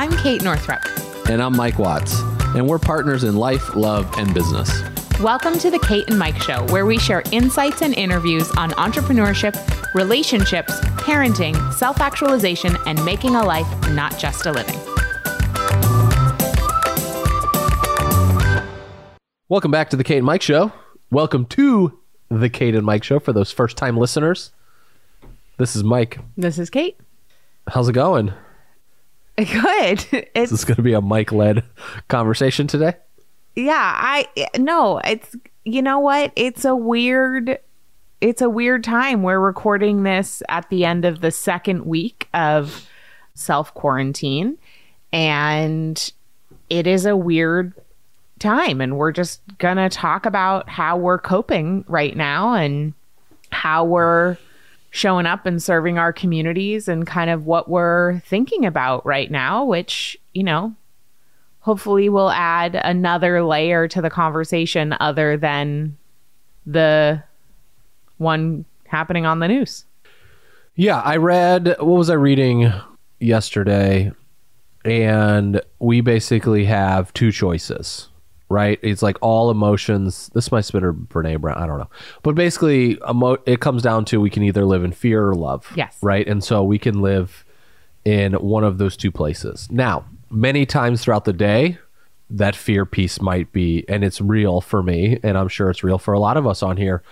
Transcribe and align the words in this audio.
I'm 0.00 0.16
Kate 0.16 0.42
Northrup. 0.42 0.80
And 1.28 1.42
I'm 1.42 1.54
Mike 1.54 1.78
Watts. 1.78 2.20
And 2.56 2.66
we're 2.66 2.78
partners 2.78 3.22
in 3.22 3.36
life, 3.36 3.76
love, 3.76 4.10
and 4.16 4.32
business. 4.32 4.70
Welcome 5.20 5.58
to 5.58 5.70
the 5.70 5.78
Kate 5.80 6.08
and 6.08 6.18
Mike 6.18 6.38
Show, 6.42 6.64
where 6.68 6.86
we 6.86 6.98
share 6.98 7.22
insights 7.32 7.82
and 7.82 7.92
interviews 7.92 8.50
on 8.52 8.70
entrepreneurship, 8.70 9.54
relationships, 9.92 10.72
parenting, 11.02 11.54
self 11.74 12.00
actualization, 12.00 12.78
and 12.86 13.04
making 13.04 13.34
a 13.34 13.44
life, 13.44 13.68
not 13.90 14.18
just 14.18 14.46
a 14.46 14.52
living. 14.52 14.78
Welcome 19.50 19.70
back 19.70 19.90
to 19.90 19.98
the 19.98 20.04
Kate 20.04 20.16
and 20.16 20.24
Mike 20.24 20.40
Show. 20.40 20.72
Welcome 21.10 21.44
to 21.44 22.00
the 22.30 22.48
Kate 22.48 22.74
and 22.74 22.86
Mike 22.86 23.04
Show 23.04 23.20
for 23.20 23.34
those 23.34 23.52
first 23.52 23.76
time 23.76 23.98
listeners. 23.98 24.50
This 25.58 25.76
is 25.76 25.84
Mike. 25.84 26.20
This 26.38 26.58
is 26.58 26.70
Kate. 26.70 26.98
How's 27.68 27.90
it 27.90 27.92
going? 27.92 28.32
Good. 29.44 30.06
It's, 30.34 30.50
this 30.50 30.52
is 30.52 30.64
going 30.64 30.76
to 30.76 30.82
be 30.82 30.92
a 30.92 31.00
Mike 31.00 31.32
led 31.32 31.64
conversation 32.08 32.66
today. 32.66 32.94
Yeah, 33.56 33.72
I 33.96 34.26
no, 34.58 34.98
it's 34.98 35.34
you 35.64 35.80
know 35.80 35.98
what? 35.98 36.32
It's 36.36 36.64
a 36.64 36.76
weird 36.76 37.58
it's 38.20 38.42
a 38.42 38.50
weird 38.50 38.84
time. 38.84 39.22
We're 39.22 39.40
recording 39.40 40.02
this 40.02 40.42
at 40.50 40.68
the 40.68 40.84
end 40.84 41.06
of 41.06 41.22
the 41.22 41.30
second 41.30 41.86
week 41.86 42.28
of 42.34 42.86
self 43.34 43.72
quarantine 43.72 44.58
and 45.12 46.12
it 46.68 46.86
is 46.86 47.06
a 47.06 47.16
weird 47.16 47.72
time 48.38 48.80
and 48.82 48.98
we're 48.98 49.12
just 49.12 49.40
going 49.56 49.78
to 49.78 49.88
talk 49.88 50.26
about 50.26 50.68
how 50.68 50.98
we're 50.98 51.18
coping 51.18 51.84
right 51.88 52.16
now 52.16 52.54
and 52.54 52.92
how 53.52 53.84
we're 53.84 54.36
showing 54.90 55.26
up 55.26 55.46
and 55.46 55.62
serving 55.62 55.98
our 55.98 56.12
communities 56.12 56.88
and 56.88 57.06
kind 57.06 57.30
of 57.30 57.46
what 57.46 57.68
we're 57.68 58.20
thinking 58.20 58.66
about 58.66 59.04
right 59.06 59.30
now 59.30 59.64
which 59.64 60.18
you 60.34 60.42
know 60.42 60.74
hopefully 61.60 62.08
will 62.08 62.30
add 62.30 62.74
another 62.74 63.42
layer 63.44 63.86
to 63.86 64.00
the 64.00 64.10
conversation 64.10 64.94
other 64.98 65.36
than 65.36 65.96
the 66.66 67.22
one 68.16 68.64
happening 68.86 69.26
on 69.26 69.38
the 69.38 69.48
news. 69.48 69.84
Yeah 70.74 71.00
i 71.00 71.16
read 71.16 71.68
what 71.78 71.86
was 71.86 72.10
i 72.10 72.14
reading 72.14 72.72
yesterday? 73.20 74.10
And 74.84 75.60
we 75.78 76.00
basically 76.00 76.64
have 76.64 77.12
two 77.12 77.30
choices 77.30 78.08
right? 78.50 78.78
It's 78.82 79.00
like 79.00 79.16
all 79.22 79.50
emotions. 79.50 80.30
This 80.34 80.52
might 80.52 80.66
spit 80.66 80.84
or 80.84 80.92
Brene 80.92 81.40
Brown. 81.40 81.56
I 81.56 81.66
don't 81.66 81.78
know, 81.78 81.88
but 82.22 82.34
basically, 82.34 82.98
emo- 83.08 83.38
it 83.46 83.60
comes 83.60 83.82
down 83.82 84.04
to 84.06 84.20
we 84.20 84.28
can 84.28 84.42
either 84.42 84.66
live 84.66 84.84
in 84.84 84.92
fear 84.92 85.26
or 85.26 85.34
love. 85.34 85.72
Yes. 85.74 85.96
Right, 86.02 86.26
and 86.26 86.44
so 86.44 86.62
we 86.62 86.78
can 86.78 87.00
live 87.00 87.46
in 88.04 88.34
one 88.34 88.64
of 88.64 88.76
those 88.76 88.96
two 88.96 89.10
places. 89.10 89.68
Now, 89.70 90.04
many 90.30 90.66
times 90.66 91.02
throughout 91.02 91.24
the 91.24 91.32
day, 91.32 91.78
that 92.28 92.54
fear 92.54 92.84
piece 92.84 93.20
might 93.20 93.52
be, 93.52 93.84
and 93.88 94.04
it's 94.04 94.20
real 94.20 94.60
for 94.60 94.82
me, 94.82 95.18
and 95.22 95.38
I'm 95.38 95.48
sure 95.48 95.70
it's 95.70 95.82
real 95.82 95.98
for 95.98 96.12
a 96.12 96.20
lot 96.20 96.36
of 96.36 96.46
us 96.46 96.62
on 96.62 96.76
here 96.76 97.02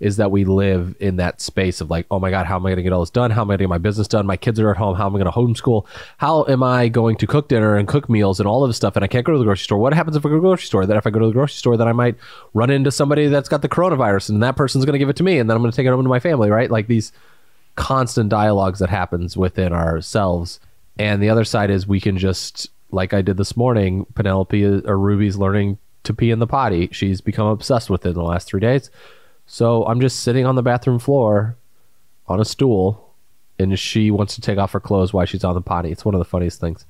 is 0.00 0.16
that 0.18 0.30
we 0.30 0.44
live 0.44 0.94
in 1.00 1.16
that 1.16 1.40
space 1.40 1.80
of 1.80 1.90
like, 1.90 2.06
oh 2.10 2.20
my 2.20 2.30
God, 2.30 2.46
how 2.46 2.56
am 2.56 2.64
I 2.64 2.70
going 2.70 2.76
to 2.76 2.82
get 2.82 2.92
all 2.92 3.00
this 3.00 3.10
done? 3.10 3.30
How 3.32 3.42
am 3.42 3.48
I 3.48 3.52
going 3.52 3.58
to 3.58 3.64
get 3.64 3.68
my 3.68 3.78
business 3.78 4.06
done? 4.06 4.26
My 4.26 4.36
kids 4.36 4.60
are 4.60 4.70
at 4.70 4.76
home. 4.76 4.96
How 4.96 5.06
am 5.06 5.16
I 5.16 5.18
going 5.18 5.30
to 5.30 5.36
homeschool? 5.36 5.86
How 6.18 6.44
am 6.44 6.62
I 6.62 6.88
going 6.88 7.16
to 7.16 7.26
cook 7.26 7.48
dinner 7.48 7.76
and 7.76 7.88
cook 7.88 8.08
meals 8.08 8.38
and 8.38 8.48
all 8.48 8.62
of 8.62 8.68
this 8.68 8.76
stuff? 8.76 8.94
And 8.94 9.04
I 9.04 9.08
can't 9.08 9.26
go 9.26 9.32
to 9.32 9.38
the 9.38 9.44
grocery 9.44 9.64
store. 9.64 9.78
What 9.78 9.92
happens 9.94 10.16
if 10.16 10.24
I 10.24 10.28
go 10.28 10.36
to 10.36 10.40
the 10.40 10.46
grocery 10.46 10.66
store? 10.66 10.86
That 10.86 10.96
if 10.96 11.06
I 11.06 11.10
go 11.10 11.18
to 11.18 11.26
the 11.26 11.32
grocery 11.32 11.56
store, 11.56 11.76
then 11.76 11.88
I 11.88 11.92
might 11.92 12.16
run 12.54 12.70
into 12.70 12.92
somebody 12.92 13.26
that's 13.26 13.48
got 13.48 13.62
the 13.62 13.68
coronavirus 13.68 14.30
and 14.30 14.42
that 14.42 14.56
person's 14.56 14.84
going 14.84 14.92
to 14.92 14.98
give 15.00 15.08
it 15.08 15.16
to 15.16 15.24
me 15.24 15.38
and 15.38 15.50
then 15.50 15.56
I'm 15.56 15.62
going 15.62 15.72
to 15.72 15.76
take 15.76 15.86
it 15.86 15.90
home 15.90 16.02
to 16.02 16.08
my 16.08 16.20
family, 16.20 16.48
right? 16.48 16.70
Like 16.70 16.86
these 16.86 17.12
constant 17.74 18.28
dialogues 18.28 18.78
that 18.78 18.90
happens 18.90 19.36
within 19.36 19.72
ourselves. 19.72 20.60
And 20.96 21.20
the 21.22 21.30
other 21.30 21.44
side 21.44 21.70
is 21.70 21.88
we 21.88 22.00
can 22.00 22.18
just, 22.18 22.70
like 22.92 23.12
I 23.12 23.22
did 23.22 23.36
this 23.36 23.56
morning, 23.56 24.06
Penelope 24.14 24.64
or 24.64 24.98
Ruby's 24.98 25.36
learning 25.36 25.78
to 26.04 26.14
pee 26.14 26.30
in 26.30 26.38
the 26.38 26.46
potty. 26.46 26.88
She's 26.92 27.20
become 27.20 27.48
obsessed 27.48 27.90
with 27.90 28.06
it 28.06 28.10
in 28.10 28.14
the 28.14 28.22
last 28.22 28.46
three 28.46 28.60
days 28.60 28.90
so 29.48 29.84
I'm 29.86 30.00
just 30.00 30.20
sitting 30.20 30.46
on 30.46 30.54
the 30.54 30.62
bathroom 30.62 30.98
floor 30.98 31.56
on 32.28 32.38
a 32.38 32.44
stool, 32.44 33.14
and 33.58 33.76
she 33.78 34.10
wants 34.10 34.34
to 34.34 34.40
take 34.42 34.58
off 34.58 34.72
her 34.72 34.80
clothes 34.80 35.12
while 35.12 35.24
she's 35.24 35.42
on 35.42 35.54
the 35.54 35.62
potty. 35.62 35.90
It's 35.90 36.04
one 36.04 36.14
of 36.14 36.20
the 36.20 36.24
funniest 36.26 36.60
things. 36.60 36.84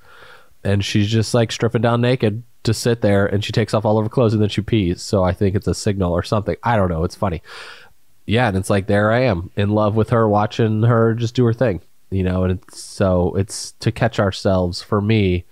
And 0.64 0.84
she's 0.84 1.08
just 1.08 1.32
like 1.32 1.52
stripping 1.52 1.82
down 1.82 2.00
naked 2.00 2.42
to 2.64 2.74
sit 2.74 3.00
there, 3.00 3.26
and 3.26 3.44
she 3.44 3.52
takes 3.52 3.72
off 3.72 3.84
all 3.84 3.96
of 3.96 4.04
her 4.04 4.10
clothes 4.10 4.34
and 4.34 4.42
then 4.42 4.48
she 4.48 4.60
pees. 4.60 5.00
So 5.00 5.22
I 5.22 5.32
think 5.32 5.54
it's 5.54 5.68
a 5.68 5.74
signal 5.74 6.12
or 6.12 6.24
something. 6.24 6.56
I 6.64 6.76
don't 6.76 6.90
know. 6.90 7.04
It's 7.04 7.14
funny. 7.14 7.42
Yeah, 8.26 8.48
and 8.48 8.56
it's 8.56 8.68
like 8.68 8.88
there 8.88 9.12
I 9.12 9.20
am 9.20 9.50
in 9.56 9.70
love 9.70 9.94
with 9.94 10.10
her, 10.10 10.28
watching 10.28 10.82
her 10.82 11.14
just 11.14 11.36
do 11.36 11.44
her 11.44 11.54
thing, 11.54 11.80
you 12.10 12.24
know. 12.24 12.42
And 12.42 12.58
it's, 12.58 12.82
so 12.82 13.34
it's 13.36 13.72
to 13.78 13.92
catch 13.92 14.18
ourselves 14.18 14.82
for 14.82 15.00
me, 15.00 15.44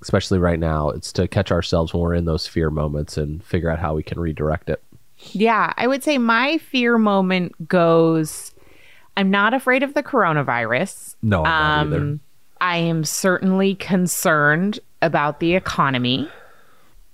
especially 0.00 0.38
right 0.38 0.60
now. 0.60 0.90
It's 0.90 1.12
to 1.14 1.26
catch 1.26 1.50
ourselves 1.50 1.92
when 1.92 2.02
we're 2.02 2.14
in 2.14 2.24
those 2.24 2.46
fear 2.46 2.70
moments 2.70 3.18
and 3.18 3.44
figure 3.44 3.68
out 3.68 3.80
how 3.80 3.94
we 3.94 4.04
can 4.04 4.20
redirect 4.20 4.70
it. 4.70 4.80
Yeah, 5.32 5.72
I 5.76 5.86
would 5.86 6.02
say 6.02 6.18
my 6.18 6.58
fear 6.58 6.98
moment 6.98 7.68
goes 7.68 8.52
I'm 9.16 9.30
not 9.30 9.54
afraid 9.54 9.82
of 9.82 9.94
the 9.94 10.02
coronavirus. 10.02 11.16
No, 11.22 11.44
I'm 11.44 11.90
not 11.90 11.96
either. 11.96 12.02
Um, 12.02 12.20
I 12.60 12.76
am 12.78 13.04
certainly 13.04 13.74
concerned 13.74 14.78
about 15.02 15.40
the 15.40 15.54
economy, 15.54 16.28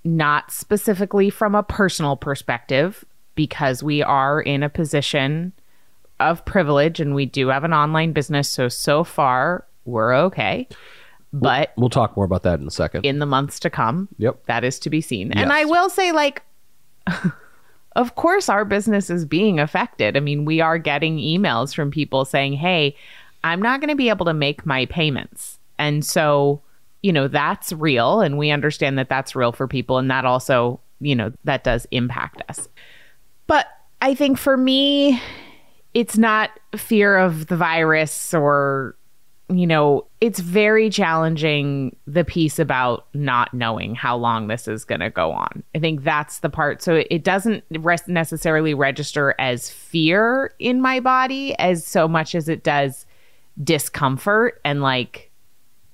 not 0.05 0.53
specifically 0.53 1.31
from 1.31 1.55
a 1.55 1.63
personal 1.63 2.17
perspective, 2.17 3.05
because 3.35 3.83
we 3.83 4.03
are 4.03 4.41
in 4.41 4.63
a 4.63 4.69
position 4.69 5.53
of 6.21 6.45
privilege 6.45 7.01
and 7.01 7.15
we 7.15 7.25
do 7.25 7.49
have 7.49 7.65
an 7.65 7.73
online 7.73 8.13
business. 8.13 8.49
So, 8.49 8.69
so 8.69 9.05
far, 9.05 9.65
we're 9.85 10.15
okay. 10.15 10.69
But 11.33 11.73
we'll, 11.77 11.85
we'll 11.85 11.91
talk 11.91 12.17
more 12.17 12.25
about 12.25 12.43
that 12.43 12.61
in 12.61 12.67
a 12.67 12.71
second. 12.71 13.05
In 13.05 13.19
the 13.19 13.27
months 13.27 13.59
to 13.61 13.71
come, 13.71 14.09
yep, 14.19 14.45
that 14.47 14.65
is 14.65 14.79
to 14.81 14.91
be 14.91 15.01
seen. 15.01 15.29
Yes. 15.29 15.43
And 15.43 15.53
I 15.53 15.65
will 15.65 15.89
say, 15.91 16.13
like, 16.13 16.43
of 17.99 18.15
course 18.15 18.49
our 18.49 18.65
business 18.65 19.11
is 19.11 19.25
being 19.25 19.59
affected. 19.59 20.17
I 20.17 20.21
mean, 20.21 20.45
we 20.45 20.61
are 20.61 20.79
getting 20.79 21.19
emails 21.19 21.75
from 21.75 21.91
people 21.91 22.25
saying, 22.25 22.55
"Hey, 22.55 22.97
I'm 23.45 23.61
not 23.61 23.81
going 23.81 23.91
to 23.91 23.97
be 23.97 24.09
able 24.09 24.25
to 24.27 24.33
make 24.33 24.65
my 24.65 24.87
payments." 24.87 25.59
And 25.81 26.05
so, 26.05 26.63
you 27.03 27.13
know, 27.13 27.27
that's 27.27 27.73
real 27.73 28.21
and 28.21 28.39
we 28.39 28.51
understand 28.51 28.99
that 28.99 29.09
that's 29.09 29.37
real 29.37 29.53
for 29.53 29.67
people 29.67 29.99
and 29.99 30.11
that 30.11 30.25
also, 30.25 30.81
you 31.01 31.15
know, 31.15 31.33
that 31.45 31.65
does 31.65 31.87
impact 31.91 32.43
us. 32.49 32.69
But 33.49 33.67
I 34.01 34.15
think 34.15 34.39
for 34.39 34.57
me, 34.57 35.21
it's 35.93 36.17
not 36.17 36.51
fear 36.77 37.19
of 37.19 37.49
the 37.49 37.57
virus 37.57 38.33
or 38.33 38.95
you 39.51 39.67
know, 39.67 40.07
it's 40.21 40.41
very 40.41 40.91
challenging 40.91 41.97
the 42.07 42.25
piece 42.25 42.59
about 42.59 43.07
not 43.15 43.55
knowing 43.55 43.95
how 43.95 44.17
long 44.17 44.49
this 44.49 44.69
is 44.69 44.85
going 44.85 45.01
to 45.01 45.11
go 45.11 45.33
on. 45.33 45.63
I 45.75 45.79
think 45.79 46.05
that's 46.05 46.41
the 46.41 46.51
part. 46.51 46.83
So 46.83 47.03
it 47.11 47.25
doesn't 47.25 47.65
necessarily 47.71 48.75
register 48.75 49.35
as 49.39 49.71
fear 49.71 50.53
in 50.59 50.83
my 50.83 51.01
body 51.01 51.59
as 51.59 51.87
so 51.87 52.07
much 52.07 52.35
as 52.35 52.49
it 52.49 52.63
does 52.63 53.07
discomfort 53.63 54.61
and 54.65 54.83
like, 54.83 55.31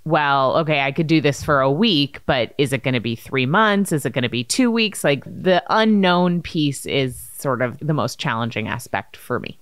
well, 0.04 0.56
okay, 0.59 0.81
I 0.81 0.91
could 0.91 1.06
do 1.06 1.21
this 1.21 1.42
for 1.42 1.60
a 1.60 1.71
week, 1.71 2.21
but 2.26 2.54
is 2.59 2.72
it 2.72 2.82
going 2.82 2.94
to 2.94 3.00
be 3.00 3.16
three 3.16 3.47
months? 3.47 3.92
Is 3.92 4.04
it 4.04 4.12
going 4.12 4.22
to 4.22 4.28
be 4.28 4.44
two 4.44 4.71
weeks? 4.71 5.04
Like 5.04 5.25
the 5.25 5.62
unknown 5.71 6.42
piece 6.42 6.86
is 6.86 7.16
sort 7.38 7.62
of 7.62 7.78
the 7.78 7.94
most 7.94 8.19
challenging 8.19 8.69
aspect 8.69 9.16
for 9.16 9.38
me. 9.38 9.59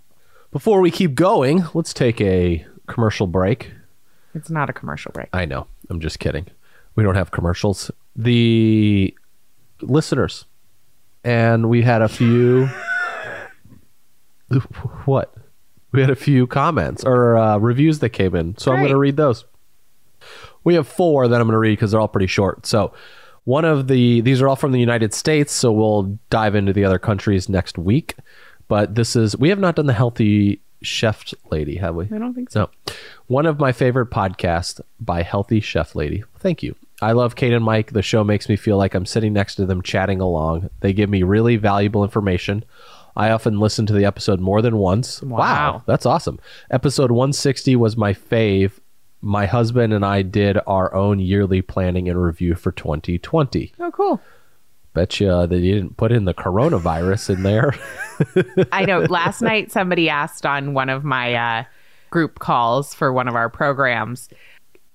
Before 0.51 0.81
we 0.81 0.91
keep 0.91 1.15
going, 1.15 1.65
let's 1.75 1.95
take 1.95 2.21
a 2.21 2.67
commercial 2.87 3.27
break. 3.27 3.71
It's 4.35 4.51
not 4.51 4.71
a 4.71 4.73
commercial 4.73 5.13
break. 5.13 5.29
I 5.33 5.45
know. 5.45 5.67
I'm 5.91 6.01
just 6.01 6.19
kidding. 6.19 6.47
We 6.95 7.05
don't 7.05 7.15
have 7.15 7.31
commercials. 7.31 7.91
The 8.17 9.15
listeners, 9.81 10.45
and 11.25 11.69
we 11.69 11.83
had 11.83 12.03
a 12.03 12.09
few. 12.09 12.69
what? 15.05 15.35
We 15.93 16.01
had 16.01 16.11
a 16.11 16.17
few 16.17 16.47
comments 16.47 17.05
or 17.05 17.37
uh, 17.37 17.59
reviews 17.59 17.99
that 17.99 18.11
came 18.11 18.35
in, 18.35 18.57
so 18.57 18.71
Great. 18.71 18.77
I'm 18.77 18.83
going 18.83 18.93
to 18.93 18.99
read 18.99 19.17
those. 19.17 19.45
We 20.65 20.75
have 20.75 20.89
four 20.89 21.29
that 21.29 21.41
I'm 21.41 21.47
going 21.47 21.53
to 21.53 21.59
read 21.59 21.73
because 21.73 21.91
they're 21.91 22.01
all 22.01 22.09
pretty 22.09 22.27
short. 22.29 22.65
So, 22.67 22.95
one 23.45 23.65
of 23.65 23.89
the 23.89 24.21
these 24.21 24.41
are 24.41 24.49
all 24.49 24.57
from 24.57 24.73
the 24.73 24.81
United 24.81 25.13
States, 25.13 25.53
so 25.53 25.73
we'll 25.73 26.19
dive 26.31 26.55
into 26.55 26.73
the 26.73 26.85
other 26.85 26.99
countries 26.99 27.49
next 27.49 27.77
week. 27.77 28.15
But 28.69 28.95
this 28.95 29.17
is 29.17 29.37
we 29.37 29.51
have 29.51 29.59
not 29.59 29.77
done 29.77 29.87
the 29.87 29.93
healthy 29.93 30.62
chef 30.83 31.33
lady, 31.51 31.77
have 31.77 31.95
we? 31.95 32.05
I 32.13 32.19
don't 32.19 32.35
think 32.35 32.51
so. 32.51 32.71
No. 32.87 32.95
One 33.27 33.47
of 33.47 33.59
my 33.59 33.73
favorite 33.73 34.11
podcasts 34.11 34.81
by 35.01 35.23
Healthy 35.23 35.61
Chef 35.61 35.95
Lady. 35.95 36.25
Thank 36.39 36.63
you. 36.63 36.77
I 37.01 37.13
love 37.13 37.35
Kate 37.35 37.53
and 37.53 37.65
Mike. 37.65 37.93
The 37.93 38.03
show 38.03 38.23
makes 38.23 38.49
me 38.49 38.57
feel 38.57 38.77
like 38.77 38.95
I'm 38.95 39.07
sitting 39.07 39.33
next 39.33 39.57
to 39.57 39.67
them 39.67 39.83
chatting 39.83 40.21
along. 40.21 40.71
They 40.81 40.93
give 40.93 41.11
me 41.11 41.23
really 41.23 41.57
valuable 41.57 42.05
information. 42.05 42.65
I 43.17 43.31
often 43.31 43.59
listen 43.59 43.87
to 43.87 43.93
the 43.93 44.05
episode 44.05 44.41
more 44.41 44.63
than 44.63 44.77
once. 44.77 45.23
Wow. 45.23 45.39
wow. 45.39 45.83
That's 45.87 46.07
awesome. 46.07 46.39
Episode 46.71 47.11
160 47.11 47.77
was 47.77 47.97
my 47.97 48.15
fave. 48.15 48.73
My 49.21 49.47
husband 49.47 49.93
and 49.93 50.05
I 50.05 50.23
did 50.23 50.59
our 50.67 50.95
own 50.95 51.19
yearly 51.19 51.63
planning 51.63 52.09
and 52.09 52.23
review 52.23 52.55
for 52.55 52.73
2020. 52.73 53.73
Oh, 53.79 53.91
cool. 53.91 54.21
Bet 54.95 55.21
you 55.21 55.29
that 55.29 55.59
you 55.59 55.75
didn't 55.75 55.97
put 55.97 56.13
in 56.13 56.27
the 56.27 56.35
coronavirus 56.35 57.37
in 57.37 57.43
there. 57.43 57.75
I 58.73 58.85
know. 58.85 59.01
Last 59.11 59.41
night, 59.41 59.73
somebody 59.73 60.09
asked 60.09 60.45
on 60.45 60.75
one 60.75 60.91
of 60.91 61.03
my 61.03 61.35
uh, 61.35 61.65
group 62.11 62.39
calls 62.41 62.95
for 62.95 63.13
one 63.13 63.27
of 63.27 63.35
our 63.35 63.49
programs, 63.49 64.29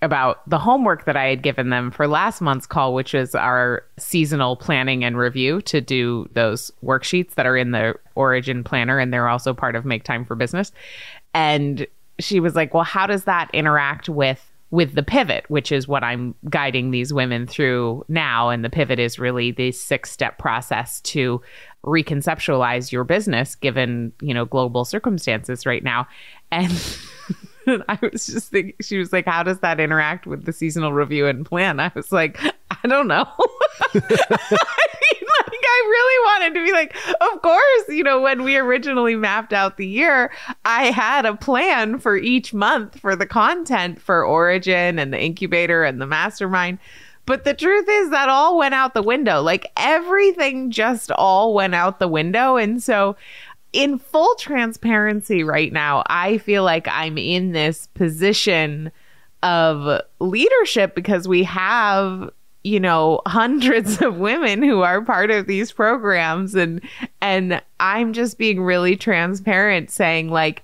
about 0.02 0.48
the 0.48 0.60
homework 0.60 1.06
that 1.06 1.18
I 1.18 1.26
had 1.26 1.42
given 1.42 1.70
them 1.70 1.90
for 1.90 2.08
last 2.08 2.40
month's 2.40 2.68
call, 2.68 2.94
which 2.94 3.16
is 3.16 3.34
our 3.34 3.84
seasonal 3.98 4.56
planning 4.56 5.04
and 5.04 5.18
review 5.18 5.62
to 5.64 5.82
do 5.82 6.30
those 6.34 6.72
worksheets 6.84 7.34
that 7.34 7.48
are 7.48 7.58
in 7.58 7.72
the 7.72 7.96
Origin 8.16 8.64
Planner, 8.64 9.00
and 9.00 9.12
they're 9.12 9.28
also 9.28 9.54
part 9.54 9.76
of 9.76 9.86
Make 9.86 10.04
Time 10.04 10.24
for 10.24 10.36
Business. 10.36 10.72
And 11.34 11.88
she 12.20 12.40
was 12.40 12.56
like, 12.56 12.74
"Well, 12.74 12.84
how 12.84 13.08
does 13.08 13.24
that 13.24 13.50
interact 13.54 14.08
with 14.08 14.46
with 14.70 14.96
the 14.96 15.04
pivot, 15.04 15.46
which 15.50 15.72
is 15.72 15.88
what 15.88 16.04
I'm 16.04 16.36
guiding 16.50 16.92
these 16.92 17.14
women 17.14 17.48
through 17.48 18.06
now. 18.10 18.50
And 18.50 18.66
the 18.66 18.70
pivot 18.70 19.00
is 19.00 19.18
really 19.18 19.52
the 19.52 19.72
six 19.72 20.12
step 20.12 20.38
process 20.38 21.00
to 21.02 21.42
reconceptualize 21.86 22.92
your 22.92 23.06
business 23.06 23.56
given, 23.56 24.12
you 24.22 24.34
know, 24.34 24.46
global 24.46 24.84
circumstances 24.84 25.66
right 25.66 25.84
now. 25.84 26.08
And 26.52 26.72
I 27.88 27.98
was 28.02 28.28
just 28.28 28.52
thinking, 28.52 28.76
she 28.82 28.98
was 28.98 29.14
like, 29.14 29.26
How 29.26 29.44
does 29.44 29.60
that 29.60 29.80
interact 29.80 30.28
with 30.28 30.46
the 30.46 30.54
seasonal 30.54 30.92
review 30.92 31.28
and 31.28 31.46
plan? 31.46 31.80
I 31.80 31.92
was 31.96 32.12
like, 32.12 32.40
I 32.70 32.88
don't 32.88 33.08
know. 33.08 33.26
I 33.94 34.88
mean, 35.12 35.27
I 35.78 35.88
really 35.90 36.26
wanted 36.26 36.60
to 36.60 36.66
be 36.66 36.72
like, 36.72 36.96
Of 37.22 37.42
course, 37.42 37.90
you 37.90 38.04
know, 38.04 38.22
when 38.22 38.44
we 38.44 38.58
originally 38.58 39.16
mapped 39.16 39.54
out 39.54 39.78
the 39.78 39.88
year, 39.88 40.32
I 40.66 40.86
had 40.86 41.26
a 41.26 41.36
plan 41.36 42.00
for 42.00 42.18
each 42.18 42.54
month 42.54 43.00
for 43.00 43.16
the 43.16 43.26
content 43.26 44.02
for 44.02 44.26
Origin 44.26 45.00
and 45.00 45.14
the 45.14 45.22
incubator 45.22 45.84
and 45.84 46.02
the 46.02 46.08
mastermind. 46.08 46.80
But 47.26 47.44
the 47.44 47.54
truth 47.54 47.86
is 47.90 48.10
that 48.10 48.30
all 48.30 48.58
went 48.58 48.74
out 48.74 48.94
the 48.94 49.04
window. 49.04 49.42
Like 49.42 49.72
everything 49.76 50.72
just 50.72 51.12
all 51.12 51.54
went 51.54 51.76
out 51.76 52.00
the 52.00 52.08
window. 52.08 52.56
And 52.56 52.82
so 52.82 53.18
in 53.74 54.00
full 54.00 54.34
transparency 54.36 55.44
right 55.44 55.72
now, 55.74 56.04
I 56.08 56.38
feel 56.38 56.64
like 56.64 56.88
I'm 56.90 57.18
in 57.18 57.52
this 57.52 57.88
position 57.88 58.92
of 59.44 60.02
leadership 60.20 60.96
because 60.96 61.28
we 61.28 61.44
have 61.44 62.30
you 62.68 62.80
know 62.80 63.22
hundreds 63.26 64.02
of 64.02 64.18
women 64.18 64.62
who 64.62 64.82
are 64.82 65.02
part 65.02 65.32
of 65.32 65.48
these 65.48 65.72
programs 65.72 66.54
and 66.54 66.82
and 67.22 67.62
I'm 67.80 68.14
just 68.14 68.38
being 68.38 68.62
really 68.62 68.96
transparent 68.96 69.90
saying 69.90 70.30
like 70.30 70.64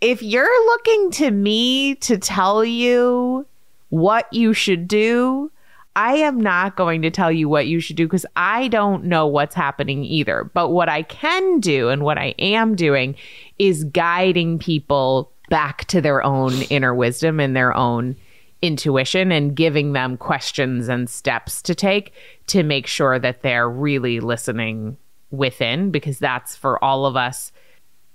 if 0.00 0.22
you're 0.22 0.66
looking 0.66 1.10
to 1.12 1.30
me 1.30 1.96
to 1.96 2.16
tell 2.16 2.64
you 2.64 3.46
what 3.90 4.32
you 4.32 4.54
should 4.54 4.86
do 4.86 5.50
I 5.96 6.14
am 6.14 6.40
not 6.40 6.76
going 6.76 7.02
to 7.02 7.10
tell 7.10 7.32
you 7.32 7.48
what 7.48 7.66
you 7.66 7.80
should 7.80 7.96
do 7.96 8.06
because 8.06 8.24
I 8.36 8.68
don't 8.68 9.04
know 9.04 9.26
what's 9.26 9.56
happening 9.56 10.04
either. 10.04 10.44
But 10.44 10.68
what 10.68 10.88
I 10.88 11.02
can 11.02 11.58
do 11.58 11.88
and 11.88 12.04
what 12.04 12.16
I 12.16 12.26
am 12.38 12.76
doing 12.76 13.16
is 13.58 13.82
guiding 13.84 14.60
people 14.60 15.32
back 15.48 15.86
to 15.86 16.00
their 16.00 16.22
own 16.22 16.52
inner 16.70 16.94
wisdom 16.94 17.40
and 17.40 17.56
their 17.56 17.76
own 17.76 18.16
intuition 18.62 19.32
and 19.32 19.56
giving 19.56 19.92
them 19.92 20.16
questions 20.16 20.88
and 20.88 21.08
steps 21.08 21.62
to 21.62 21.74
take 21.74 22.12
to 22.46 22.62
make 22.62 22.86
sure 22.86 23.18
that 23.18 23.42
they're 23.42 23.70
really 23.70 24.20
listening 24.20 24.96
within 25.30 25.90
because 25.90 26.18
that's 26.18 26.56
for 26.56 26.82
all 26.84 27.06
of 27.06 27.16
us 27.16 27.52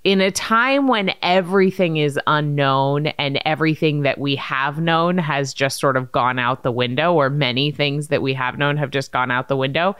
in 0.06 0.22
a 0.22 0.30
time 0.30 0.88
when 0.88 1.12
everything 1.24 1.98
is 1.98 2.20
unknown 2.28 3.08
and 3.08 3.42
everything 3.44 4.04
that 4.04 4.20
we 4.20 4.36
have 4.36 4.80
known 4.80 5.18
has 5.18 5.52
just 5.52 5.80
sort 5.80 5.98
of 5.98 6.12
gone 6.12 6.38
out 6.38 6.62
the 6.62 6.72
window, 6.72 7.16
or 7.16 7.32
many 7.32 7.72
things 7.72 8.10
that 8.10 8.22
we 8.22 8.32
have 8.36 8.60
known 8.60 8.78
have 8.78 8.92
just 8.92 9.12
gone 9.12 9.32
out 9.32 9.48
the 9.48 9.58
window, 9.58 9.96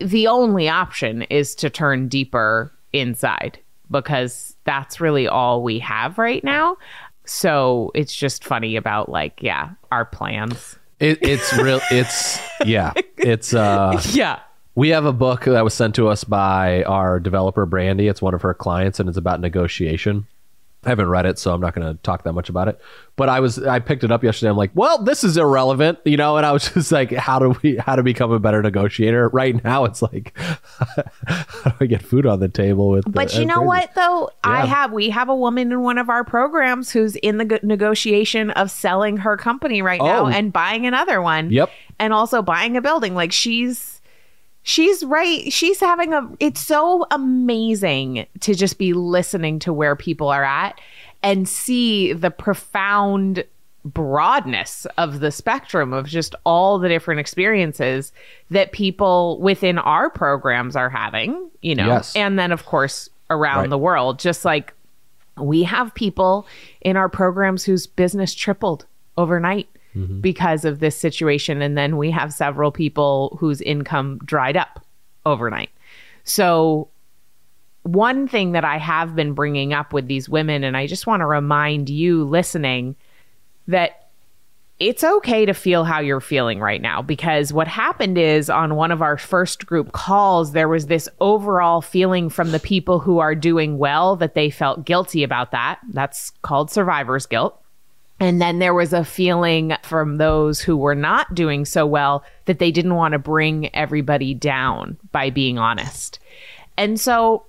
the 0.00 0.26
only 0.26 0.70
option 0.70 1.20
is 1.22 1.54
to 1.54 1.68
turn 1.68 2.08
deeper 2.08 2.72
inside 2.94 3.58
because 3.90 4.56
that's 4.64 5.02
really 5.02 5.28
all 5.28 5.62
we 5.62 5.78
have 5.78 6.16
right 6.16 6.42
now. 6.42 6.74
So 7.26 7.90
it's 7.94 8.14
just 8.14 8.44
funny 8.44 8.76
about 8.76 9.08
like, 9.08 9.42
yeah, 9.42 9.70
our 9.92 10.04
plans. 10.04 10.78
It, 11.00 11.18
it's 11.22 11.56
real. 11.58 11.80
It's 11.90 12.40
yeah. 12.64 12.92
It's 13.18 13.52
uh. 13.52 14.00
Yeah. 14.10 14.40
We 14.74 14.90
have 14.90 15.06
a 15.06 15.12
book 15.12 15.44
that 15.44 15.64
was 15.64 15.72
sent 15.72 15.94
to 15.94 16.08
us 16.08 16.22
by 16.22 16.82
our 16.84 17.18
developer 17.18 17.64
Brandy. 17.64 18.08
It's 18.08 18.20
one 18.20 18.34
of 18.34 18.42
her 18.42 18.52
clients, 18.52 19.00
and 19.00 19.08
it's 19.08 19.16
about 19.16 19.40
negotiation. 19.40 20.26
I 20.86 20.90
haven't 20.90 21.08
read 21.08 21.26
it, 21.26 21.38
so 21.38 21.52
I'm 21.52 21.60
not 21.60 21.74
going 21.74 21.86
to 21.86 22.00
talk 22.02 22.22
that 22.22 22.32
much 22.32 22.48
about 22.48 22.68
it. 22.68 22.80
But 23.16 23.28
I 23.28 23.40
was 23.40 23.58
I 23.58 23.80
picked 23.80 24.04
it 24.04 24.12
up 24.12 24.22
yesterday. 24.22 24.50
I'm 24.50 24.56
like, 24.56 24.70
well, 24.74 25.02
this 25.02 25.24
is 25.24 25.36
irrelevant, 25.36 25.98
you 26.04 26.16
know. 26.16 26.36
And 26.36 26.46
I 26.46 26.52
was 26.52 26.70
just 26.74 26.92
like, 26.92 27.10
how 27.10 27.40
do 27.40 27.58
we 27.62 27.76
how 27.76 27.96
to 27.96 28.02
become 28.02 28.30
a 28.30 28.38
better 28.38 28.62
negotiator? 28.62 29.28
Right 29.30 29.62
now, 29.64 29.84
it's 29.84 30.00
like, 30.00 30.32
how 30.38 31.70
do 31.70 31.76
I 31.80 31.86
get 31.86 32.02
food 32.02 32.24
on 32.24 32.38
the 32.38 32.48
table 32.48 32.90
with? 32.90 33.10
But 33.10 33.32
the, 33.32 33.40
you 33.40 33.46
know 33.46 33.62
what 33.62 33.94
though, 33.94 34.30
yeah. 34.44 34.50
I 34.50 34.66
have 34.66 34.92
we 34.92 35.10
have 35.10 35.28
a 35.28 35.36
woman 35.36 35.72
in 35.72 35.80
one 35.82 35.98
of 35.98 36.08
our 36.08 36.22
programs 36.22 36.92
who's 36.92 37.16
in 37.16 37.38
the 37.38 37.58
negotiation 37.64 38.50
of 38.52 38.70
selling 38.70 39.16
her 39.18 39.36
company 39.36 39.82
right 39.82 40.00
oh. 40.00 40.06
now 40.06 40.26
and 40.26 40.52
buying 40.52 40.86
another 40.86 41.20
one. 41.20 41.50
Yep, 41.50 41.70
and 41.98 42.12
also 42.12 42.42
buying 42.42 42.76
a 42.76 42.80
building. 42.80 43.14
Like 43.14 43.32
she's 43.32 43.95
she's 44.66 45.04
right. 45.04 45.50
She's 45.52 45.78
having 45.78 46.12
a, 46.12 46.28
it's 46.40 46.60
so 46.60 47.06
amazing 47.12 48.26
to 48.40 48.52
just 48.52 48.78
be 48.78 48.92
listening 48.92 49.60
to 49.60 49.72
where 49.72 49.94
people 49.94 50.28
are 50.28 50.44
at 50.44 50.78
and 51.22 51.48
see 51.48 52.12
the 52.12 52.32
profound 52.32 53.44
broadness 53.84 54.84
of 54.98 55.20
the 55.20 55.30
spectrum 55.30 55.92
of 55.92 56.08
just 56.08 56.34
all 56.42 56.80
the 56.80 56.88
different 56.88 57.20
experiences 57.20 58.12
that 58.50 58.72
people 58.72 59.38
within 59.40 59.78
our 59.78 60.10
programs 60.10 60.74
are 60.74 60.90
having, 60.90 61.48
you 61.62 61.76
know, 61.76 61.86
yes. 61.86 62.16
and 62.16 62.36
then, 62.36 62.50
of 62.50 62.66
course, 62.66 63.08
around 63.30 63.60
right. 63.60 63.70
the 63.70 63.78
world. 63.78 64.18
Just 64.18 64.44
like 64.44 64.74
we 65.38 65.62
have 65.62 65.94
people 65.94 66.44
in 66.80 66.96
our 66.96 67.08
programs 67.08 67.62
whose 67.62 67.86
business 67.86 68.34
tripled 68.34 68.84
overnight 69.16 69.68
mm-hmm. 69.96 70.20
because 70.20 70.64
of 70.64 70.80
this 70.80 70.96
situation. 70.96 71.62
And 71.62 71.76
then 71.76 71.96
we 71.96 72.10
have 72.10 72.32
several 72.32 72.70
people 72.70 73.36
whose 73.40 73.60
income 73.62 74.18
dried 74.24 74.56
up 74.56 74.84
overnight. 75.24 75.70
So, 76.24 76.88
one 77.82 78.26
thing 78.26 78.52
that 78.52 78.64
I 78.64 78.78
have 78.78 79.14
been 79.14 79.32
bringing 79.32 79.72
up 79.72 79.92
with 79.92 80.08
these 80.08 80.28
women, 80.28 80.64
and 80.64 80.76
I 80.76 80.88
just 80.88 81.06
want 81.06 81.20
to 81.20 81.26
remind 81.26 81.88
you 81.88 82.24
listening 82.24 82.96
that 83.68 84.08
it's 84.78 85.04
okay 85.04 85.46
to 85.46 85.54
feel 85.54 85.84
how 85.84 86.00
you're 86.00 86.20
feeling 86.20 86.60
right 86.60 86.82
now 86.82 87.00
because 87.00 87.52
what 87.52 87.66
happened 87.66 88.18
is 88.18 88.50
on 88.50 88.74
one 88.74 88.90
of 88.90 89.00
our 89.00 89.16
first 89.16 89.64
group 89.64 89.92
calls, 89.92 90.52
there 90.52 90.68
was 90.68 90.86
this 90.86 91.08
overall 91.20 91.80
feeling 91.80 92.28
from 92.28 92.50
the 92.50 92.58
people 92.58 92.98
who 92.98 93.18
are 93.18 93.34
doing 93.34 93.78
well 93.78 94.16
that 94.16 94.34
they 94.34 94.50
felt 94.50 94.84
guilty 94.84 95.22
about 95.22 95.52
that. 95.52 95.78
That's 95.92 96.30
called 96.42 96.70
survivor's 96.70 97.24
guilt. 97.24 97.58
And 98.18 98.40
then 98.40 98.58
there 98.58 98.74
was 98.74 98.92
a 98.92 99.04
feeling 99.04 99.76
from 99.82 100.16
those 100.16 100.60
who 100.60 100.76
were 100.76 100.94
not 100.94 101.34
doing 101.34 101.64
so 101.64 101.84
well 101.86 102.24
that 102.46 102.58
they 102.58 102.70
didn't 102.70 102.94
want 102.94 103.12
to 103.12 103.18
bring 103.18 103.74
everybody 103.74 104.32
down 104.32 104.96
by 105.12 105.28
being 105.28 105.58
honest. 105.58 106.18
And 106.78 106.98
so 106.98 107.44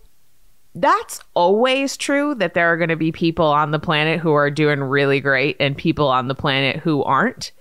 that's 0.76 1.22
always 1.34 1.96
true 1.96 2.36
that 2.36 2.54
there 2.54 2.72
are 2.72 2.78
going 2.78 2.90
to 2.90 2.96
be 2.96 3.12
people 3.12 3.48
on 3.48 3.72
the 3.72 3.80
planet 3.80 4.20
who 4.20 4.34
are 4.34 4.52
doing 4.52 4.82
really 4.82 5.22
great 5.22 5.56
and 5.60 5.78
people 5.78 6.08
on 6.08 6.28
the 6.28 6.36
planet 6.36 6.78
who 6.78 7.04
aren't. 7.04 7.52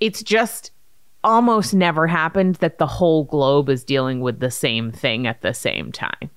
It's 0.00 0.22
just 0.22 0.72
almost 1.22 1.72
never 1.72 2.06
happened 2.06 2.56
that 2.56 2.78
the 2.78 2.86
whole 2.86 3.24
globe 3.24 3.68
is 3.68 3.84
dealing 3.84 4.20
with 4.20 4.40
the 4.40 4.50
same 4.50 4.90
thing 4.90 5.26
at 5.26 5.42
the 5.42 5.54
same 5.54 5.92
time. 5.92 6.30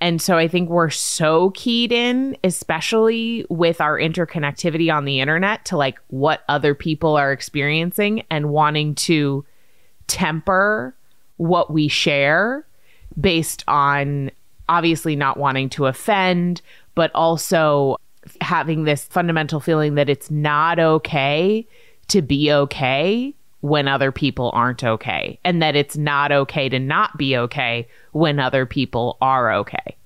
And 0.00 0.22
so 0.22 0.38
I 0.38 0.46
think 0.46 0.68
we're 0.68 0.90
so 0.90 1.50
keyed 1.50 1.90
in, 1.90 2.36
especially 2.44 3.44
with 3.48 3.80
our 3.80 3.98
interconnectivity 3.98 4.94
on 4.94 5.04
the 5.04 5.20
internet, 5.20 5.64
to 5.66 5.76
like 5.76 5.98
what 6.08 6.42
other 6.48 6.74
people 6.74 7.16
are 7.16 7.32
experiencing 7.32 8.24
and 8.30 8.50
wanting 8.50 8.94
to 8.94 9.44
temper 10.06 10.94
what 11.36 11.72
we 11.72 11.88
share 11.88 12.64
based 13.20 13.64
on 13.66 14.30
obviously 14.68 15.16
not 15.16 15.36
wanting 15.36 15.68
to 15.70 15.86
offend, 15.86 16.60
but 16.94 17.10
also 17.14 17.96
having 18.40 18.84
this 18.84 19.04
fundamental 19.04 19.58
feeling 19.58 19.94
that 19.94 20.08
it's 20.08 20.30
not 20.30 20.78
okay 20.78 21.66
to 22.08 22.22
be 22.22 22.52
okay 22.52 23.34
when 23.60 23.88
other 23.88 24.12
people 24.12 24.50
aren't 24.54 24.84
okay, 24.84 25.38
and 25.44 25.60
that 25.62 25.74
it's 25.74 25.96
not 25.96 26.30
okay 26.30 26.68
to 26.68 26.78
not 26.78 27.16
be 27.16 27.36
okay 27.36 27.88
when 28.12 28.38
other 28.38 28.64
people 28.64 29.16
are 29.20 29.52
okay. 29.52 29.96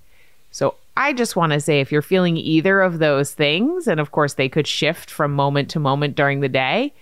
So 0.51 0.75
I 0.97 1.13
just 1.13 1.37
want 1.37 1.53
to 1.53 1.61
say 1.61 1.81
if 1.81 1.93
you're 1.93 2.03
feeling 2.03 2.37
either 2.37 2.81
of 2.81 2.99
those 2.99 3.33
things, 3.33 3.87
and 3.87 4.01
of 4.01 4.11
course 4.11 4.35
they 4.35 4.49
could 4.49 4.67
shift 4.67 5.11
from 5.11 5.33
moment 5.33 5.71
to 5.71 5.81
moment 5.81 6.17
during 6.17 6.41
the 6.41 6.49
day, 6.49 6.95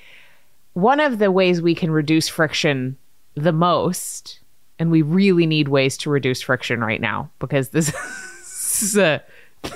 one 0.74 1.00
of 1.00 1.18
the 1.18 1.30
ways 1.30 1.60
we 1.60 1.74
can 1.74 1.90
reduce 1.90 2.28
friction 2.28 2.96
the 3.34 3.52
most, 3.52 4.40
and 4.78 4.90
we 4.90 5.02
really 5.02 5.46
need 5.46 5.68
ways 5.68 5.96
to 5.98 6.10
reduce 6.10 6.40
friction 6.42 6.80
right 6.80 7.00
now 7.00 7.30
because 7.38 7.70
this 7.70 7.88
is 8.82 8.96
a 8.96 9.22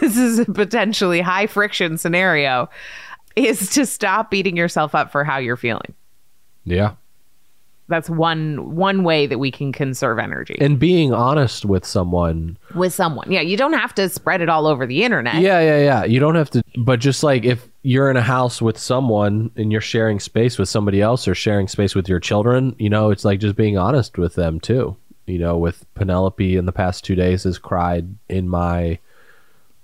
this 0.00 0.16
is 0.16 0.38
a 0.38 0.47
potentially 0.47 1.21
high 1.21 1.47
friction 1.47 1.99
scenario, 1.99 2.71
is 3.37 3.71
to 3.71 3.85
stop 3.85 4.31
beating 4.31 4.57
yourself 4.57 4.95
up 4.95 5.12
for 5.12 5.25
how 5.25 5.38
you're 5.38 5.57
feeling. 5.57 5.95
Yeah. 6.64 6.92
That's 7.87 8.09
one 8.09 8.76
one 8.76 9.04
way 9.04 9.26
that 9.26 9.38
we 9.38 9.50
can 9.50 9.71
conserve 9.71 10.18
energy. 10.18 10.56
And 10.59 10.78
being 10.78 11.12
honest 11.12 11.66
with 11.66 11.85
someone. 11.85 12.56
With 12.75 12.94
someone. 12.94 13.30
Yeah, 13.30 13.42
you 13.42 13.59
don't 13.59 13.75
have 13.75 13.94
to 13.97 14.09
spread 14.09 14.40
it 14.40 14.49
all 14.49 14.66
over 14.66 14.87
the 14.87 15.04
internet. 15.04 15.35
Yeah, 15.37 15.61
yeah, 15.61 15.78
yeah. 15.78 16.04
You 16.04 16.18
don't 16.18 16.35
have 16.35 16.49
to 16.50 16.62
but 16.78 16.99
just 16.99 17.23
like 17.23 17.44
if 17.44 17.68
you're 17.83 18.11
in 18.11 18.16
a 18.16 18.23
house 18.23 18.62
with 18.62 18.78
someone 18.78 19.50
and 19.56 19.71
you're 19.71 19.83
sharing 19.83 20.18
space 20.18 20.56
with 20.56 20.68
somebody 20.68 21.02
else 21.02 21.28
or 21.28 21.35
sharing 21.35 21.68
space 21.68 21.94
with 21.94 22.09
your 22.09 22.21
children, 22.21 22.75
you 22.78 22.88
know, 22.88 23.11
it's 23.11 23.25
like 23.25 23.38
just 23.38 23.56
being 23.56 23.76
honest 23.76 24.16
with 24.16 24.35
them 24.35 24.61
too. 24.61 24.97
You 25.26 25.38
know, 25.38 25.59
with 25.59 25.85
Penelope 25.94 26.56
in 26.56 26.64
the 26.64 26.73
past 26.73 27.04
two 27.04 27.14
days 27.14 27.44
has 27.44 27.59
cried 27.59 28.06
in 28.30 28.49
my 28.49 28.99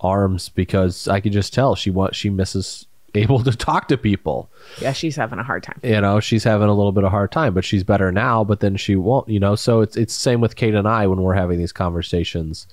arms 0.01 0.49
because 0.49 1.07
I 1.07 1.21
could 1.21 1.33
just 1.33 1.53
tell 1.53 1.75
she 1.75 1.91
wants 1.91 2.17
she 2.17 2.31
misses 2.31 2.87
able 3.14 3.43
to 3.45 3.52
talk 3.52 3.88
to 3.88 3.99
people. 3.99 4.50
Yeah, 4.81 4.93
she's 4.93 5.17
having 5.17 5.38
a 5.38 5.43
hard 5.43 5.62
time. 5.62 5.81
You 5.83 6.00
know, 6.00 6.21
she's 6.21 6.45
having 6.45 6.69
a 6.69 6.75
little 6.75 6.93
bit 6.93 7.05
of 7.05 7.11
hard 7.11 7.33
time, 7.33 7.55
but 7.55 7.64
she's 7.64 7.85
better 7.85 8.12
now, 8.12 8.45
but 8.45 8.61
then 8.61 8.76
she 8.76 8.97
won't, 8.97 9.29
you 9.29 9.40
know. 9.40 9.55
So 9.55 9.81
it's 9.81 9.97
it's 9.97 10.14
same 10.14 10.40
with 10.40 10.57
Kate 10.57 10.75
and 10.75 10.88
I 10.88 11.07
when 11.07 11.21
we're 11.21 11.35
having 11.35 11.59
these 11.59 11.73
conversations 11.73 12.67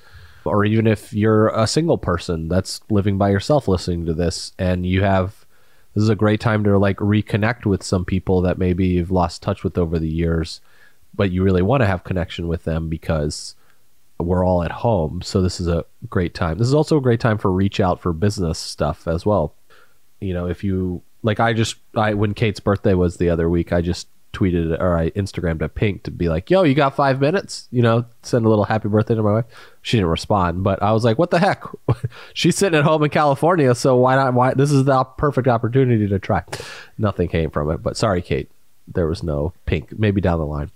or 0.47 0.65
even 0.65 0.87
if 0.87 1.13
you're 1.13 1.49
a 1.49 1.67
single 1.67 1.97
person 1.97 2.47
that's 2.47 2.81
living 2.89 3.17
by 3.17 3.29
yourself 3.29 3.67
listening 3.67 4.05
to 4.05 4.13
this 4.13 4.53
and 4.57 4.85
you 4.85 5.03
have 5.03 5.45
this 5.93 6.03
is 6.03 6.09
a 6.09 6.15
great 6.15 6.39
time 6.39 6.63
to 6.63 6.77
like 6.77 6.97
reconnect 6.97 7.65
with 7.65 7.83
some 7.83 8.05
people 8.05 8.41
that 8.41 8.57
maybe 8.57 8.87
you've 8.87 9.11
lost 9.11 9.41
touch 9.41 9.63
with 9.63 9.77
over 9.77 9.99
the 9.99 10.09
years 10.09 10.61
but 11.13 11.31
you 11.31 11.43
really 11.43 11.61
want 11.61 11.81
to 11.81 11.87
have 11.87 12.03
connection 12.03 12.47
with 12.47 12.63
them 12.63 12.89
because 12.89 13.55
we're 14.19 14.45
all 14.45 14.63
at 14.63 14.71
home 14.71 15.21
so 15.21 15.41
this 15.41 15.59
is 15.59 15.67
a 15.67 15.85
great 16.09 16.33
time 16.33 16.57
this 16.57 16.67
is 16.67 16.73
also 16.73 16.97
a 16.97 17.01
great 17.01 17.19
time 17.19 17.37
for 17.37 17.51
reach 17.51 17.79
out 17.79 17.99
for 17.99 18.13
business 18.13 18.57
stuff 18.57 19.07
as 19.07 19.25
well 19.25 19.53
you 20.19 20.33
know 20.33 20.47
if 20.47 20.63
you 20.63 21.01
like 21.23 21.39
i 21.39 21.53
just 21.53 21.77
i 21.95 22.13
when 22.13 22.33
kate's 22.33 22.59
birthday 22.59 22.93
was 22.93 23.17
the 23.17 23.29
other 23.29 23.49
week 23.49 23.71
i 23.71 23.81
just 23.81 24.07
tweeted 24.37 24.79
or 24.79 24.97
I 24.97 25.09
Instagrammed 25.11 25.61
a 25.61 25.69
Pink 25.69 26.03
to 26.03 26.11
be 26.11 26.29
like, 26.29 26.49
"Yo, 26.49 26.63
you 26.63 26.75
got 26.75 26.95
five 26.95 27.19
minutes?" 27.19 27.67
You 27.71 27.81
know, 27.81 28.05
send 28.21 28.45
a 28.45 28.49
little 28.49 28.65
happy 28.65 28.87
birthday 28.87 29.15
to 29.15 29.23
my 29.23 29.33
wife. 29.33 29.45
She 29.81 29.97
didn't 29.97 30.09
respond, 30.09 30.63
but 30.63 30.81
I 30.83 30.91
was 30.91 31.03
like, 31.03 31.17
"What 31.17 31.31
the 31.31 31.39
heck?" 31.39 31.63
She's 32.33 32.55
sitting 32.55 32.77
at 32.77 32.85
home 32.85 33.03
in 33.03 33.09
California, 33.09 33.73
so 33.73 33.95
why 33.95 34.15
not? 34.15 34.33
Why 34.33 34.53
this 34.53 34.71
is 34.71 34.85
the 34.85 35.03
perfect 35.17 35.47
opportunity 35.47 36.07
to 36.07 36.19
try. 36.19 36.43
Nothing 36.97 37.27
came 37.27 37.49
from 37.49 37.71
it, 37.71 37.81
but 37.81 37.97
sorry, 37.97 38.21
Kate. 38.21 38.51
There 38.87 39.07
was 39.07 39.21
no 39.21 39.53
Pink. 39.65 39.97
Maybe 39.97 40.21
down 40.21 40.39
the 40.39 40.45
line. 40.45 40.71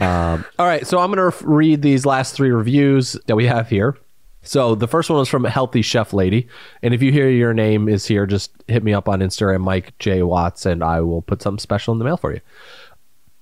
Um, 0.00 0.44
all 0.58 0.66
right, 0.66 0.86
so 0.86 0.98
I'm 0.98 1.12
to 1.12 1.32
read 1.46 1.82
these 1.82 2.04
last 2.04 2.34
three 2.34 2.50
reviews 2.50 3.16
that 3.26 3.36
we 3.36 3.46
have 3.46 3.68
here. 3.68 3.96
So 4.44 4.74
the 4.74 4.86
first 4.86 5.10
one 5.10 5.18
was 5.18 5.28
from 5.28 5.44
a 5.44 5.50
healthy 5.50 5.82
chef 5.82 6.12
lady, 6.12 6.46
and 6.82 6.94
if 6.94 7.02
you 7.02 7.10
hear 7.10 7.28
your 7.28 7.54
name 7.54 7.88
is 7.88 8.06
here, 8.06 8.26
just 8.26 8.52
hit 8.68 8.84
me 8.84 8.92
up 8.94 9.08
on 9.08 9.20
Instagram, 9.20 9.62
Mike 9.62 9.98
J 9.98 10.22
Watts, 10.22 10.66
and 10.66 10.84
I 10.84 11.00
will 11.00 11.22
put 11.22 11.42
something 11.42 11.58
special 11.58 11.92
in 11.92 11.98
the 11.98 12.04
mail 12.04 12.16
for 12.16 12.32
you. 12.32 12.40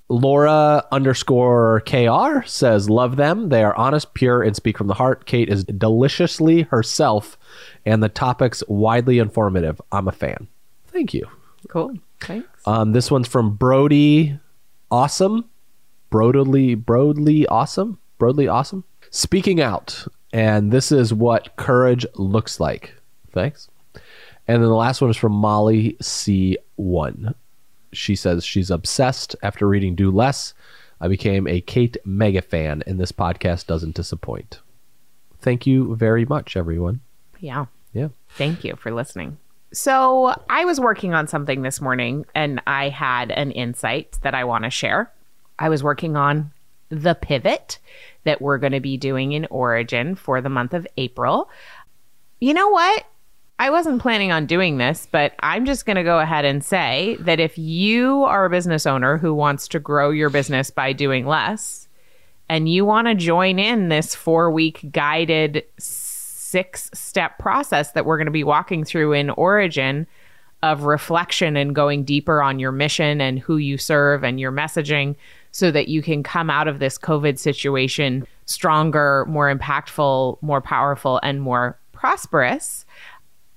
Laura 0.08 0.84
underscore 0.92 1.80
KR 1.86 2.44
says, 2.46 2.90
Love 2.90 3.16
them. 3.16 3.48
They 3.48 3.64
are 3.64 3.74
honest, 3.76 4.14
pure, 4.14 4.42
and 4.42 4.54
speak 4.54 4.76
from 4.76 4.86
the 4.86 4.94
heart. 4.94 5.24
Kate 5.26 5.48
is 5.48 5.64
deliciously 5.64 6.62
herself, 6.62 7.38
and 7.86 8.02
the 8.02 8.08
topics 8.08 8.62
widely 8.68 9.18
informative. 9.18 9.80
I'm 9.90 10.08
a 10.08 10.12
fan. 10.12 10.48
Thank 10.88 11.14
you. 11.14 11.26
Cool. 11.68 11.98
Thanks. 12.20 12.46
Um, 12.66 12.92
this 12.92 13.10
one's 13.10 13.26
from 13.28 13.56
Brody 13.56 14.38
Awesome. 14.90 15.46
Broadly, 16.10 16.74
Broadly 16.74 17.46
Awesome. 17.46 17.98
Broadly 18.18 18.46
Awesome. 18.46 18.84
Speaking 19.10 19.60
out. 19.60 20.06
And 20.32 20.72
this 20.72 20.92
is 20.92 21.12
what 21.12 21.56
courage 21.56 22.06
looks 22.14 22.58
like. 22.58 22.94
Thanks. 23.32 23.68
And 24.48 24.62
then 24.62 24.68
the 24.68 24.74
last 24.74 25.00
one 25.00 25.10
is 25.10 25.16
from 25.16 25.32
Molly 25.32 25.96
C1 26.00 27.34
she 27.92 28.16
says 28.16 28.44
she's 28.44 28.70
obsessed 28.70 29.36
after 29.42 29.68
reading 29.68 29.94
Do 29.94 30.10
Less. 30.10 30.54
I 31.00 31.08
became 31.08 31.46
a 31.46 31.60
Kate 31.60 31.96
mega 32.04 32.42
fan, 32.42 32.82
and 32.86 32.98
this 32.98 33.12
podcast 33.12 33.66
doesn't 33.66 33.94
disappoint. 33.94 34.60
Thank 35.40 35.66
you 35.66 35.96
very 35.96 36.24
much, 36.24 36.56
everyone. 36.56 37.00
Yeah. 37.40 37.66
Yeah. 37.92 38.08
Thank 38.30 38.64
you 38.64 38.76
for 38.76 38.92
listening. 38.92 39.38
So, 39.72 40.34
I 40.48 40.64
was 40.64 40.78
working 40.78 41.14
on 41.14 41.26
something 41.26 41.62
this 41.62 41.80
morning 41.80 42.26
and 42.34 42.60
I 42.66 42.88
had 42.90 43.30
an 43.30 43.50
insight 43.52 44.18
that 44.22 44.34
I 44.34 44.44
want 44.44 44.64
to 44.64 44.70
share. 44.70 45.10
I 45.58 45.68
was 45.68 45.82
working 45.82 46.14
on 46.16 46.52
the 46.92 47.14
pivot 47.14 47.78
that 48.24 48.42
we're 48.42 48.58
going 48.58 48.72
to 48.72 48.80
be 48.80 48.96
doing 48.96 49.32
in 49.32 49.46
Origin 49.46 50.14
for 50.14 50.40
the 50.40 50.50
month 50.50 50.74
of 50.74 50.86
April. 50.98 51.48
You 52.38 52.54
know 52.54 52.68
what? 52.68 53.04
I 53.58 53.70
wasn't 53.70 54.02
planning 54.02 54.30
on 54.30 54.46
doing 54.46 54.76
this, 54.78 55.08
but 55.10 55.34
I'm 55.40 55.64
just 55.64 55.86
going 55.86 55.96
to 55.96 56.02
go 56.02 56.18
ahead 56.18 56.44
and 56.44 56.62
say 56.62 57.16
that 57.20 57.40
if 57.40 57.56
you 57.56 58.24
are 58.24 58.44
a 58.44 58.50
business 58.50 58.86
owner 58.86 59.16
who 59.16 59.32
wants 59.32 59.68
to 59.68 59.78
grow 59.78 60.10
your 60.10 60.30
business 60.30 60.70
by 60.70 60.92
doing 60.92 61.26
less 61.26 61.88
and 62.48 62.68
you 62.68 62.84
want 62.84 63.08
to 63.08 63.14
join 63.14 63.58
in 63.58 63.88
this 63.88 64.14
four 64.14 64.50
week 64.50 64.84
guided 64.90 65.64
six 65.78 66.90
step 66.92 67.38
process 67.38 67.92
that 67.92 68.04
we're 68.04 68.18
going 68.18 68.26
to 68.26 68.32
be 68.32 68.44
walking 68.44 68.84
through 68.84 69.12
in 69.12 69.30
Origin 69.30 70.06
of 70.62 70.84
reflection 70.84 71.56
and 71.56 71.74
going 71.74 72.04
deeper 72.04 72.42
on 72.42 72.58
your 72.58 72.72
mission 72.72 73.20
and 73.20 73.38
who 73.38 73.56
you 73.56 73.78
serve 73.78 74.22
and 74.22 74.38
your 74.38 74.52
messaging 74.52 75.16
so 75.52 75.70
that 75.70 75.88
you 75.88 76.02
can 76.02 76.22
come 76.22 76.50
out 76.50 76.66
of 76.66 76.78
this 76.78 76.98
COVID 76.98 77.38
situation 77.38 78.26
stronger, 78.46 79.24
more 79.28 79.54
impactful, 79.54 80.38
more 80.42 80.60
powerful, 80.60 81.20
and 81.22 81.40
more 81.40 81.78
prosperous 81.92 82.84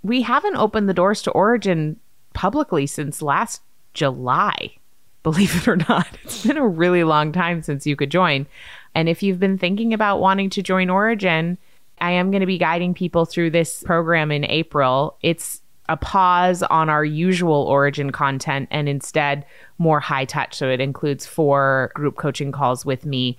we 0.05 0.21
haven't 0.21 0.55
opened 0.55 0.87
the 0.87 0.93
doors 0.93 1.23
to 1.23 1.31
Origin 1.31 1.99
publicly 2.33 2.85
since 2.85 3.21
last 3.21 3.61
July. 3.93 4.75
Believe 5.23 5.55
it 5.55 5.67
or 5.67 5.77
not, 5.77 6.07
it's 6.23 6.45
been 6.45 6.57
a 6.57 6.67
really 6.67 7.03
long 7.03 7.31
time 7.31 7.63
since 7.63 7.87
you 7.87 7.95
could 7.95 8.11
join. 8.11 8.45
And 8.93 9.09
if 9.09 9.23
you've 9.23 9.39
been 9.39 9.57
thinking 9.57 9.91
about 9.91 10.19
wanting 10.19 10.51
to 10.51 10.61
join 10.61 10.91
Origin, 10.91 11.57
I 11.99 12.11
am 12.11 12.29
going 12.29 12.41
to 12.41 12.45
be 12.45 12.59
guiding 12.59 12.93
people 12.93 13.25
through 13.25 13.49
this 13.49 13.81
program 13.81 14.31
in 14.31 14.45
April. 14.45 15.17
It's 15.23 15.61
a 15.89 15.97
pause 15.97 16.63
on 16.63 16.89
our 16.89 17.05
usual 17.05 17.63
Origin 17.63 18.11
content 18.11 18.67
and 18.71 18.89
instead 18.89 19.45
more 19.77 19.99
high 19.99 20.25
touch. 20.25 20.55
So 20.55 20.69
it 20.69 20.79
includes 20.79 21.25
four 21.25 21.91
group 21.93 22.17
coaching 22.17 22.51
calls 22.51 22.85
with 22.85 23.05
me 23.05 23.37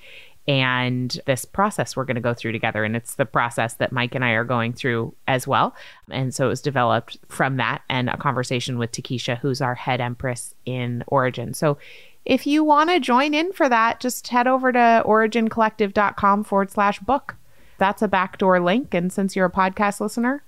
and 0.48 1.20
this 1.26 1.44
process 1.44 1.96
we're 1.96 2.04
going 2.04 2.16
to 2.16 2.20
go 2.20 2.34
through 2.34 2.52
together. 2.52 2.84
And 2.84 2.94
it's 2.94 3.16
the 3.16 3.26
process 3.26 3.74
that 3.74 3.92
Mike 3.92 4.14
and 4.14 4.24
I 4.24 4.30
are 4.30 4.44
going 4.44 4.72
through 4.72 5.14
as 5.26 5.46
well. 5.46 5.74
And 6.10 6.32
so 6.34 6.46
it 6.46 6.50
was 6.50 6.60
developed 6.60 7.18
from 7.28 7.56
that 7.56 7.82
and 7.88 8.08
a 8.08 8.16
conversation 8.16 8.78
with 8.78 8.92
Takesha, 8.92 9.38
who's 9.38 9.60
our 9.60 9.74
head 9.74 10.00
empress 10.00 10.54
in 10.64 11.02
Origin. 11.08 11.52
So 11.52 11.78
if 12.24 12.46
you 12.46 12.62
want 12.64 12.90
to 12.90 13.00
join 13.00 13.34
in 13.34 13.52
for 13.52 13.68
that, 13.68 14.00
just 14.00 14.28
head 14.28 14.46
over 14.46 14.72
to 14.72 15.02
origincollective.com 15.04 16.44
forward 16.44 16.70
slash 16.70 17.00
book. 17.00 17.36
That's 17.78 18.02
a 18.02 18.08
backdoor 18.08 18.60
link. 18.60 18.94
And 18.94 19.12
since 19.12 19.36
you're 19.36 19.46
a 19.46 19.50
podcast 19.50 20.00
listener, 20.00 20.42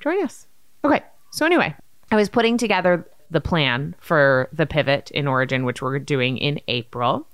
join 0.00 0.22
us. 0.24 0.46
Okay. 0.84 1.02
So, 1.32 1.46
anyway, 1.46 1.74
I 2.10 2.16
was 2.16 2.28
putting 2.28 2.58
together 2.58 3.08
the 3.30 3.40
plan 3.40 3.96
for 3.98 4.48
the 4.52 4.66
pivot 4.66 5.10
in 5.10 5.26
Origin, 5.26 5.64
which 5.64 5.80
we're 5.80 5.98
doing 5.98 6.36
in 6.36 6.60
April. 6.68 7.26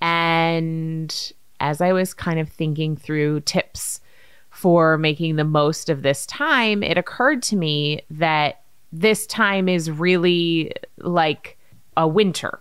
And 0.00 1.32
as 1.60 1.82
I 1.82 1.92
was 1.92 2.14
kind 2.14 2.40
of 2.40 2.48
thinking 2.48 2.96
through 2.96 3.40
tips 3.40 4.00
for 4.48 4.96
making 4.96 5.36
the 5.36 5.44
most 5.44 5.90
of 5.90 6.00
this 6.00 6.24
time, 6.24 6.82
it 6.82 6.96
occurred 6.96 7.42
to 7.44 7.56
me 7.56 8.00
that 8.10 8.62
this 8.90 9.26
time 9.26 9.68
is 9.68 9.90
really 9.90 10.72
like 10.98 11.58
a 11.94 12.08
winter, 12.08 12.60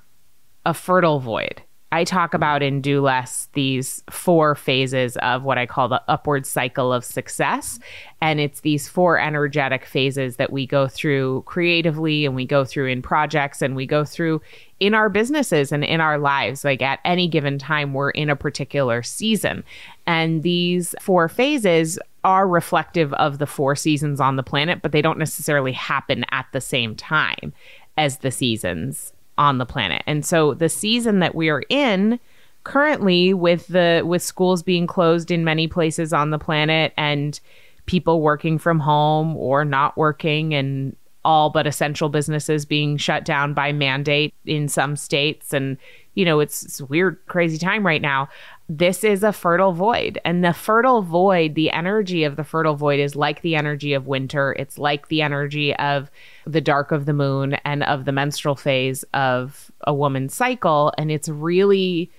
a 0.65 0.73
fertile 0.73 1.21
void. 1.21 1.61
I 1.91 2.03
talk 2.03 2.33
about 2.33 2.63
in 2.63 2.81
Do 2.81 3.01
Less 3.01 3.47
these 3.53 4.03
four 4.09 4.55
phases 4.55 5.15
of 5.17 5.43
what 5.43 5.57
I 5.57 5.65
call 5.65 5.87
the 5.87 6.01
upward 6.07 6.45
cycle 6.45 6.91
of 6.91 7.05
success. 7.05 7.79
And 8.21 8.39
it's 8.39 8.61
these 8.61 8.89
four 8.89 9.19
energetic 9.19 9.85
phases 9.85 10.35
that 10.37 10.51
we 10.51 10.65
go 10.65 10.87
through 10.87 11.43
creatively 11.45 12.25
and 12.25 12.35
we 12.35 12.45
go 12.45 12.65
through 12.65 12.87
in 12.87 13.01
projects 13.01 13.61
and 13.61 13.75
we 13.75 13.85
go 13.85 14.03
through 14.03 14.41
in 14.79 14.93
our 14.93 15.09
businesses 15.09 15.71
and 15.71 15.83
in 15.83 16.01
our 16.01 16.17
lives. 16.17 16.65
Like 16.65 16.81
at 16.81 16.99
any 17.05 17.27
given 17.27 17.57
time, 17.57 17.93
we're 17.93 18.09
in 18.09 18.29
a 18.29 18.35
particular 18.35 19.03
season. 19.03 19.63
And 20.05 20.43
these 20.43 20.95
four 20.99 21.29
phases 21.29 21.99
are 22.23 22.47
reflective 22.47 23.13
of 23.13 23.37
the 23.37 23.47
four 23.47 23.75
seasons 23.75 24.19
on 24.19 24.35
the 24.35 24.43
planet, 24.43 24.81
but 24.81 24.91
they 24.91 25.01
don't 25.01 25.19
necessarily 25.19 25.71
happen 25.71 26.25
at 26.31 26.47
the 26.51 26.61
same 26.61 26.95
time 26.95 27.53
as 27.97 28.17
the 28.17 28.31
seasons 28.31 29.13
on 29.37 29.57
the 29.57 29.65
planet. 29.65 30.03
And 30.07 30.25
so 30.25 30.53
the 30.53 30.69
season 30.69 31.19
that 31.19 31.35
we 31.35 31.49
are 31.49 31.63
in 31.69 32.19
currently 32.63 33.33
with 33.33 33.67
the 33.67 34.01
with 34.05 34.23
schools 34.23 34.63
being 34.63 34.87
closed 34.87 35.31
in 35.31 35.43
many 35.43 35.67
places 35.67 36.11
on 36.11 36.31
the 36.31 36.39
planet 36.39 36.93
and 36.97 37.39
people 37.85 38.21
working 38.21 38.57
from 38.57 38.79
home 38.79 39.37
or 39.37 39.63
not 39.63 39.95
working 39.95 40.53
and 40.53 40.95
all 41.23 41.49
but 41.49 41.67
essential 41.67 42.09
businesses 42.09 42.65
being 42.65 42.97
shut 42.97 43.25
down 43.25 43.53
by 43.53 43.71
mandate 43.71 44.33
in 44.45 44.67
some 44.67 44.95
states. 44.95 45.53
And 45.53 45.77
you 46.15 46.25
know 46.25 46.39
it's, 46.39 46.63
it's 46.63 46.81
weird 46.81 47.19
crazy 47.27 47.57
time 47.57 47.85
right 47.85 48.01
now. 48.01 48.29
This 48.67 49.03
is 49.03 49.23
a 49.23 49.31
fertile 49.31 49.73
void 49.73 50.17
and 50.25 50.43
the 50.43 50.53
fertile 50.53 51.03
void 51.03 51.53
the 51.53 51.69
energy 51.69 52.23
of 52.23 52.35
the 52.35 52.43
fertile 52.43 52.75
void 52.75 52.99
is 52.99 53.15
like 53.15 53.41
the 53.41 53.55
energy 53.55 53.93
of 53.93 54.07
winter. 54.07 54.55
It's 54.57 54.79
like 54.79 55.07
the 55.09 55.21
energy 55.21 55.75
of 55.75 56.09
the 56.45 56.61
dark 56.61 56.91
of 56.91 57.05
the 57.05 57.13
moon 57.13 57.53
and 57.65 57.83
of 57.83 58.05
the 58.05 58.11
menstrual 58.11 58.55
phase 58.55 59.03
of 59.13 59.71
a 59.81 59.93
woman's 59.93 60.33
cycle 60.33 60.93
and 60.97 61.11
it's 61.11 61.29
really 61.29 62.11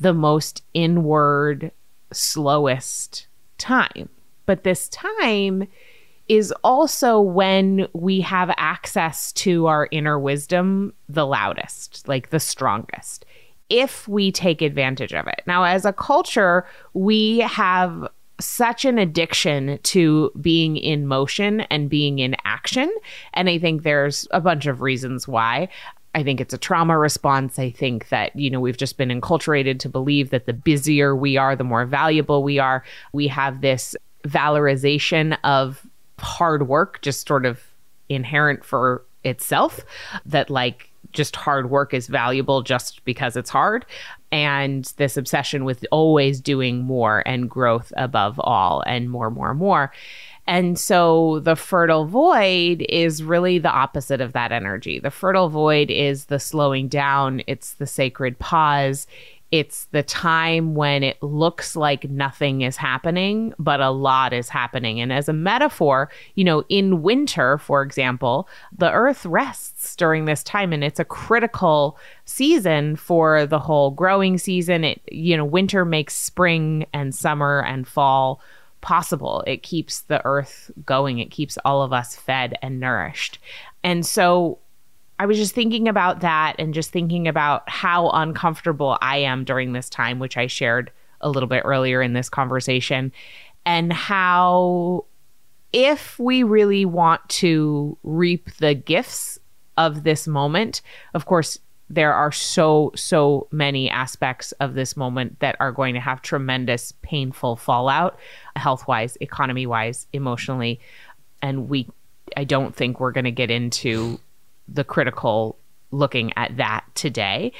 the 0.00 0.14
most 0.14 0.62
inward 0.74 1.72
slowest 2.12 3.26
time 3.58 4.08
but 4.46 4.64
this 4.64 4.88
time 4.88 5.68
is 6.30 6.54
also 6.62 7.20
when 7.20 7.88
we 7.92 8.20
have 8.20 8.54
access 8.56 9.32
to 9.32 9.66
our 9.66 9.88
inner 9.90 10.16
wisdom 10.16 10.94
the 11.08 11.26
loudest, 11.26 12.06
like 12.06 12.30
the 12.30 12.38
strongest, 12.38 13.24
if 13.68 14.06
we 14.06 14.30
take 14.30 14.62
advantage 14.62 15.12
of 15.12 15.26
it. 15.26 15.42
Now, 15.44 15.64
as 15.64 15.84
a 15.84 15.92
culture, 15.92 16.64
we 16.94 17.38
have 17.38 18.08
such 18.40 18.84
an 18.84 18.98
addiction 18.98 19.78
to 19.84 20.32
being 20.40 20.76
in 20.76 21.06
motion 21.06 21.60
and 21.62 21.90
being 21.90 22.18
in 22.18 22.36
action. 22.44 22.92
And 23.34 23.48
I 23.48 23.58
think 23.58 23.82
there's 23.82 24.26
a 24.30 24.40
bunch 24.40 24.66
of 24.66 24.80
reasons 24.80 25.28
why. 25.28 25.68
I 26.14 26.24
think 26.24 26.40
it's 26.40 26.54
a 26.54 26.58
trauma 26.58 26.98
response. 26.98 27.58
I 27.58 27.70
think 27.70 28.08
that, 28.08 28.34
you 28.34 28.50
know, 28.50 28.58
we've 28.58 28.76
just 28.76 28.96
been 28.96 29.10
enculturated 29.10 29.78
to 29.80 29.88
believe 29.88 30.30
that 30.30 30.46
the 30.46 30.52
busier 30.52 31.14
we 31.14 31.36
are, 31.36 31.54
the 31.54 31.62
more 31.62 31.86
valuable 31.86 32.42
we 32.42 32.58
are. 32.58 32.84
We 33.12 33.28
have 33.28 33.60
this 33.60 33.94
valorization 34.24 35.38
of 35.44 35.86
hard 36.18 36.66
work, 36.66 37.00
just 37.02 37.28
sort 37.28 37.46
of 37.46 37.62
inherent 38.08 38.64
for 38.64 39.04
itself, 39.22 39.80
that 40.26 40.50
like 40.50 40.90
just 41.12 41.36
hard 41.36 41.70
work 41.70 41.94
is 41.94 42.08
valuable 42.08 42.62
just 42.62 43.04
because 43.04 43.36
it's 43.36 43.50
hard. 43.50 43.86
And 44.32 44.84
this 44.96 45.16
obsession 45.16 45.64
with 45.64 45.84
always 45.90 46.40
doing 46.40 46.84
more 46.84 47.22
and 47.26 47.50
growth 47.50 47.92
above 47.96 48.38
all 48.38 48.82
and 48.86 49.10
more, 49.10 49.30
more, 49.30 49.54
more. 49.54 49.92
And 50.46 50.78
so 50.78 51.40
the 51.40 51.56
fertile 51.56 52.06
void 52.06 52.84
is 52.88 53.22
really 53.22 53.58
the 53.58 53.70
opposite 53.70 54.20
of 54.20 54.32
that 54.32 54.52
energy. 54.52 54.98
The 54.98 55.10
fertile 55.10 55.48
void 55.48 55.90
is 55.90 56.24
the 56.24 56.40
slowing 56.40 56.88
down, 56.88 57.42
it's 57.46 57.74
the 57.74 57.86
sacred 57.86 58.38
pause. 58.38 59.06
It's 59.50 59.86
the 59.86 60.04
time 60.04 60.74
when 60.74 61.02
it 61.02 61.20
looks 61.22 61.74
like 61.74 62.08
nothing 62.08 62.60
is 62.60 62.76
happening, 62.76 63.52
but 63.58 63.80
a 63.80 63.90
lot 63.90 64.32
is 64.32 64.48
happening. 64.48 65.00
And 65.00 65.12
as 65.12 65.28
a 65.28 65.32
metaphor, 65.32 66.08
you 66.36 66.44
know, 66.44 66.64
in 66.68 67.02
winter, 67.02 67.58
for 67.58 67.82
example, 67.82 68.48
the 68.76 68.92
earth 68.92 69.26
rests 69.26 69.96
during 69.96 70.24
this 70.24 70.44
time 70.44 70.72
and 70.72 70.84
it's 70.84 71.00
a 71.00 71.04
critical 71.04 71.98
season 72.26 72.94
for 72.94 73.44
the 73.44 73.58
whole 73.58 73.90
growing 73.90 74.38
season. 74.38 74.84
It, 74.84 75.00
you 75.10 75.36
know, 75.36 75.44
winter 75.44 75.84
makes 75.84 76.16
spring 76.16 76.86
and 76.92 77.12
summer 77.12 77.64
and 77.66 77.88
fall 77.88 78.40
possible. 78.82 79.42
It 79.46 79.62
keeps 79.62 80.02
the 80.02 80.24
earth 80.24 80.70
going, 80.86 81.18
it 81.18 81.30
keeps 81.30 81.58
all 81.64 81.82
of 81.82 81.92
us 81.92 82.14
fed 82.14 82.56
and 82.62 82.78
nourished. 82.78 83.38
And 83.82 84.06
so 84.06 84.58
I 85.20 85.26
was 85.26 85.36
just 85.36 85.54
thinking 85.54 85.86
about 85.86 86.20
that 86.20 86.56
and 86.58 86.72
just 86.72 86.92
thinking 86.92 87.28
about 87.28 87.68
how 87.68 88.08
uncomfortable 88.08 88.96
I 89.02 89.18
am 89.18 89.44
during 89.44 89.74
this 89.74 89.90
time, 89.90 90.18
which 90.18 90.38
I 90.38 90.46
shared 90.46 90.90
a 91.20 91.28
little 91.28 91.46
bit 91.46 91.60
earlier 91.66 92.00
in 92.00 92.14
this 92.14 92.30
conversation, 92.30 93.12
and 93.66 93.92
how 93.92 95.04
if 95.74 96.18
we 96.18 96.42
really 96.42 96.86
want 96.86 97.20
to 97.28 97.98
reap 98.02 98.50
the 98.60 98.72
gifts 98.72 99.38
of 99.76 100.04
this 100.04 100.26
moment, 100.26 100.80
of 101.12 101.26
course, 101.26 101.58
there 101.90 102.14
are 102.14 102.32
so, 102.32 102.90
so 102.96 103.46
many 103.50 103.90
aspects 103.90 104.52
of 104.52 104.72
this 104.72 104.96
moment 104.96 105.38
that 105.40 105.54
are 105.60 105.70
going 105.70 105.92
to 105.92 106.00
have 106.00 106.22
tremendous 106.22 106.94
painful 107.02 107.56
fallout, 107.56 108.18
health 108.56 108.88
wise, 108.88 109.18
economy 109.20 109.66
wise, 109.66 110.06
emotionally. 110.14 110.80
And 111.42 111.68
we, 111.68 111.90
I 112.38 112.44
don't 112.44 112.74
think 112.74 113.00
we're 113.00 113.12
going 113.12 113.24
to 113.24 113.30
get 113.30 113.50
into 113.50 114.18
the 114.72 114.84
critical 114.84 115.56
looking 115.90 116.32
at 116.36 116.56
that 116.56 116.84
today 116.94 117.52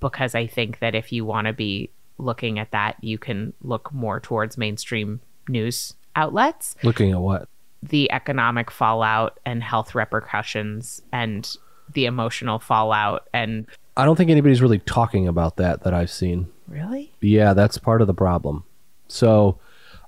because 0.00 0.34
I 0.34 0.46
think 0.46 0.78
that 0.78 0.94
if 0.94 1.12
you 1.12 1.24
want 1.24 1.46
to 1.46 1.52
be 1.52 1.90
looking 2.18 2.58
at 2.58 2.70
that, 2.70 2.96
you 3.02 3.18
can 3.18 3.52
look 3.62 3.92
more 3.92 4.20
towards 4.20 4.56
mainstream 4.56 5.20
news 5.48 5.94
outlets. 6.16 6.76
Looking 6.82 7.12
at 7.12 7.20
what? 7.20 7.48
The 7.82 8.10
economic 8.10 8.70
fallout 8.70 9.38
and 9.44 9.62
health 9.62 9.94
repercussions 9.94 11.02
and 11.12 11.56
the 11.92 12.06
emotional 12.06 12.58
fallout 12.58 13.28
and 13.32 13.66
I 13.96 14.04
don't 14.04 14.14
think 14.14 14.30
anybody's 14.30 14.62
really 14.62 14.78
talking 14.78 15.26
about 15.26 15.56
that 15.56 15.82
that 15.82 15.92
I've 15.92 16.10
seen. 16.10 16.46
Really? 16.68 17.12
Yeah, 17.20 17.52
that's 17.52 17.78
part 17.78 18.00
of 18.00 18.06
the 18.06 18.14
problem. 18.14 18.62
So, 19.08 19.58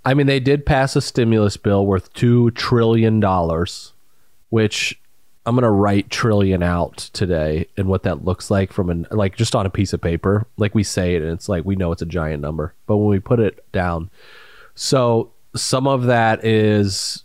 I 0.04 0.14
mean, 0.14 0.28
they 0.28 0.38
did 0.38 0.64
pass 0.64 0.94
a 0.94 1.00
stimulus 1.00 1.56
bill 1.56 1.84
worth 1.84 2.12
2 2.12 2.52
trillion 2.52 3.18
dollars, 3.18 3.92
which 4.50 4.99
I'm 5.46 5.54
to 5.62 5.70
write 5.70 6.10
trillion 6.10 6.62
out 6.62 6.96
today 7.12 7.66
and 7.76 7.88
what 7.88 8.02
that 8.02 8.24
looks 8.24 8.50
like 8.50 8.72
from 8.72 8.90
an 8.90 9.06
like 9.10 9.36
just 9.36 9.54
on 9.54 9.66
a 9.66 9.70
piece 9.70 9.92
of 9.92 10.00
paper. 10.00 10.46
Like 10.56 10.74
we 10.74 10.84
say 10.84 11.14
it 11.14 11.22
and 11.22 11.32
it's 11.32 11.48
like 11.48 11.64
we 11.64 11.76
know 11.76 11.92
it's 11.92 12.02
a 12.02 12.06
giant 12.06 12.42
number, 12.42 12.74
but 12.86 12.98
when 12.98 13.08
we 13.08 13.20
put 13.20 13.40
it 13.40 13.64
down. 13.72 14.10
So, 14.74 15.32
some 15.56 15.86
of 15.86 16.04
that 16.04 16.44
is 16.44 17.24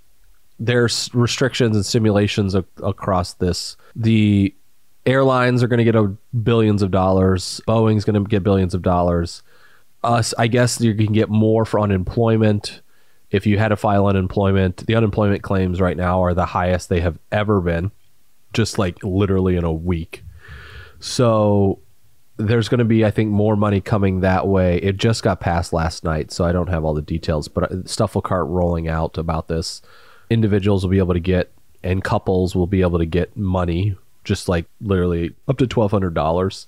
there's 0.60 1.10
restrictions 1.14 1.76
and 1.76 1.86
simulations 1.86 2.56
a- 2.56 2.66
across 2.82 3.34
this. 3.34 3.78
The 3.96 4.54
airlines 5.06 5.62
are 5.62 5.68
going 5.68 5.78
to 5.78 5.84
get 5.84 5.96
a 5.96 6.16
billions 6.36 6.82
of 6.82 6.92
dollars. 6.92 7.62
Boeing's 7.68 8.06
going 8.06 8.22
to 8.22 8.28
get 8.28 8.44
billions 8.44 8.74
of 8.74 8.82
dollars. 8.82 9.44
Us, 10.04 10.34
I 10.38 10.48
guess 10.48 10.80
you 10.82 10.94
can 10.96 11.14
get 11.14 11.30
more 11.30 11.66
for 11.66 11.80
unemployment. 11.80 12.82
If 13.32 13.46
you 13.46 13.58
had 13.58 13.70
to 13.70 13.76
file 13.76 14.08
unemployment, 14.08 14.86
the 14.86 14.96
unemployment 14.96 15.42
claims 15.42 15.82
right 15.82 15.98
now 15.98 16.24
are 16.24 16.34
the 16.34 16.46
highest 16.46 16.90
they 16.90 17.02
have 17.02 17.20
ever 17.32 17.60
been, 17.60 17.92
just 18.56 18.80
like 18.80 19.04
literally 19.04 19.56
in 19.56 19.64
a 19.64 19.72
week. 19.72 20.24
So 21.00 21.80
there's 22.38 22.68
going 22.68 22.80
to 22.80 22.86
be, 22.86 23.06
I 23.06 23.12
think, 23.12 23.30
more 23.32 23.56
money 23.56 23.82
coming 23.82 24.22
that 24.22 24.48
way. 24.48 24.78
It 24.78 24.98
just 24.98 25.24
got 25.24 25.40
passed 25.40 25.72
last 25.72 26.04
night, 26.04 26.32
so 26.32 26.46
I 26.46 26.52
don't 26.52 26.70
have 26.70 26.84
all 26.84 26.94
the 26.94 27.02
details, 27.02 27.48
but 27.48 27.72
uh, 27.72 27.86
stuff 27.86 28.16
will 28.16 28.24
start 28.24 28.48
rolling 28.48 28.88
out 28.88 29.18
about 29.18 29.48
this. 29.48 29.82
Individuals 30.30 30.84
will 30.84 30.90
be 30.90 30.98
able 30.98 31.14
to 31.14 31.20
get, 31.20 31.52
and 31.84 32.04
couples 32.04 32.56
will 32.56 32.68
be 32.68 32.82
able 32.82 32.98
to 32.98 33.06
get 33.06 33.38
money 33.38 33.96
just 34.24 34.50
like 34.50 34.66
literally 34.82 35.36
up 35.48 35.58
to 35.60 35.68
$1,200. 35.68 36.66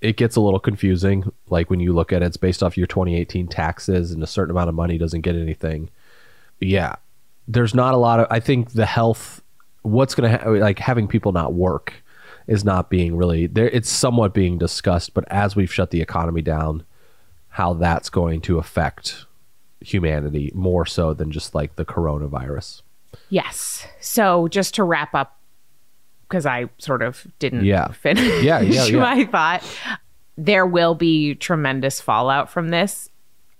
It 0.00 0.16
gets 0.16 0.36
a 0.36 0.40
little 0.40 0.60
confusing. 0.60 1.32
Like 1.48 1.70
when 1.70 1.80
you 1.80 1.92
look 1.92 2.12
at 2.12 2.22
it, 2.22 2.26
it's 2.26 2.36
based 2.36 2.62
off 2.62 2.78
your 2.78 2.86
2018 2.86 3.48
taxes, 3.48 4.12
and 4.12 4.22
a 4.22 4.26
certain 4.26 4.52
amount 4.52 4.68
of 4.68 4.74
money 4.74 4.96
doesn't 4.96 5.22
get 5.22 5.34
anything. 5.34 5.90
Yeah, 6.60 6.96
there's 7.46 7.74
not 7.74 7.94
a 7.94 7.98
lot 7.98 8.20
of, 8.20 8.26
I 8.30 8.40
think 8.40 8.72
the 8.72 8.86
health, 8.86 9.42
what's 9.82 10.14
going 10.14 10.30
to, 10.30 10.38
ha- 10.38 10.50
like 10.50 10.78
having 10.78 11.06
people 11.08 11.32
not 11.32 11.54
work 11.54 11.94
is 12.46 12.64
not 12.64 12.88
being 12.90 13.16
really 13.16 13.46
there. 13.46 13.68
It's 13.68 13.90
somewhat 13.90 14.34
being 14.34 14.58
discussed, 14.58 15.14
but 15.14 15.24
as 15.30 15.54
we've 15.56 15.72
shut 15.72 15.90
the 15.90 16.00
economy 16.00 16.42
down, 16.42 16.84
how 17.48 17.74
that's 17.74 18.08
going 18.10 18.40
to 18.42 18.58
affect 18.58 19.26
humanity 19.80 20.50
more 20.54 20.84
so 20.86 21.14
than 21.14 21.30
just 21.30 21.54
like 21.54 21.76
the 21.76 21.84
coronavirus. 21.84 22.82
Yes. 23.28 23.86
So 24.00 24.48
just 24.48 24.74
to 24.74 24.84
wrap 24.84 25.14
up 25.14 25.38
because 26.28 26.44
I 26.46 26.66
sort 26.78 27.02
of 27.02 27.26
didn't 27.38 27.64
Yeah. 27.64 27.88
finish 27.92 28.42
Yeah, 28.42 28.60
yeah, 28.60 28.84
yeah. 28.84 28.98
my 28.98 29.24
thought. 29.24 29.64
There 30.36 30.66
will 30.66 30.94
be 30.94 31.34
tremendous 31.34 32.00
fallout 32.00 32.50
from 32.50 32.68
this. 32.68 33.08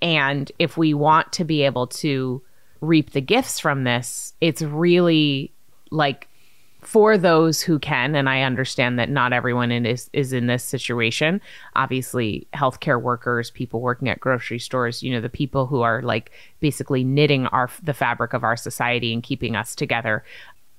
And 0.00 0.50
if 0.59 0.76
we 0.76 0.94
want 0.94 1.33
to 1.35 1.44
be 1.44 1.62
able 1.62 1.87
to 1.88 2.42
reap 2.81 3.11
the 3.12 3.20
gifts 3.20 3.59
from 3.59 3.85
this, 3.85 4.35
it's 4.40 4.62
really 4.62 5.52
like 5.90 6.29
for 6.83 7.18
those 7.18 7.61
who 7.61 7.79
can, 7.79 8.14
and 8.14 8.29
I 8.29 8.42
understand 8.42 8.98
that 8.98 9.11
not 9.11 9.33
everyone 9.33 9.72
in 9.72 9.85
is 9.85 10.09
is 10.12 10.33
in 10.33 10.46
this 10.46 10.62
situation. 10.62 11.40
Obviously, 11.74 12.46
healthcare 12.55 13.01
workers, 13.01 13.51
people 13.51 13.81
working 13.81 14.09
at 14.09 14.20
grocery 14.20 14.59
stores, 14.59 15.03
you 15.03 15.12
know, 15.12 15.20
the 15.20 15.29
people 15.29 15.66
who 15.66 15.83
are 15.83 16.03
like 16.03 16.31
basically 16.61 17.03
knitting 17.03 17.46
our 17.46 17.68
the 17.83 17.94
fabric 17.94 18.33
of 18.33 18.44
our 18.44 18.57
society 18.57 19.12
and 19.12 19.22
keeping 19.22 19.57
us 19.57 19.74
together. 19.74 20.24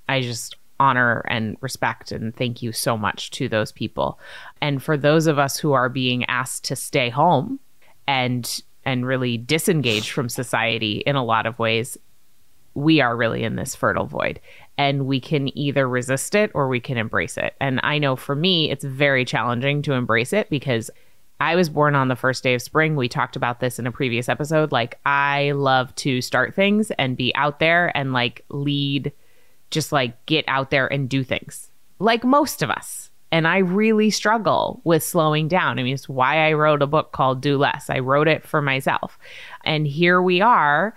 I 0.08 0.22
just 0.22 0.56
honor 0.80 1.26
and 1.28 1.58
respect 1.60 2.12
and 2.12 2.34
thank 2.36 2.62
you 2.62 2.72
so 2.72 2.98
much 2.98 3.32
to 3.32 3.50
those 3.50 3.72
people. 3.72 4.18
And 4.62 4.82
for 4.82 4.96
those 4.96 5.28
of 5.28 5.38
us 5.38 5.58
who 5.58 5.74
are 5.74 5.90
being 5.90 6.24
asked 6.26 6.64
to 6.66 6.76
stay 6.76 7.10
home 7.10 7.60
and 8.08 8.62
and 8.86 9.06
really 9.06 9.38
disengage 9.38 10.12
from 10.12 10.30
society 10.30 11.04
in 11.06 11.18
a 11.18 11.24
lot 11.24 11.46
of 11.46 11.60
ways, 11.60 11.98
we 12.74 13.02
are 13.02 13.18
really 13.18 13.44
in 13.44 13.58
this 13.58 13.76
fertile 13.76 14.06
void 14.06 14.40
and 14.80 15.06
we 15.06 15.20
can 15.20 15.56
either 15.60 15.90
resist 15.90 16.34
it 16.34 16.52
or 16.54 16.70
we 16.70 16.80
can 16.80 16.98
embrace 16.98 17.36
it. 17.36 17.54
And 17.60 17.82
I 17.84 17.98
know 17.98 18.16
for 18.16 18.34
me, 18.34 18.72
it's 18.72 18.86
very 18.86 19.26
challenging 19.26 19.82
to 19.82 19.92
embrace 19.92 20.32
it 20.32 20.50
because 20.50 20.90
I 21.42 21.58
was 21.58 21.70
born 21.70 21.96
on 21.96 22.08
the 22.08 22.16
first 22.16 22.44
day 22.44 22.54
of 22.54 22.62
spring. 22.62 22.96
We 22.96 23.10
talked 23.10 23.36
about 23.36 23.60
this 23.60 23.78
in 23.78 23.88
a 23.88 23.92
previous 23.92 24.30
episode. 24.30 24.72
Like, 24.72 24.98
I 25.06 25.52
love 25.52 25.94
to 25.96 26.22
start 26.22 26.56
things 26.56 26.92
and 26.92 27.18
be 27.18 27.36
out 27.36 27.60
there 27.60 27.96
and 27.96 28.14
like 28.14 28.46
lead, 28.48 29.12
just 29.70 29.92
like 29.92 30.26
get 30.28 30.46
out 30.48 30.70
there 30.70 30.88
and 30.88 31.10
do 31.10 31.26
things, 31.26 31.70
like 32.00 32.24
most 32.24 32.62
of 32.62 32.70
us. 32.70 33.12
And 33.34 33.50
I 33.50 33.58
really 33.58 34.10
struggle 34.10 34.80
with 34.86 35.04
slowing 35.04 35.50
down. 35.50 35.78
I 35.78 35.84
mean, 35.84 35.94
it's 35.94 36.08
why 36.08 36.48
I 36.48 36.54
wrote 36.54 36.82
a 36.82 36.88
book 36.88 37.12
called 37.12 37.42
Do 37.42 37.58
Less. 37.58 37.90
I 37.90 38.00
wrote 38.00 38.30
it 38.30 38.48
for 38.48 38.62
myself. 38.62 39.20
And 39.66 39.86
here 39.86 40.22
we 40.22 40.40
are 40.40 40.96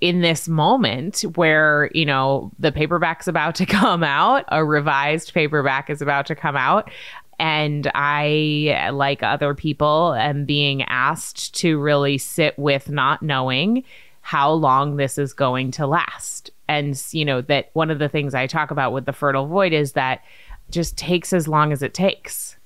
in 0.00 0.20
this 0.20 0.48
moment 0.48 1.22
where 1.34 1.90
you 1.94 2.04
know 2.04 2.50
the 2.58 2.72
paperback's 2.72 3.28
about 3.28 3.54
to 3.54 3.66
come 3.66 4.02
out 4.02 4.44
a 4.48 4.64
revised 4.64 5.34
paperback 5.34 5.90
is 5.90 6.02
about 6.02 6.26
to 6.26 6.34
come 6.34 6.56
out 6.56 6.90
and 7.38 7.90
i 7.94 8.90
like 8.92 9.22
other 9.22 9.54
people 9.54 10.14
am 10.14 10.44
being 10.44 10.82
asked 10.82 11.54
to 11.54 11.78
really 11.78 12.18
sit 12.18 12.58
with 12.58 12.88
not 12.88 13.22
knowing 13.22 13.84
how 14.28 14.52
long 14.52 14.96
this 14.96 15.16
is 15.16 15.32
going 15.32 15.70
to 15.70 15.86
last. 15.86 16.50
And, 16.68 17.02
you 17.12 17.24
know, 17.24 17.40
that 17.40 17.70
one 17.72 17.90
of 17.90 17.98
the 17.98 18.10
things 18.10 18.34
I 18.34 18.46
talk 18.46 18.70
about 18.70 18.92
with 18.92 19.06
the 19.06 19.12
fertile 19.14 19.46
void 19.46 19.72
is 19.72 19.92
that 19.92 20.22
just 20.68 20.98
takes 20.98 21.32
as 21.32 21.48
long 21.48 21.72
as 21.72 21.82
it 21.82 21.94
takes. 21.94 22.58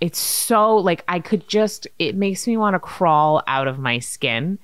It's 0.00 0.20
so 0.20 0.76
like 0.76 1.02
I 1.08 1.18
could 1.18 1.48
just, 1.48 1.88
it 1.98 2.14
makes 2.14 2.46
me 2.46 2.56
want 2.56 2.74
to 2.74 2.78
crawl 2.78 3.42
out 3.48 3.66
of 3.66 3.76
my 3.76 3.98
skin. 3.98 4.56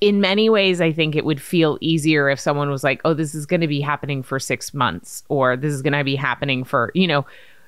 In 0.00 0.20
many 0.20 0.48
ways, 0.48 0.80
I 0.80 0.92
think 0.92 1.14
it 1.14 1.24
would 1.24 1.42
feel 1.42 1.76
easier 1.80 2.30
if 2.30 2.40
someone 2.40 2.70
was 2.70 2.82
like, 2.82 3.00
oh, 3.04 3.14
this 3.14 3.34
is 3.34 3.44
going 3.44 3.60
to 3.60 3.66
be 3.66 3.80
happening 3.80 4.22
for 4.22 4.38
six 4.38 4.72
months, 4.72 5.24
or 5.28 5.56
this 5.56 5.72
is 5.72 5.82
going 5.82 5.92
to 5.92 6.04
be 6.04 6.16
happening 6.16 6.64
for, 6.64 6.90
you 6.94 7.06
know, 7.06 7.26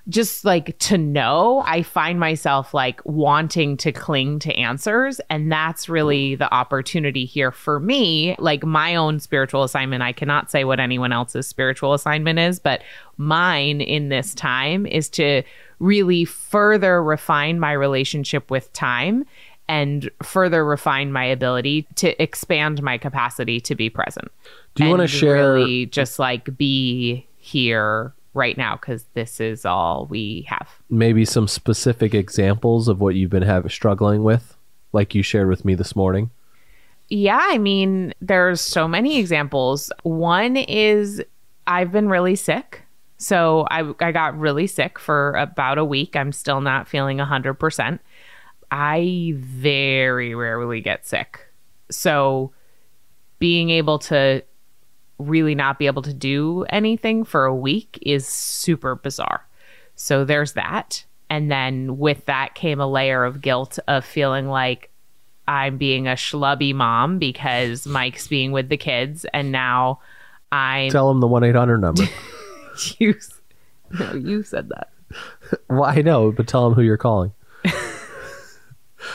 just 0.08 0.44
like 0.44 0.76
to 0.78 0.98
know, 0.98 1.62
I 1.64 1.82
find 1.82 2.18
myself 2.18 2.74
like 2.74 3.00
wanting 3.04 3.76
to 3.78 3.92
cling 3.92 4.40
to 4.40 4.52
answers. 4.54 5.20
And 5.30 5.50
that's 5.50 5.88
really 5.88 6.34
mm. 6.34 6.38
the 6.38 6.52
opportunity 6.52 7.24
here 7.24 7.52
for 7.52 7.78
me. 7.78 8.34
Like 8.38 8.64
my 8.64 8.96
own 8.96 9.20
spiritual 9.20 9.62
assignment, 9.62 10.02
I 10.02 10.12
cannot 10.12 10.50
say 10.50 10.64
what 10.64 10.80
anyone 10.80 11.12
else's 11.12 11.46
spiritual 11.46 11.94
assignment 11.94 12.40
is, 12.40 12.58
but 12.58 12.82
mine 13.16 13.80
in 13.80 14.08
this 14.08 14.34
time 14.34 14.86
is 14.86 15.08
to 15.10 15.44
really 15.78 16.24
further 16.24 17.02
refine 17.02 17.60
my 17.60 17.72
relationship 17.72 18.50
with 18.50 18.72
time 18.72 19.24
and 19.72 20.10
further 20.22 20.66
refine 20.66 21.12
my 21.12 21.24
ability 21.24 21.88
to 21.94 22.22
expand 22.22 22.82
my 22.82 22.98
capacity 22.98 23.58
to 23.58 23.74
be 23.74 23.88
present. 23.88 24.30
Do 24.74 24.84
you 24.84 24.90
want 24.90 25.00
to 25.00 25.08
share 25.08 25.54
really 25.54 25.86
just 25.86 26.18
like 26.18 26.58
be 26.58 27.26
here 27.38 28.12
right 28.34 28.58
now 28.58 28.76
because 28.76 29.06
this 29.14 29.40
is 29.40 29.64
all 29.64 30.06
we 30.10 30.46
have. 30.46 30.68
Maybe 30.90 31.24
some 31.24 31.48
specific 31.48 32.12
examples 32.12 32.86
of 32.86 33.00
what 33.00 33.14
you've 33.14 33.30
been 33.30 33.42
having 33.42 33.70
struggling 33.70 34.22
with, 34.22 34.58
like 34.92 35.14
you 35.14 35.22
shared 35.22 35.48
with 35.48 35.64
me 35.64 35.74
this 35.74 35.96
morning. 35.96 36.30
Yeah, 37.08 37.40
I 37.40 37.56
mean, 37.56 38.12
there's 38.20 38.60
so 38.60 38.86
many 38.86 39.18
examples. 39.18 39.90
One 40.02 40.58
is 40.58 41.22
I've 41.66 41.92
been 41.92 42.10
really 42.10 42.36
sick. 42.36 42.82
So 43.16 43.66
I, 43.70 43.90
I 44.00 44.12
got 44.12 44.38
really 44.38 44.66
sick 44.66 44.98
for 44.98 45.32
about 45.32 45.78
a 45.78 45.84
week. 45.84 46.14
I'm 46.14 46.32
still 46.32 46.60
not 46.60 46.88
feeling 46.88 47.18
100%. 47.18 48.00
I 48.72 49.34
very 49.36 50.34
rarely 50.34 50.80
get 50.80 51.06
sick. 51.06 51.46
So 51.90 52.52
being 53.38 53.68
able 53.68 53.98
to 53.98 54.42
really 55.18 55.54
not 55.54 55.78
be 55.78 55.86
able 55.86 56.00
to 56.02 56.14
do 56.14 56.64
anything 56.70 57.22
for 57.22 57.44
a 57.44 57.54
week 57.54 57.98
is 58.00 58.26
super 58.26 58.94
bizarre. 58.94 59.46
So 59.94 60.24
there's 60.24 60.54
that. 60.54 61.04
And 61.28 61.50
then 61.50 61.98
with 61.98 62.24
that 62.24 62.54
came 62.54 62.80
a 62.80 62.86
layer 62.86 63.24
of 63.24 63.42
guilt 63.42 63.78
of 63.88 64.06
feeling 64.06 64.48
like 64.48 64.90
I'm 65.46 65.76
being 65.76 66.08
a 66.08 66.12
schlubby 66.12 66.74
mom 66.74 67.18
because 67.18 67.86
Mike's 67.86 68.26
being 68.26 68.52
with 68.52 68.70
the 68.70 68.78
kids 68.78 69.26
and 69.34 69.52
now 69.52 70.00
I 70.50 70.88
tell 70.90 71.10
him 71.10 71.20
the 71.20 71.28
1-800 71.28 71.78
number. 71.78 72.04
you 72.98 73.14
No, 73.98 74.14
you 74.14 74.42
said 74.42 74.70
that. 74.70 74.88
well, 75.68 75.84
I 75.84 76.00
know, 76.00 76.32
but 76.32 76.48
tell 76.48 76.66
him 76.66 76.72
who 76.72 76.82
you're 76.82 76.96
calling. 76.96 77.32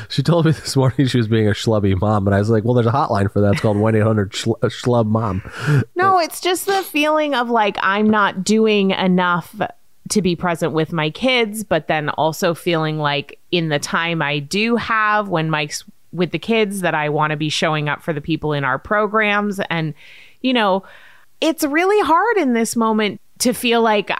She 0.09 0.23
told 0.23 0.45
me 0.45 0.51
this 0.51 0.75
morning 0.75 1.07
she 1.07 1.17
was 1.17 1.27
being 1.27 1.47
a 1.47 1.51
schlubby 1.51 1.99
mom, 1.99 2.27
and 2.27 2.35
I 2.35 2.39
was 2.39 2.49
like, 2.49 2.63
"Well, 2.63 2.73
there's 2.73 2.87
a 2.87 2.91
hotline 2.91 3.31
for 3.31 3.41
that. 3.41 3.53
It's 3.53 3.61
called 3.61 3.77
one 3.77 3.95
eight 3.95 4.03
hundred 4.03 4.33
uh, 4.33 4.67
schlub 4.67 5.07
mom." 5.07 5.41
No, 5.95 6.19
it's 6.19 6.41
just 6.41 6.65
the 6.65 6.83
feeling 6.83 7.35
of 7.35 7.49
like 7.49 7.77
I'm 7.81 8.09
not 8.09 8.43
doing 8.43 8.91
enough 8.91 9.55
to 10.09 10.21
be 10.21 10.35
present 10.35 10.73
with 10.73 10.93
my 10.93 11.09
kids, 11.09 11.63
but 11.63 11.87
then 11.87 12.09
also 12.09 12.53
feeling 12.53 12.97
like 12.97 13.39
in 13.51 13.69
the 13.69 13.79
time 13.79 14.21
I 14.21 14.39
do 14.39 14.75
have 14.75 15.27
when 15.27 15.49
Mike's 15.49 15.83
with 16.13 16.31
the 16.31 16.39
kids 16.39 16.81
that 16.81 16.95
I 16.95 17.09
want 17.09 17.31
to 17.31 17.37
be 17.37 17.49
showing 17.49 17.89
up 17.89 18.01
for 18.01 18.13
the 18.13 18.21
people 18.21 18.53
in 18.53 18.63
our 18.63 18.79
programs, 18.79 19.59
and 19.69 19.93
you 20.41 20.53
know, 20.53 20.83
it's 21.41 21.63
really 21.63 22.05
hard 22.05 22.37
in 22.37 22.53
this 22.53 22.75
moment 22.75 23.21
to 23.39 23.53
feel 23.53 23.81
like 23.81 24.11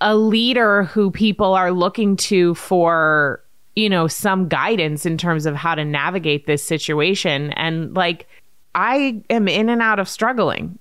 a 0.00 0.16
leader 0.16 0.84
who 0.84 1.10
people 1.10 1.54
are 1.54 1.72
looking 1.72 2.16
to 2.16 2.54
for 2.54 3.42
you 3.76 3.88
know, 3.88 4.06
some 4.06 4.48
guidance 4.48 5.06
in 5.06 5.16
terms 5.16 5.46
of 5.46 5.54
how 5.54 5.74
to 5.74 5.84
navigate 5.84 6.46
this 6.46 6.62
situation. 6.62 7.52
And 7.52 7.94
like, 7.94 8.26
I 8.74 9.22
am 9.30 9.48
in 9.48 9.68
and 9.68 9.82
out 9.82 9.98
of 9.98 10.08
struggling. 10.08 10.78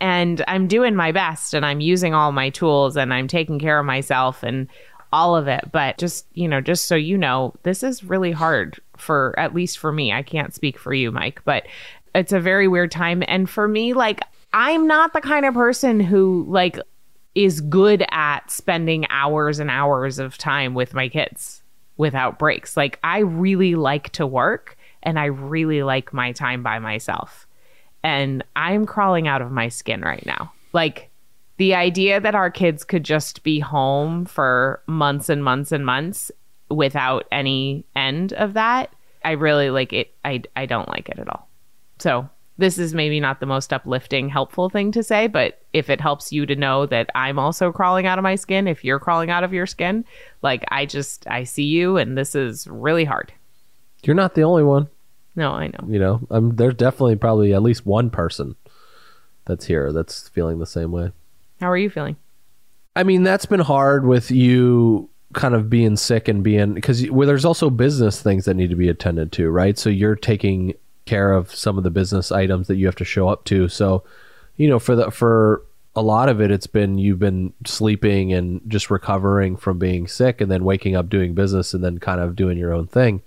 And 0.00 0.44
I'm 0.48 0.66
doing 0.66 0.94
my 0.94 1.12
best 1.12 1.54
and 1.54 1.64
I'm 1.64 1.80
using 1.80 2.14
all 2.14 2.32
my 2.32 2.50
tools 2.50 2.96
and 2.96 3.14
I'm 3.14 3.28
taking 3.28 3.58
care 3.58 3.78
of 3.78 3.86
myself 3.86 4.42
and 4.42 4.68
all 5.12 5.34
of 5.36 5.48
it. 5.48 5.70
But 5.72 5.96
just, 5.96 6.26
you 6.34 6.46
know, 6.46 6.60
just 6.60 6.86
so 6.86 6.94
you 6.94 7.16
know, 7.16 7.54
this 7.62 7.82
is 7.82 8.04
really 8.04 8.32
hard 8.32 8.80
for 8.96 9.34
at 9.38 9.54
least 9.54 9.78
for 9.78 9.92
me. 9.92 10.12
I 10.12 10.22
can't 10.22 10.54
speak 10.54 10.78
for 10.78 10.92
you, 10.92 11.10
Mike, 11.10 11.40
but 11.44 11.66
it's 12.14 12.32
a 12.32 12.40
very 12.40 12.68
weird 12.68 12.90
time. 12.90 13.22
And 13.28 13.48
for 13.48 13.66
me, 13.66 13.94
like, 13.94 14.20
I'm 14.52 14.86
not 14.86 15.14
the 15.14 15.20
kind 15.20 15.46
of 15.46 15.54
person 15.54 16.00
who, 16.00 16.44
like, 16.48 16.78
is 17.34 17.60
good 17.60 18.04
at 18.10 18.50
spending 18.50 19.06
hours 19.10 19.58
and 19.58 19.70
hours 19.70 20.18
of 20.18 20.36
time 20.36 20.74
with 20.74 20.94
my 20.94 21.08
kids 21.08 21.63
without 21.96 22.38
breaks. 22.38 22.76
Like 22.76 22.98
I 23.04 23.20
really 23.20 23.74
like 23.74 24.10
to 24.10 24.26
work 24.26 24.76
and 25.02 25.18
I 25.18 25.26
really 25.26 25.82
like 25.82 26.12
my 26.12 26.32
time 26.32 26.62
by 26.62 26.78
myself. 26.78 27.46
And 28.02 28.44
I'm 28.56 28.86
crawling 28.86 29.28
out 29.28 29.42
of 29.42 29.50
my 29.50 29.68
skin 29.68 30.02
right 30.02 30.24
now. 30.26 30.52
Like 30.72 31.10
the 31.56 31.74
idea 31.74 32.20
that 32.20 32.34
our 32.34 32.50
kids 32.50 32.84
could 32.84 33.04
just 33.04 33.42
be 33.42 33.60
home 33.60 34.24
for 34.24 34.82
months 34.86 35.28
and 35.28 35.44
months 35.44 35.72
and 35.72 35.86
months 35.86 36.30
without 36.68 37.26
any 37.30 37.86
end 37.94 38.32
of 38.32 38.54
that, 38.54 38.92
I 39.24 39.32
really 39.32 39.70
like 39.70 39.92
it. 39.92 40.14
I, 40.24 40.42
I 40.56 40.66
don't 40.66 40.88
like 40.88 41.08
it 41.08 41.18
at 41.18 41.28
all. 41.28 41.48
So 41.98 42.28
this 42.56 42.78
is 42.78 42.94
maybe 42.94 43.18
not 43.18 43.40
the 43.40 43.46
most 43.46 43.72
uplifting, 43.72 44.28
helpful 44.28 44.70
thing 44.70 44.92
to 44.92 45.02
say, 45.02 45.26
but 45.26 45.60
if 45.72 45.90
it 45.90 46.00
helps 46.00 46.32
you 46.32 46.46
to 46.46 46.54
know 46.54 46.86
that 46.86 47.10
I'm 47.14 47.38
also 47.38 47.72
crawling 47.72 48.06
out 48.06 48.18
of 48.18 48.22
my 48.22 48.36
skin, 48.36 48.68
if 48.68 48.84
you're 48.84 49.00
crawling 49.00 49.30
out 49.30 49.42
of 49.42 49.52
your 49.52 49.66
skin, 49.66 50.04
like 50.42 50.64
I 50.68 50.86
just, 50.86 51.26
I 51.26 51.44
see 51.44 51.64
you 51.64 51.96
and 51.96 52.16
this 52.16 52.34
is 52.34 52.66
really 52.68 53.04
hard. 53.04 53.32
You're 54.04 54.14
not 54.14 54.34
the 54.34 54.44
only 54.44 54.62
one. 54.62 54.88
No, 55.34 55.50
I 55.50 55.66
know. 55.66 55.88
You 55.88 55.98
know, 55.98 56.20
um, 56.30 56.54
there's 56.54 56.74
definitely 56.74 57.16
probably 57.16 57.52
at 57.54 57.62
least 57.62 57.84
one 57.84 58.08
person 58.10 58.54
that's 59.46 59.66
here 59.66 59.92
that's 59.92 60.28
feeling 60.28 60.58
the 60.58 60.66
same 60.66 60.92
way. 60.92 61.10
How 61.60 61.70
are 61.70 61.76
you 61.76 61.90
feeling? 61.90 62.16
I 62.94 63.02
mean, 63.02 63.24
that's 63.24 63.46
been 63.46 63.60
hard 63.60 64.06
with 64.06 64.30
you 64.30 65.10
kind 65.32 65.54
of 65.54 65.68
being 65.68 65.96
sick 65.96 66.28
and 66.28 66.44
being 66.44 66.74
because 66.74 67.10
well, 67.10 67.26
there's 67.26 67.44
also 67.44 67.68
business 67.68 68.22
things 68.22 68.44
that 68.44 68.54
need 68.54 68.70
to 68.70 68.76
be 68.76 68.88
attended 68.88 69.32
to, 69.32 69.50
right? 69.50 69.76
So 69.76 69.90
you're 69.90 70.14
taking 70.14 70.74
care 71.06 71.32
of 71.32 71.54
some 71.54 71.78
of 71.78 71.84
the 71.84 71.90
business 71.90 72.32
items 72.32 72.66
that 72.68 72.76
you 72.76 72.86
have 72.86 72.96
to 72.96 73.04
show 73.04 73.28
up 73.28 73.44
to. 73.44 73.68
So, 73.68 74.04
you 74.56 74.68
know, 74.68 74.78
for 74.78 74.96
the 74.96 75.10
for 75.10 75.62
a 75.96 76.02
lot 76.02 76.28
of 76.28 76.40
it 76.40 76.50
it's 76.50 76.66
been 76.66 76.98
you've 76.98 77.18
been 77.18 77.52
sleeping 77.64 78.32
and 78.32 78.60
just 78.66 78.90
recovering 78.90 79.56
from 79.56 79.78
being 79.78 80.08
sick 80.08 80.40
and 80.40 80.50
then 80.50 80.64
waking 80.64 80.96
up 80.96 81.08
doing 81.08 81.34
business 81.34 81.72
and 81.72 81.84
then 81.84 81.98
kind 81.98 82.20
of 82.20 82.36
doing 82.36 82.58
your 82.58 82.72
own 82.72 82.86
thing. 82.86 83.22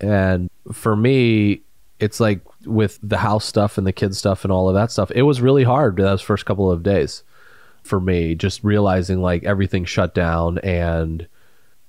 And 0.00 0.50
for 0.72 0.96
me, 0.96 1.62
it's 2.00 2.18
like 2.18 2.40
with 2.66 2.98
the 3.02 3.18
house 3.18 3.44
stuff 3.44 3.78
and 3.78 3.86
the 3.86 3.92
kids 3.92 4.18
stuff 4.18 4.44
and 4.44 4.52
all 4.52 4.68
of 4.68 4.74
that 4.74 4.90
stuff, 4.90 5.10
it 5.12 5.22
was 5.22 5.40
really 5.40 5.64
hard 5.64 5.96
those 5.96 6.22
first 6.22 6.46
couple 6.46 6.70
of 6.70 6.82
days 6.82 7.22
for 7.82 8.00
me, 8.00 8.34
just 8.34 8.64
realizing 8.64 9.20
like 9.20 9.44
everything 9.44 9.84
shut 9.84 10.14
down 10.14 10.58
and 10.58 11.26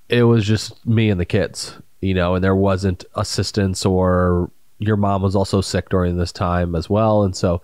it 0.08 0.24
was 0.24 0.44
just 0.44 0.86
me 0.86 1.10
and 1.10 1.18
the 1.18 1.24
kids, 1.24 1.74
you 2.00 2.14
know, 2.14 2.34
and 2.34 2.44
there 2.44 2.54
wasn't 2.54 3.04
assistance 3.14 3.84
or 3.84 4.50
your 4.86 4.96
mom 4.96 5.22
was 5.22 5.36
also 5.36 5.60
sick 5.60 5.88
during 5.88 6.16
this 6.16 6.32
time 6.32 6.74
as 6.74 6.88
well. 6.88 7.24
And 7.24 7.34
so 7.34 7.62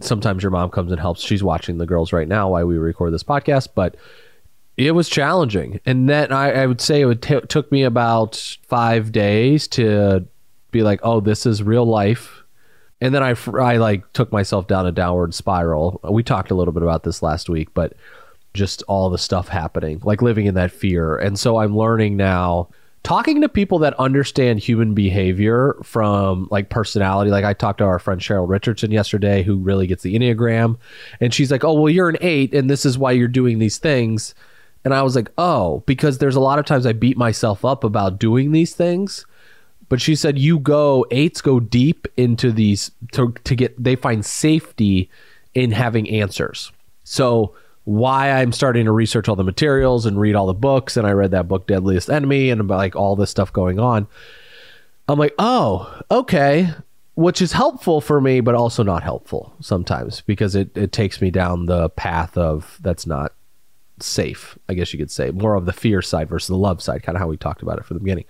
sometimes 0.00 0.42
your 0.42 0.50
mom 0.50 0.70
comes 0.70 0.90
and 0.90 1.00
helps. 1.00 1.22
She's 1.22 1.42
watching 1.42 1.78
the 1.78 1.86
girls 1.86 2.12
right 2.12 2.28
now 2.28 2.50
while 2.50 2.66
we 2.66 2.78
record 2.78 3.12
this 3.12 3.22
podcast, 3.22 3.68
but 3.74 3.96
it 4.76 4.92
was 4.92 5.08
challenging. 5.08 5.80
And 5.86 6.08
then 6.08 6.32
I, 6.32 6.62
I 6.62 6.66
would 6.66 6.80
say 6.80 7.02
it 7.02 7.22
t- 7.22 7.40
took 7.48 7.70
me 7.70 7.84
about 7.84 8.36
five 8.66 9.12
days 9.12 9.68
to 9.68 10.26
be 10.70 10.82
like, 10.82 11.00
oh, 11.02 11.20
this 11.20 11.46
is 11.46 11.62
real 11.62 11.84
life. 11.84 12.42
And 13.00 13.14
then 13.14 13.22
I, 13.22 13.36
I 13.58 13.76
like 13.76 14.12
took 14.12 14.32
myself 14.32 14.66
down 14.66 14.86
a 14.86 14.92
downward 14.92 15.34
spiral. 15.34 16.00
We 16.02 16.22
talked 16.22 16.50
a 16.50 16.54
little 16.54 16.72
bit 16.72 16.82
about 16.82 17.04
this 17.04 17.22
last 17.22 17.48
week, 17.48 17.72
but 17.74 17.94
just 18.54 18.82
all 18.84 19.10
the 19.10 19.18
stuff 19.18 19.48
happening, 19.48 20.00
like 20.04 20.22
living 20.22 20.46
in 20.46 20.54
that 20.54 20.70
fear. 20.70 21.16
And 21.16 21.38
so 21.38 21.58
I'm 21.58 21.76
learning 21.76 22.16
now 22.16 22.68
talking 23.04 23.42
to 23.42 23.48
people 23.50 23.78
that 23.78 23.94
understand 23.94 24.58
human 24.58 24.94
behavior 24.94 25.76
from 25.82 26.48
like 26.50 26.70
personality. 26.70 27.30
Like 27.30 27.44
i 27.44 27.52
talked 27.52 27.78
to 27.78 27.84
our 27.84 28.00
friend 28.00 28.20
cheryl 28.20 28.48
richardson 28.48 28.90
yesterday 28.90 29.44
who 29.44 29.56
really 29.56 29.86
gets 29.86 30.02
the 30.02 30.18
enneagram 30.18 30.78
and 31.20 31.32
she's 31.32 31.52
like 31.52 31.62
oh 31.62 31.74
well 31.74 31.90
you're 31.90 32.08
an 32.08 32.16
eight 32.20 32.52
and 32.54 32.68
this 32.68 32.84
is 32.84 32.98
why 32.98 33.12
you're 33.12 33.28
doing 33.28 33.60
these 33.60 33.78
things. 33.78 34.34
And 34.84 34.92
i 34.92 35.02
was 35.02 35.14
like 35.14 35.30
oh 35.38 35.84
because 35.86 36.18
there's 36.18 36.36
a 36.36 36.40
lot 36.40 36.58
of 36.58 36.64
times 36.64 36.86
i 36.86 36.92
beat 36.92 37.16
myself 37.16 37.64
up 37.64 37.84
about 37.84 38.18
doing 38.18 38.50
these 38.50 38.74
things. 38.74 39.26
But 39.90 40.00
she 40.00 40.16
said 40.16 40.38
you 40.38 40.58
go 40.58 41.06
eights 41.10 41.42
go 41.42 41.60
deep 41.60 42.08
into 42.16 42.50
these 42.50 42.90
to, 43.12 43.32
to 43.44 43.54
get 43.54 43.80
they 43.82 43.96
find 43.96 44.24
safety 44.24 45.10
in 45.54 45.70
having 45.70 46.08
answers. 46.08 46.72
So 47.04 47.54
why 47.84 48.30
I'm 48.30 48.52
starting 48.52 48.86
to 48.86 48.92
research 48.92 49.28
all 49.28 49.36
the 49.36 49.44
materials 49.44 50.06
and 50.06 50.18
read 50.18 50.34
all 50.34 50.46
the 50.46 50.54
books. 50.54 50.96
And 50.96 51.06
I 51.06 51.12
read 51.12 51.30
that 51.32 51.48
book, 51.48 51.66
Deadliest 51.66 52.10
Enemy, 52.10 52.50
and 52.50 52.60
about 52.60 52.78
like 52.78 52.96
all 52.96 53.14
this 53.16 53.30
stuff 53.30 53.52
going 53.52 53.78
on. 53.78 54.06
I'm 55.06 55.18
like, 55.18 55.34
oh, 55.38 56.00
okay. 56.10 56.70
which 57.14 57.40
is 57.40 57.52
helpful 57.52 58.00
for 58.00 58.20
me, 58.20 58.40
but 58.40 58.54
also 58.54 58.82
not 58.82 59.02
helpful 59.02 59.54
sometimes 59.60 60.20
because 60.22 60.54
it, 60.54 60.76
it 60.76 60.92
takes 60.92 61.20
me 61.20 61.30
down 61.30 61.66
the 61.66 61.88
path 61.90 62.36
of 62.36 62.78
that's 62.80 63.06
not 63.06 63.32
safe, 64.00 64.58
I 64.68 64.74
guess 64.74 64.92
you 64.92 64.98
could 64.98 65.10
say, 65.10 65.30
more 65.30 65.54
of 65.54 65.66
the 65.66 65.72
fear 65.72 66.02
side 66.02 66.28
versus 66.28 66.48
the 66.48 66.56
love 66.56 66.82
side, 66.82 67.02
kind 67.02 67.16
of 67.16 67.20
how 67.20 67.28
we 67.28 67.36
talked 67.36 67.62
about 67.62 67.78
it 67.78 67.84
from 67.84 67.96
the 67.96 68.02
beginning. 68.02 68.24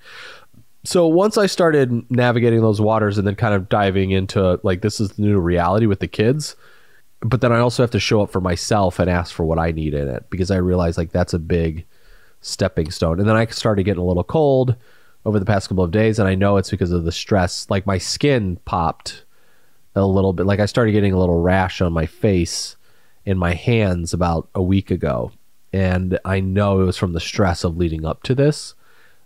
So 0.85 1.07
once 1.07 1.38
I 1.38 1.47
started 1.47 2.11
navigating 2.11 2.61
those 2.61 2.81
waters 2.81 3.17
and 3.17 3.27
then 3.27 3.37
kind 3.37 3.55
of 3.55 3.71
diving 3.71 4.11
into 4.11 4.61
like 4.62 4.83
this 4.83 5.01
is 5.01 5.12
the 5.12 5.23
new 5.23 5.38
reality 5.38 5.87
with 5.87 6.01
the 6.01 6.09
kids, 6.09 6.57
but 7.25 7.41
then 7.41 7.53
I 7.53 7.59
also 7.59 7.83
have 7.83 7.91
to 7.93 8.01
show 8.01 8.23
up 8.23 8.31
for 8.31 8.43
myself 8.43 8.99
and 8.99 9.09
ask 9.09 9.35
for 9.35 9.45
what 9.47 9.59
I 9.59 9.71
need 9.71 9.95
in 9.95 10.09
it 10.09 10.27
because 10.29 10.51
I 10.51 10.57
realize 10.57 10.99
like 10.99 11.11
that's 11.11 11.33
a 11.33 11.39
big 11.39 11.87
stepping 12.43 12.91
stone. 12.91 13.19
And 13.19 13.27
then 13.27 13.35
I 13.35 13.47
started 13.47 13.85
getting 13.85 14.03
a 14.03 14.07
little 14.07 14.23
cold 14.23 14.77
over 15.25 15.39
the 15.39 15.47
past 15.47 15.71
couple 15.71 15.83
of 15.83 15.91
days 15.91 16.19
and 16.19 16.29
I 16.29 16.35
know 16.35 16.59
it's 16.59 16.71
because 16.71 16.93
of 16.93 17.05
the 17.05 17.13
stress. 17.13 17.67
Like 17.71 17.87
my 17.87 17.97
skin 17.97 18.59
popped 18.67 19.25
a 19.95 20.05
little 20.05 20.35
bit. 20.35 20.45
Like 20.45 20.61
I 20.61 20.67
started 20.67 20.93
getting 20.93 21.15
a 21.15 21.19
little 21.19 21.41
rash 21.41 21.81
on 21.81 21.95
my 21.95 22.05
face 22.05 22.77
in 23.25 23.39
my 23.39 23.55
hands 23.55 24.13
about 24.13 24.51
a 24.55 24.63
week 24.63 24.91
ago. 24.91 25.33
And 25.73 26.19
I 26.27 26.41
know 26.41 26.83
it 26.83 26.85
was 26.85 26.99
from 26.99 27.15
the 27.15 27.21
stress 27.21 27.65
of 27.65 27.79
leading 27.79 28.05
up 28.05 28.23
to 28.25 28.35
this. 28.35 28.75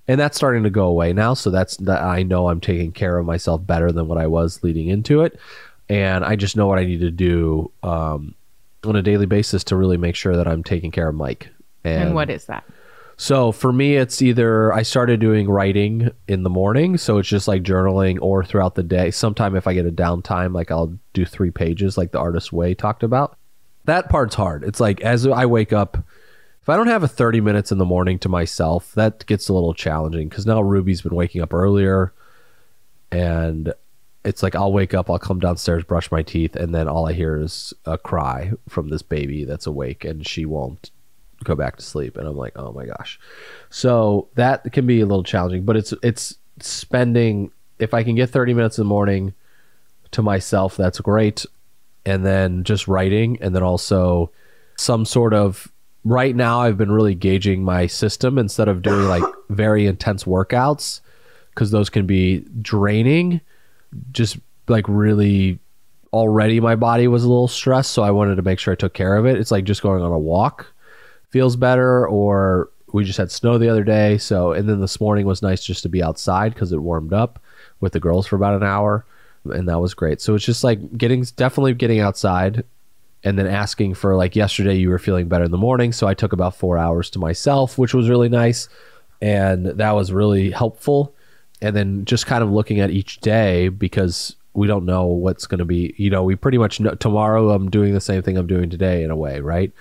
And 0.07 0.21
that's 0.21 0.37
starting 0.37 0.63
to 0.63 0.71
go 0.71 0.87
away 0.87 1.13
now. 1.13 1.35
So 1.35 1.51
that's 1.51 1.77
that 1.79 2.01
I 2.01 2.23
know 2.23 2.49
I'm 2.49 2.61
taking 2.61 2.93
care 2.93 3.19
of 3.19 3.27
myself 3.27 3.67
better 3.67 3.91
than 3.91 4.07
what 4.07 4.19
I 4.19 4.29
was 4.29 4.63
leading 4.63 4.87
into 4.87 5.21
it 5.23 5.39
and 5.88 6.24
I 6.24 6.37
just 6.37 6.57
know 6.57 6.66
what 6.66 6.79
I 6.79 6.85
need 6.85 7.01
to 7.01 7.11
do 7.11 7.70
um, 7.83 8.35
on 8.85 8.96
a 8.96 9.03
daily 9.03 9.27
basis 9.27 9.64
to 9.64 9.77
really 9.77 9.96
make 9.96 10.14
sure 10.14 10.37
that 10.37 10.46
I'm 10.46 10.62
taking 10.62 10.90
care 10.90 11.09
of 11.09 11.14
Mike. 11.14 11.48
And, 11.85 12.09
and, 12.09 12.14
what 12.14 12.31
is 12.31 12.44
that? 12.46 12.64
So 13.16 13.51
for 13.51 13.72
me, 13.72 13.96
it's 13.96 14.22
either 14.22 14.72
I 14.72 14.83
started 14.83 15.18
doing 15.18 15.48
writing 15.48 16.11
in 16.29 16.44
the 16.44 16.51
morning, 16.51 16.96
so 16.96 17.18
it's 17.18 17.29
just 17.29 17.48
like 17.48 17.62
journaling, 17.62 18.18
or 18.20 18.44
throughout 18.44 18.77
the 18.77 18.83
day. 18.85 19.11
Sometime 19.11 19.57
if 19.57 19.66
I 19.66 19.74
get 19.74 19.87
a 19.87 19.92
downtime, 19.92 20.55
like 20.55 20.70
I'll 20.70 20.96
do 21.14 21.24
three 21.24 21.51
pages, 21.51 21.98
like 21.98 22.12
the 22.12 22.20
artist 22.20 22.53
way 22.53 22.74
talked 22.74 23.03
about. 23.03 23.37
That 23.87 24.09
part's 24.09 24.37
hard. 24.37 24.62
It's 24.62 24.79
like 24.79 25.01
as 25.01 25.27
I 25.27 25.46
wake 25.46 25.72
up, 25.72 25.98
if 26.62 26.68
I 26.68 26.77
don't 26.77 26.87
have 26.87 27.03
a 27.03 27.09
30 27.09 27.40
minutes 27.40 27.72
in 27.72 27.79
the 27.79 27.85
morning 27.85 28.18
to 28.20 28.29
myself, 28.29 28.92
that 28.94 29.27
gets 29.27 29.48
a 29.48 29.55
little 29.55 29.74
challenging 29.74 30.29
because 30.29 30.46
now 30.46 30.61
Ruby's 30.61 31.03
been 31.03 31.14
waking 31.14 31.42
up 31.42 31.53
earlier, 31.53 32.12
and 33.11 33.72
it's 34.29 34.43
like 34.43 34.55
I'll 34.55 34.73
wake 34.73 34.93
up, 34.93 35.11
I'll 35.11 35.19
come 35.19 35.41
downstairs, 35.41 35.85
brush 35.85 36.12
my 36.12 36.23
teeth, 36.23 36.55
and 36.55 36.75
then 36.75 36.87
all 36.87 37.09
I 37.09 37.14
hear 37.14 37.41
is 37.41 37.73
a 37.87 37.97
cry 37.97 38.53
from 38.69 38.91
this 38.91 39.01
baby 39.01 39.45
that's 39.45 39.67
awake, 39.67 40.05
and 40.05 40.27
she 40.27 40.45
won't 40.45 40.91
go 41.45 41.55
back 41.55 41.77
to 41.77 41.83
sleep. 41.83 42.19
And 42.19 42.29
I'm 42.29 42.37
like, 42.37 42.53
oh 42.57 42.73
my 42.73 42.85
gosh. 42.85 43.19
So 43.71 44.29
that 44.35 44.71
can 44.73 44.87
be 44.87 45.01
a 45.01 45.07
little 45.07 45.25
challenging, 45.25 45.64
but 45.64 45.77
it's 45.77 45.95
it's 46.03 46.37
spending 46.61 47.51
if 47.79 47.95
I 47.95 48.03
can 48.03 48.17
get 48.17 48.29
30 48.29 48.53
minutes 48.53 48.77
in 48.77 48.85
the 48.85 48.88
morning 48.88 49.33
to 50.11 50.23
myself, 50.23 50.77
that's 50.77 51.01
great. 51.01 51.47
And 52.05 52.25
then 52.27 52.64
just 52.64 52.87
writing, 52.87 53.38
and 53.41 53.57
then 53.57 53.62
also 53.62 54.31
some 54.77 55.07
sort 55.07 55.33
of 55.33 55.73
right 56.05 56.37
now 56.37 56.61
I've 56.61 56.77
been 56.77 56.93
really 56.93 57.14
gauging 57.14 57.64
my 57.64 57.87
system 57.87 58.37
instead 58.37 58.69
of 58.69 58.83
doing 58.83 59.09
like 59.09 59.25
very 59.49 59.87
intense 59.87 60.25
workouts 60.25 61.01
because 61.51 61.71
those 61.71 61.88
can 61.88 62.07
be 62.07 62.45
draining 62.61 63.41
just 64.12 64.38
like 64.68 64.85
really 64.88 65.59
already 66.12 66.61
my 66.61 66.74
body 66.74 67.09
was 67.09 67.24
a 67.24 67.29
little 67.29 67.48
stressed, 67.48 67.90
so 67.90 68.03
I 68.03 68.11
wanted 68.11 68.37
to 68.37 68.42
make 68.42 68.59
sure 68.59 68.72
I 68.72 68.77
took 68.77 68.94
care 68.94 69.16
of 69.16 69.27
it. 69.27 69.37
It's 69.37 69.51
like 69.51 69.64
just 69.64 69.83
going 69.83 70.03
on 70.03 70.12
a 70.12 70.18
walk 70.18 70.66
feels 71.31 71.57
better 71.57 72.09
or 72.09 72.70
we 72.92 73.05
just 73.05 73.18
had 73.18 73.31
snow 73.31 73.59
the 73.59 73.68
other 73.68 73.85
day, 73.85 74.16
so 74.16 74.53
and 74.53 74.68
then 74.68 74.81
this 74.81 75.01
morning 75.01 75.27
was 75.27 75.42
nice 75.42 75.62
just 75.62 75.83
to 75.83 75.88
be 75.88 76.03
outside 76.03 76.57
cuz 76.57 76.72
it 76.72 76.79
warmed 76.79 77.12
up 77.12 77.38
with 77.81 77.92
the 77.92 78.01
girls 78.01 78.27
for 78.27 78.37
about 78.37 78.55
an 78.55 78.62
hour 78.62 79.05
and 79.44 79.68
that 79.68 79.81
was 79.81 79.94
great. 79.94 80.20
So 80.20 80.35
it's 80.35 80.44
just 80.44 80.64
like 80.64 80.96
getting 80.96 81.22
definitely 81.37 81.74
getting 81.74 82.01
outside 82.01 82.64
and 83.24 83.38
then 83.38 83.46
asking 83.46 83.94
for 83.94 84.16
like 84.16 84.37
yesterday 84.37 84.77
you 84.77 84.88
were 84.88 84.98
feeling 84.98 85.29
better 85.29 85.44
in 85.44 85.51
the 85.51 85.59
morning, 85.59 85.92
so 85.92 86.07
I 86.07 86.14
took 86.14 86.33
about 86.33 86.57
4 86.57 86.79
hours 86.79 87.11
to 87.11 87.18
myself, 87.18 87.77
which 87.77 87.92
was 87.92 88.09
really 88.09 88.29
nice 88.29 88.68
and 89.20 89.66
that 89.66 89.92
was 89.92 90.12
really 90.12 90.51
helpful 90.51 91.12
and 91.61 91.75
then 91.75 92.05
just 92.05 92.27
kind 92.27 92.42
of 92.42 92.51
looking 92.51 92.81
at 92.81 92.90
each 92.90 93.21
day 93.21 93.68
because 93.68 94.37
we 94.55 94.66
don't 94.66 94.85
know 94.85 95.05
what's 95.05 95.47
going 95.47 95.59
to 95.59 95.64
be 95.64 95.94
you 95.97 96.11
know 96.11 96.23
we 96.23 96.35
pretty 96.35 96.59
much 96.59 96.81
know 96.81 96.94
tomorrow 96.94 97.51
i'm 97.51 97.71
doing 97.71 97.94
the 97.94 98.01
same 98.01 98.23
thing 98.23 98.37
i'm 98.37 98.47
doing 98.47 98.71
today 98.71 99.03
in 99.03 99.11
a 99.11 99.16
way 99.16 99.40
right? 99.40 99.73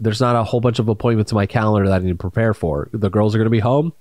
There's 0.00 0.20
not 0.20 0.34
a 0.34 0.42
whole 0.42 0.60
bunch 0.60 0.80
of 0.80 0.88
appointments 0.88 1.30
in 1.30 1.36
my 1.36 1.46
calendar 1.46 1.88
that 1.88 2.00
i 2.00 2.04
need 2.04 2.10
to 2.10 2.16
prepare 2.16 2.54
for. 2.54 2.88
The 2.92 3.10
girls 3.10 3.34
are 3.34 3.38
going 3.38 3.46
to 3.46 3.50
be 3.50 3.60
home 3.60 3.92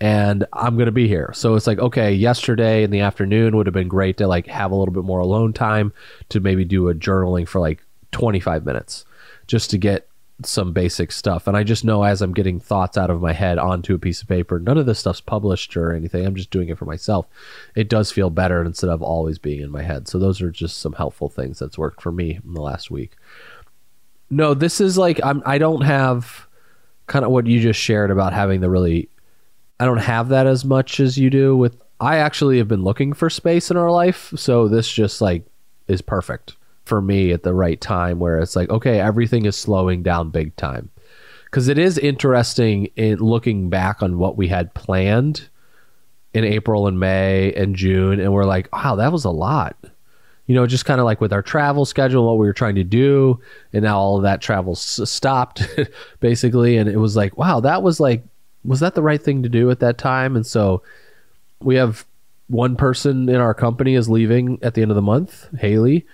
and 0.00 0.46
i'm 0.52 0.76
going 0.76 0.86
to 0.86 0.92
be 0.92 1.06
here. 1.06 1.32
So 1.34 1.54
it's 1.54 1.66
like 1.66 1.78
okay 1.78 2.12
yesterday 2.14 2.82
in 2.82 2.90
the 2.90 3.00
afternoon 3.00 3.56
would 3.56 3.66
have 3.66 3.74
been 3.74 3.88
great 3.88 4.16
to 4.18 4.26
like 4.26 4.46
have 4.46 4.70
a 4.70 4.74
little 4.74 4.94
bit 4.94 5.04
more 5.04 5.20
alone 5.20 5.52
time 5.52 5.92
to 6.30 6.40
maybe 6.40 6.64
do 6.64 6.88
a 6.88 6.94
journaling 6.94 7.46
for 7.46 7.60
like 7.60 7.84
25 8.12 8.64
minutes 8.64 9.04
just 9.46 9.70
to 9.70 9.78
get 9.78 10.08
some 10.42 10.72
basic 10.72 11.12
stuff. 11.12 11.46
And 11.46 11.56
I 11.56 11.62
just 11.62 11.84
know 11.84 12.02
as 12.02 12.20
I'm 12.20 12.34
getting 12.34 12.58
thoughts 12.58 12.98
out 12.98 13.10
of 13.10 13.20
my 13.20 13.32
head 13.32 13.58
onto 13.58 13.94
a 13.94 13.98
piece 13.98 14.20
of 14.20 14.28
paper, 14.28 14.58
none 14.58 14.78
of 14.78 14.86
this 14.86 14.98
stuff's 14.98 15.20
published 15.20 15.76
or 15.76 15.92
anything. 15.92 16.26
I'm 16.26 16.34
just 16.34 16.50
doing 16.50 16.68
it 16.68 16.78
for 16.78 16.86
myself. 16.86 17.26
It 17.76 17.88
does 17.88 18.10
feel 18.10 18.30
better 18.30 18.62
instead 18.64 18.90
of 18.90 19.02
always 19.02 19.38
being 19.38 19.60
in 19.60 19.70
my 19.70 19.82
head. 19.82 20.08
So 20.08 20.18
those 20.18 20.42
are 20.42 20.50
just 20.50 20.78
some 20.80 20.94
helpful 20.94 21.28
things 21.28 21.58
that's 21.58 21.78
worked 21.78 22.02
for 22.02 22.10
me 22.10 22.40
in 22.44 22.54
the 22.54 22.60
last 22.60 22.90
week. 22.90 23.12
No, 24.28 24.54
this 24.54 24.80
is 24.80 24.98
like 24.98 25.20
I'm 25.22 25.42
I 25.46 25.58
don't 25.58 25.82
have 25.82 26.48
kind 27.06 27.24
of 27.24 27.30
what 27.30 27.46
you 27.46 27.60
just 27.60 27.78
shared 27.78 28.10
about 28.10 28.32
having 28.32 28.60
the 28.60 28.70
really 28.70 29.08
I 29.78 29.84
don't 29.84 29.98
have 29.98 30.30
that 30.30 30.46
as 30.46 30.64
much 30.64 30.98
as 30.98 31.16
you 31.16 31.30
do 31.30 31.56
with 31.56 31.80
I 32.00 32.16
actually 32.16 32.58
have 32.58 32.66
been 32.66 32.82
looking 32.82 33.12
for 33.12 33.30
space 33.30 33.70
in 33.70 33.76
our 33.76 33.90
life, 33.90 34.32
so 34.36 34.66
this 34.66 34.90
just 34.90 35.20
like 35.20 35.44
is 35.86 36.02
perfect 36.02 36.56
for 36.84 37.00
me 37.00 37.32
at 37.32 37.42
the 37.42 37.54
right 37.54 37.80
time 37.80 38.18
where 38.18 38.38
it's 38.38 38.56
like, 38.56 38.70
okay, 38.70 39.00
everything 39.00 39.46
is 39.46 39.56
slowing 39.56 40.02
down 40.02 40.30
big 40.30 40.54
time. 40.56 40.90
Because 41.46 41.68
it 41.68 41.78
is 41.78 41.98
interesting 41.98 42.86
in 42.96 43.18
looking 43.18 43.70
back 43.70 44.02
on 44.02 44.18
what 44.18 44.36
we 44.36 44.48
had 44.48 44.74
planned 44.74 45.48
in 46.32 46.44
April 46.44 46.88
and 46.88 46.98
May 46.98 47.52
and 47.54 47.76
June, 47.76 48.18
and 48.18 48.32
we're 48.32 48.44
like, 48.44 48.72
wow, 48.72 48.96
that 48.96 49.12
was 49.12 49.24
a 49.24 49.30
lot. 49.30 49.76
You 50.46 50.54
know, 50.54 50.66
just 50.66 50.84
kind 50.84 51.00
of 51.00 51.04
like 51.04 51.20
with 51.20 51.32
our 51.32 51.42
travel 51.42 51.84
schedule, 51.84 52.26
what 52.26 52.38
we 52.38 52.46
were 52.46 52.52
trying 52.52 52.74
to 52.74 52.84
do, 52.84 53.40
and 53.72 53.84
now 53.84 53.98
all 53.98 54.16
of 54.16 54.24
that 54.24 54.42
travel 54.42 54.72
s- 54.72 55.00
stopped 55.04 55.62
basically. 56.20 56.76
And 56.76 56.90
it 56.90 56.98
was 56.98 57.16
like, 57.16 57.38
wow, 57.38 57.60
that 57.60 57.82
was 57.82 58.00
like, 58.00 58.24
was 58.64 58.80
that 58.80 58.94
the 58.94 59.02
right 59.02 59.22
thing 59.22 59.42
to 59.44 59.48
do 59.48 59.70
at 59.70 59.80
that 59.80 59.96
time? 59.96 60.36
And 60.36 60.44
so 60.44 60.82
we 61.60 61.76
have 61.76 62.04
one 62.48 62.76
person 62.76 63.28
in 63.28 63.36
our 63.36 63.54
company 63.54 63.94
is 63.94 64.08
leaving 64.08 64.58
at 64.60 64.74
the 64.74 64.82
end 64.82 64.90
of 64.90 64.96
the 64.96 65.02
month, 65.02 65.48
Haley 65.58 66.04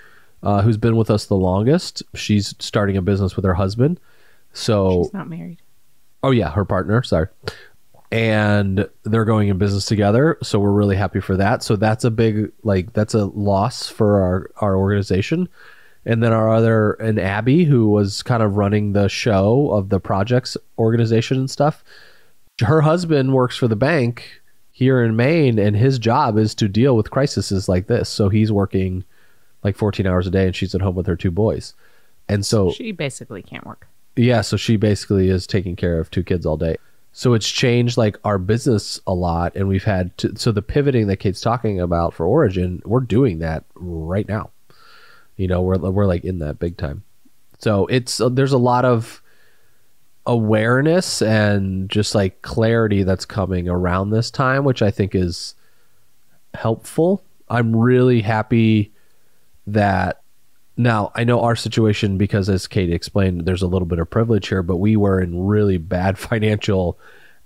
uh, 0.42 0.62
who's 0.62 0.76
been 0.76 0.96
with 0.96 1.10
us 1.10 1.26
the 1.26 1.36
longest. 1.36 2.02
She's 2.14 2.54
starting 2.58 2.96
a 2.96 3.02
business 3.02 3.36
with 3.36 3.44
her 3.44 3.54
husband. 3.54 4.00
So 4.52 5.04
she's 5.04 5.12
not 5.12 5.28
married. 5.28 5.62
Oh 6.22 6.30
yeah, 6.30 6.50
her 6.50 6.64
partner. 6.64 7.02
Sorry. 7.02 7.28
And 8.12 8.88
they're 9.04 9.24
going 9.24 9.48
in 9.48 9.58
business 9.58 9.86
together, 9.86 10.36
so 10.42 10.58
we're 10.58 10.72
really 10.72 10.96
happy 10.96 11.20
for 11.20 11.36
that. 11.36 11.62
So 11.62 11.76
that's 11.76 12.04
a 12.04 12.10
big 12.10 12.50
like 12.64 12.92
that's 12.92 13.14
a 13.14 13.26
loss 13.26 13.88
for 13.88 14.20
our 14.20 14.50
our 14.56 14.76
organization. 14.76 15.48
And 16.04 16.22
then 16.22 16.32
our 16.32 16.52
other 16.52 16.92
and 16.94 17.20
Abby, 17.20 17.64
who 17.64 17.88
was 17.88 18.22
kind 18.22 18.42
of 18.42 18.56
running 18.56 18.94
the 18.94 19.08
show 19.08 19.70
of 19.70 19.90
the 19.90 20.00
projects 20.00 20.56
organization 20.78 21.38
and 21.38 21.50
stuff. 21.50 21.84
Her 22.60 22.80
husband 22.80 23.32
works 23.32 23.56
for 23.56 23.68
the 23.68 23.76
bank 23.76 24.40
here 24.72 25.02
in 25.02 25.14
Maine, 25.14 25.58
and 25.58 25.76
his 25.76 25.98
job 25.98 26.36
is 26.36 26.54
to 26.56 26.68
deal 26.68 26.96
with 26.96 27.10
crises 27.10 27.68
like 27.68 27.86
this. 27.86 28.08
So 28.08 28.28
he's 28.28 28.50
working 28.50 29.04
like 29.62 29.76
14 29.76 30.06
hours 30.06 30.26
a 30.26 30.30
day 30.30 30.46
and 30.46 30.56
she's 30.56 30.74
at 30.74 30.80
home 30.80 30.94
with 30.94 31.06
her 31.06 31.16
two 31.16 31.30
boys. 31.30 31.74
And 32.28 32.44
so 32.46 32.70
she 32.70 32.92
basically 32.92 33.42
can't 33.42 33.66
work. 33.66 33.86
Yeah, 34.16 34.40
so 34.40 34.56
she 34.56 34.76
basically 34.76 35.28
is 35.28 35.46
taking 35.46 35.76
care 35.76 35.98
of 35.98 36.10
two 36.10 36.22
kids 36.22 36.46
all 36.46 36.56
day. 36.56 36.76
So 37.12 37.34
it's 37.34 37.48
changed 37.48 37.96
like 37.96 38.18
our 38.24 38.38
business 38.38 39.00
a 39.06 39.14
lot 39.14 39.56
and 39.56 39.68
we've 39.68 39.84
had 39.84 40.16
to, 40.18 40.36
so 40.36 40.52
the 40.52 40.62
pivoting 40.62 41.08
that 41.08 41.16
Kate's 41.16 41.40
talking 41.40 41.80
about 41.80 42.14
for 42.14 42.26
Origin, 42.26 42.82
we're 42.84 43.00
doing 43.00 43.40
that 43.40 43.64
right 43.74 44.28
now. 44.28 44.50
You 45.36 45.48
know, 45.48 45.62
we're 45.62 45.78
we're 45.78 46.06
like 46.06 46.24
in 46.24 46.38
that 46.40 46.58
big 46.58 46.76
time. 46.76 47.02
So 47.58 47.86
it's 47.86 48.20
uh, 48.20 48.28
there's 48.28 48.52
a 48.52 48.58
lot 48.58 48.84
of 48.84 49.22
awareness 50.26 51.22
and 51.22 51.88
just 51.88 52.14
like 52.14 52.42
clarity 52.42 53.02
that's 53.02 53.24
coming 53.24 53.68
around 53.68 54.10
this 54.10 54.30
time, 54.30 54.64
which 54.64 54.82
I 54.82 54.90
think 54.90 55.14
is 55.14 55.54
helpful. 56.54 57.24
I'm 57.48 57.74
really 57.74 58.20
happy 58.20 58.92
that 59.72 60.22
now 60.76 61.12
I 61.14 61.24
know 61.24 61.40
our 61.40 61.56
situation 61.56 62.16
because 62.16 62.48
as 62.48 62.66
Kate 62.66 62.92
explained, 62.92 63.44
there's 63.44 63.62
a 63.62 63.66
little 63.66 63.86
bit 63.86 63.98
of 63.98 64.10
privilege 64.10 64.48
here, 64.48 64.62
but 64.62 64.76
we 64.76 64.96
were 64.96 65.20
in 65.20 65.46
really 65.46 65.78
bad 65.78 66.18
financial 66.18 66.98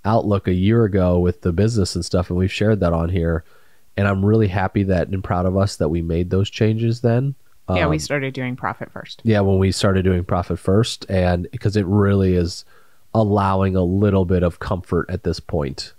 outlook 0.03 0.47
a 0.47 0.53
year 0.53 0.85
ago 0.85 1.19
with 1.19 1.41
the 1.41 1.51
business 1.51 1.95
and 1.95 2.05
stuff, 2.05 2.29
and 2.29 2.37
we've 2.37 2.51
shared 2.51 2.79
that 2.79 2.93
on 2.93 3.09
here. 3.09 3.43
And 3.97 4.07
I'm 4.07 4.25
really 4.25 4.47
happy 4.47 4.83
that 4.83 5.07
and 5.07 5.23
proud 5.23 5.45
of 5.45 5.55
us 5.57 5.77
that 5.77 5.89
we 5.89 6.01
made 6.01 6.29
those 6.29 6.49
changes 6.49 7.01
then. 7.01 7.35
Yeah, 7.69 7.85
um, 7.85 7.89
we 7.89 7.97
started 7.97 8.33
doing 8.33 8.55
profit 8.55 8.91
first. 8.91 9.21
Yeah, 9.23 9.39
when 9.39 9.57
we 9.57 9.71
started 9.71 10.03
doing 10.03 10.23
profit 10.23 10.59
first, 10.59 11.05
and 11.09 11.47
because 11.51 11.75
it 11.75 11.85
really 11.85 12.35
is 12.35 12.65
allowing 13.13 13.75
a 13.75 13.83
little 13.83 14.25
bit 14.25 14.43
of 14.43 14.59
comfort 14.59 15.09
at 15.09 15.23
this 15.23 15.39
point, 15.39 15.93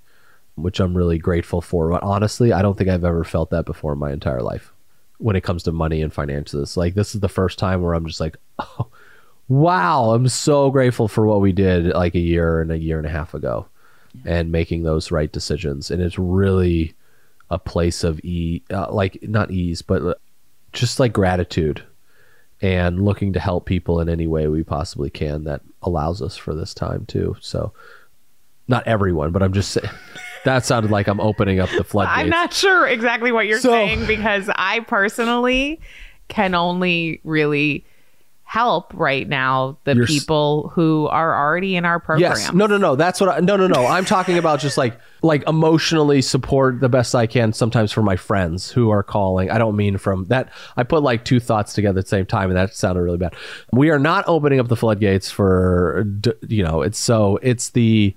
which 0.55 0.79
I'm 0.79 0.97
really 0.97 1.19
grateful 1.19 1.61
for. 1.61 1.91
But 1.91 2.03
honestly, 2.03 2.53
I 2.53 2.63
don't 2.63 2.77
think 2.79 2.91
I've 2.91 3.05
ever 3.05 3.25
felt 3.25 3.51
that 3.51 3.65
before 3.65 3.95
in 3.95 3.99
my 3.99 4.13
entire 4.13 4.43
life 4.43 4.73
when 5.19 5.37
it 5.37 5.43
comes 5.43 5.63
to 5.65 5.73
money 5.73 6.03
and 6.03 6.13
finances. 6.13 6.77
Like 6.77 6.95
this 6.95 7.15
is 7.15 7.21
the 7.21 7.29
first 7.29 7.59
time 7.59 7.83
where 7.83 7.95
I'm 7.95 8.07
just 8.07 8.21
like, 8.21 8.37
oh, 8.59 8.89
wow, 9.49 10.11
I'm 10.11 10.29
so 10.29 10.71
grateful 10.71 11.09
for 11.09 11.27
what 11.27 11.41
we 11.41 11.53
did 11.53 11.87
like 11.87 12.15
a 12.15 12.21
year 12.21 12.61
and 12.61 12.71
a 12.71 12.79
year 12.79 12.99
and 12.99 13.07
a 13.07 13.11
half 13.11 13.35
ago, 13.35 13.67
and 14.25 14.53
making 14.53 14.83
those 14.83 15.11
right 15.11 15.31
decisions. 15.31 15.91
And 15.91 16.03
it's 16.03 16.19
really 16.19 16.95
a 17.51 17.59
place 17.59 18.03
of 18.03 18.21
e, 18.25 18.63
uh, 18.71 18.93
like 18.93 19.19
not 19.23 19.51
ease, 19.51 19.83
but 19.83 20.21
just 20.73 20.99
like 20.99 21.13
gratitude 21.13 21.83
and 22.63 23.05
looking 23.05 23.33
to 23.35 23.41
help 23.41 23.67
people 23.67 24.01
in 24.01 24.09
any 24.09 24.27
way 24.27 24.49
we 24.49 24.63
possibly 24.63 25.11
can 25.11 25.45
that 25.45 25.61
allows 25.83 26.23
us 26.23 26.37
for 26.37 26.55
this 26.55 26.75
time 26.75 27.05
too. 27.07 27.37
So, 27.41 27.73
not 28.69 28.87
everyone, 28.87 29.31
but 29.31 29.43
I'm 29.43 29.53
just 29.53 29.71
saying. 29.71 29.89
That 30.47 30.65
sounded 30.65 30.91
like 30.91 31.07
I'm 31.09 31.21
opening 31.21 31.61
up 31.61 31.69
the 31.71 31.85
floodgates. 31.85 32.19
I'm 32.19 32.31
not 32.31 32.55
sure 32.55 32.87
exactly 32.87 33.31
what 33.33 33.47
you're 33.47 33.61
So- 33.61 33.71
saying 33.71 34.07
because 34.07 34.49
I 34.57 34.81
personally 34.81 35.81
can 36.29 36.55
only 36.55 37.21
really 37.25 37.85
help 38.49 38.93
right 38.95 39.29
now 39.29 39.77
the 39.83 40.05
people 40.07 40.69
who 40.69 41.09
are 41.09 41.35
already 41.37 41.75
in 41.75 41.85
our 41.85 41.99
program. 41.99 42.31
Yes. 42.31 42.53
No, 42.53 42.67
no, 42.67 42.77
no. 42.79 42.95
That's 42.95 43.21
what 43.21 43.29
I, 43.29 43.41
no, 43.41 43.57
no, 43.57 43.67
no. 43.67 43.85
I'm 43.87 44.05
talking 44.05 44.39
about 44.39 44.61
just 44.61 44.79
like, 44.79 44.97
like 45.21 45.43
emotionally 45.49 46.23
support 46.23 46.79
the 46.79 46.89
best 46.89 47.13
I 47.17 47.27
can 47.27 47.53
sometimes 47.53 47.91
for 47.91 48.03
my 48.03 48.15
friends 48.15 48.71
who 48.71 48.91
are 48.91 49.03
calling. 49.03 49.51
I 49.51 49.59
don't 49.59 49.75
mean 49.75 49.99
from 49.99 50.27
that. 50.27 50.53
I 50.77 50.85
put 50.85 51.03
like 51.03 51.25
two 51.25 51.41
thoughts 51.41 51.75
together 51.75 51.99
at 51.99 52.05
the 52.05 52.09
same 52.09 52.25
time 52.25 52.49
and 52.51 52.57
that 52.57 52.73
sounded 52.77 53.03
really 53.03 53.19
bad. 53.19 53.35
We 53.73 53.91
are 53.91 53.99
not 53.99 54.25
opening 54.29 54.61
up 54.61 54.69
the 54.69 54.77
floodgates 54.77 55.29
for, 55.29 56.07
you 56.47 56.63
know, 56.63 56.83
it's 56.83 57.01
so, 57.01 57.41
it's 57.43 57.71
the, 57.71 58.15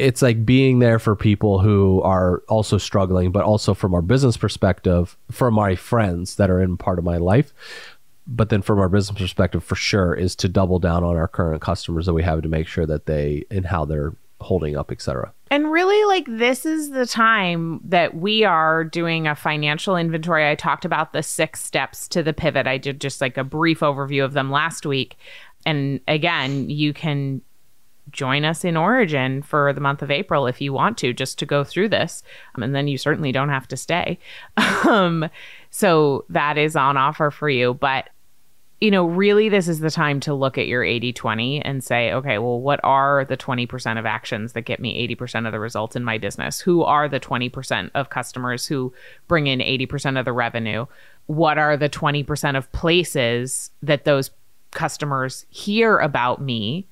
it's 0.00 0.22
like 0.22 0.44
being 0.44 0.78
there 0.78 0.98
for 0.98 1.14
people 1.14 1.60
who 1.60 2.00
are 2.02 2.42
also 2.48 2.78
struggling, 2.78 3.30
but 3.30 3.44
also 3.44 3.74
from 3.74 3.94
our 3.94 4.02
business 4.02 4.36
perspective, 4.36 5.16
for 5.30 5.50
my 5.50 5.76
friends 5.76 6.36
that 6.36 6.50
are 6.50 6.60
in 6.60 6.76
part 6.76 6.98
of 6.98 7.04
my 7.04 7.18
life. 7.18 7.52
But 8.26 8.48
then 8.48 8.62
from 8.62 8.78
our 8.78 8.88
business 8.88 9.18
perspective, 9.18 9.64
for 9.64 9.74
sure, 9.74 10.14
is 10.14 10.36
to 10.36 10.48
double 10.48 10.78
down 10.78 11.02
on 11.04 11.16
our 11.16 11.28
current 11.28 11.62
customers 11.62 12.06
that 12.06 12.14
we 12.14 12.22
have 12.22 12.42
to 12.42 12.48
make 12.48 12.66
sure 12.66 12.86
that 12.86 13.06
they 13.06 13.44
and 13.50 13.66
how 13.66 13.84
they're 13.84 14.14
holding 14.40 14.76
up, 14.76 14.90
et 14.90 15.02
cetera. 15.02 15.32
And 15.50 15.70
really, 15.70 16.04
like, 16.06 16.26
this 16.28 16.64
is 16.64 16.90
the 16.90 17.06
time 17.06 17.80
that 17.84 18.14
we 18.14 18.44
are 18.44 18.84
doing 18.84 19.26
a 19.26 19.34
financial 19.34 19.96
inventory. 19.96 20.48
I 20.48 20.54
talked 20.54 20.84
about 20.84 21.12
the 21.12 21.22
six 21.22 21.62
steps 21.62 22.06
to 22.08 22.22
the 22.22 22.32
pivot. 22.32 22.68
I 22.68 22.78
did 22.78 23.00
just 23.00 23.20
like 23.20 23.36
a 23.36 23.44
brief 23.44 23.80
overview 23.80 24.24
of 24.24 24.32
them 24.32 24.50
last 24.50 24.86
week. 24.86 25.18
And 25.66 26.00
again, 26.06 26.70
you 26.70 26.92
can 26.94 27.42
join 28.10 28.44
us 28.44 28.64
in 28.64 28.76
Origin 28.76 29.42
for 29.42 29.72
the 29.72 29.80
month 29.80 30.02
of 30.02 30.10
April 30.10 30.46
if 30.46 30.60
you 30.60 30.72
want 30.72 30.98
to, 30.98 31.12
just 31.12 31.38
to 31.38 31.46
go 31.46 31.64
through 31.64 31.88
this. 31.88 32.22
Um, 32.54 32.62
and 32.62 32.74
then 32.74 32.88
you 32.88 32.98
certainly 32.98 33.32
don't 33.32 33.48
have 33.48 33.68
to 33.68 33.76
stay. 33.76 34.18
um, 34.88 35.28
so 35.70 36.24
that 36.28 36.58
is 36.58 36.76
on 36.76 36.96
offer 36.96 37.30
for 37.30 37.48
you. 37.48 37.74
But 37.74 38.08
you 38.80 38.90
know, 38.90 39.04
really, 39.04 39.50
this 39.50 39.68
is 39.68 39.80
the 39.80 39.90
time 39.90 40.20
to 40.20 40.32
look 40.32 40.56
at 40.56 40.66
your 40.66 40.82
80 40.82 41.12
20 41.12 41.62
and 41.62 41.84
say, 41.84 42.12
okay, 42.12 42.38
well, 42.38 42.60
what 42.60 42.80
are 42.82 43.26
the 43.26 43.36
20% 43.36 43.98
of 43.98 44.06
actions 44.06 44.54
that 44.54 44.62
get 44.62 44.80
me 44.80 45.06
80% 45.14 45.44
of 45.44 45.52
the 45.52 45.60
results 45.60 45.96
in 45.96 46.04
my 46.04 46.16
business? 46.16 46.60
Who 46.60 46.82
are 46.82 47.06
the 47.06 47.20
20% 47.20 47.90
of 47.94 48.08
customers 48.08 48.66
who 48.66 48.94
bring 49.28 49.48
in 49.48 49.58
80% 49.58 50.18
of 50.18 50.24
the 50.24 50.32
revenue? 50.32 50.86
What 51.26 51.58
are 51.58 51.76
the 51.76 51.90
20% 51.90 52.56
of 52.56 52.72
places 52.72 53.70
that 53.82 54.04
those 54.04 54.30
customers 54.70 55.44
hear 55.50 55.98
about 55.98 56.40
me 56.40 56.86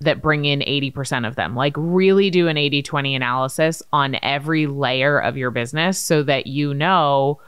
that 0.00 0.22
bring 0.22 0.44
in 0.44 0.60
80% 0.60 1.26
of 1.26 1.36
them? 1.36 1.54
Like, 1.54 1.74
really 1.76 2.30
do 2.30 2.48
an 2.48 2.56
80 2.56 2.82
20 2.82 3.14
analysis 3.14 3.82
on 3.92 4.18
every 4.22 4.66
layer 4.66 5.18
of 5.18 5.36
your 5.36 5.50
business 5.50 5.98
so 5.98 6.22
that 6.22 6.46
you 6.46 6.74
know 6.74 7.40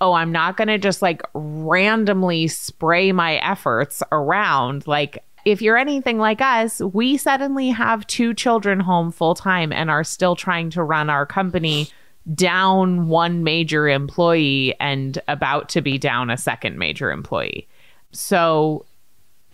oh, 0.00 0.12
I'm 0.12 0.32
not 0.32 0.56
going 0.56 0.68
to 0.68 0.76
just 0.76 1.02
like 1.02 1.22
randomly 1.32 2.48
spray 2.48 3.12
my 3.12 3.36
efforts 3.36 4.02
around. 4.12 4.86
Like, 4.86 5.24
if 5.44 5.62
you're 5.62 5.76
anything 5.76 6.18
like 6.18 6.40
us, 6.40 6.80
we 6.80 7.16
suddenly 7.16 7.70
have 7.70 8.06
two 8.06 8.34
children 8.34 8.80
home 8.80 9.10
full 9.10 9.34
time 9.34 9.72
and 9.72 9.90
are 9.90 10.04
still 10.04 10.36
trying 10.36 10.70
to 10.70 10.82
run 10.82 11.10
our 11.10 11.26
company 11.26 11.88
down 12.34 13.08
one 13.08 13.44
major 13.44 13.88
employee 13.88 14.74
and 14.80 15.18
about 15.28 15.68
to 15.70 15.82
be 15.82 15.98
down 15.98 16.30
a 16.30 16.36
second 16.36 16.78
major 16.78 17.10
employee. 17.10 17.68
So, 18.12 18.86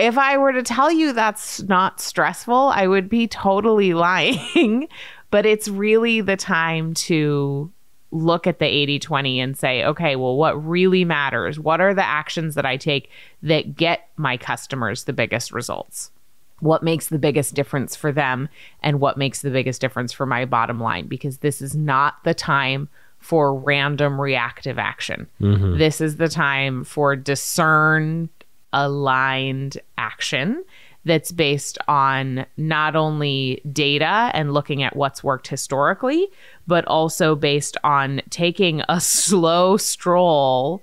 if 0.01 0.19
I 0.19 0.37
were 0.39 0.53
to 0.53 0.63
tell 0.63 0.91
you 0.91 1.13
that's 1.13 1.63
not 1.63 2.01
stressful, 2.01 2.73
I 2.75 2.87
would 2.87 3.09
be 3.09 3.27
totally 3.27 3.95
lying. 3.95 4.89
but 5.31 5.47
it's 5.47 5.69
really 5.69 6.21
the 6.21 6.37
time 6.37 6.95
to 6.95 7.71
look 8.13 8.47
at 8.47 8.59
the 8.59 8.67
80 8.67 8.99
20 8.99 9.41
and 9.41 9.57
say, 9.57 9.85
okay, 9.85 10.17
well, 10.17 10.37
what 10.37 10.67
really 10.67 11.05
matters? 11.05 11.61
What 11.61 11.81
are 11.81 11.95
the 11.95 12.05
actions 12.05 12.57
that 12.57 12.67
I 12.67 12.77
take 12.77 13.09
that 13.43 13.77
get 13.77 14.09
my 14.17 14.37
customers 14.37 15.05
the 15.05 15.13
biggest 15.13 15.53
results? 15.53 16.11
What 16.59 16.83
makes 16.83 17.09
the 17.09 17.19
biggest 17.19 17.55
difference 17.55 17.97
for 17.97 18.13
them 18.13 18.49
and 18.83 19.01
what 19.01 19.17
makes 19.17 19.43
the 19.43 19.51
biggest 19.51 19.81
difference 19.81 20.13
for 20.13 20.27
my 20.27 20.45
bottom 20.45 20.81
line? 20.81 21.07
Because 21.07 21.39
this 21.39 21.63
is 21.63 21.75
not 21.75 22.23
the 22.25 22.35
time 22.35 22.89
for 23.19 23.55
random 23.55 24.21
reactive 24.21 24.79
action. 24.79 25.29
Mm-hmm. 25.41 25.79
This 25.79 26.01
is 26.01 26.17
the 26.17 26.29
time 26.29 26.85
for 26.85 27.15
discern 27.17 28.29
aligned 28.73 29.79
action 29.99 30.65
that's 31.05 31.33
based 31.33 31.79
on 31.89 32.45
not 32.57 32.95
only 32.95 33.63
data 33.73 34.31
and 34.35 34.53
looking 34.53 34.83
at 34.83 34.97
what's 34.97 35.25
worked 35.25 35.49
historically, 35.49 36.29
but 36.67 36.85
also 36.87 37.35
based 37.35 37.77
on 37.85 38.21
taking 38.31 38.83
a 38.89 39.01
slow 39.01 39.77
stroll 39.77 40.83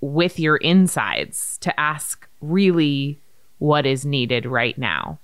with 0.00 0.38
your 0.38 0.56
insides 0.56 1.56
to 1.58 1.80
ask 1.80 2.28
really 2.42 3.18
what 3.58 3.86
is 3.86 4.04
needed 4.04 4.44
right 4.44 4.76
now 4.76 5.18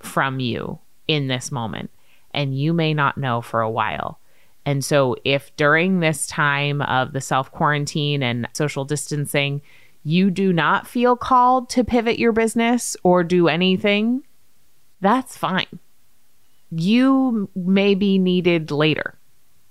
from 0.00 0.40
you 0.40 0.78
in 1.06 1.28
this 1.28 1.52
moment. 1.52 1.90
And 2.32 2.58
you 2.58 2.72
may 2.72 2.94
not 2.94 3.18
know 3.18 3.42
for 3.42 3.60
a 3.60 3.70
while. 3.70 4.18
And 4.64 4.84
so, 4.84 5.16
if 5.24 5.54
during 5.56 6.00
this 6.00 6.26
time 6.26 6.82
of 6.82 7.12
the 7.12 7.20
self 7.20 7.50
quarantine 7.50 8.22
and 8.22 8.48
social 8.52 8.84
distancing, 8.84 9.60
you 10.04 10.30
do 10.30 10.52
not 10.52 10.86
feel 10.86 11.16
called 11.16 11.68
to 11.70 11.84
pivot 11.84 12.18
your 12.18 12.32
business 12.32 12.96
or 13.02 13.22
do 13.22 13.48
anything, 13.48 14.22
that's 15.00 15.36
fine. 15.36 15.78
You 16.70 17.48
may 17.54 17.94
be 17.94 18.18
needed 18.18 18.70
later 18.70 19.18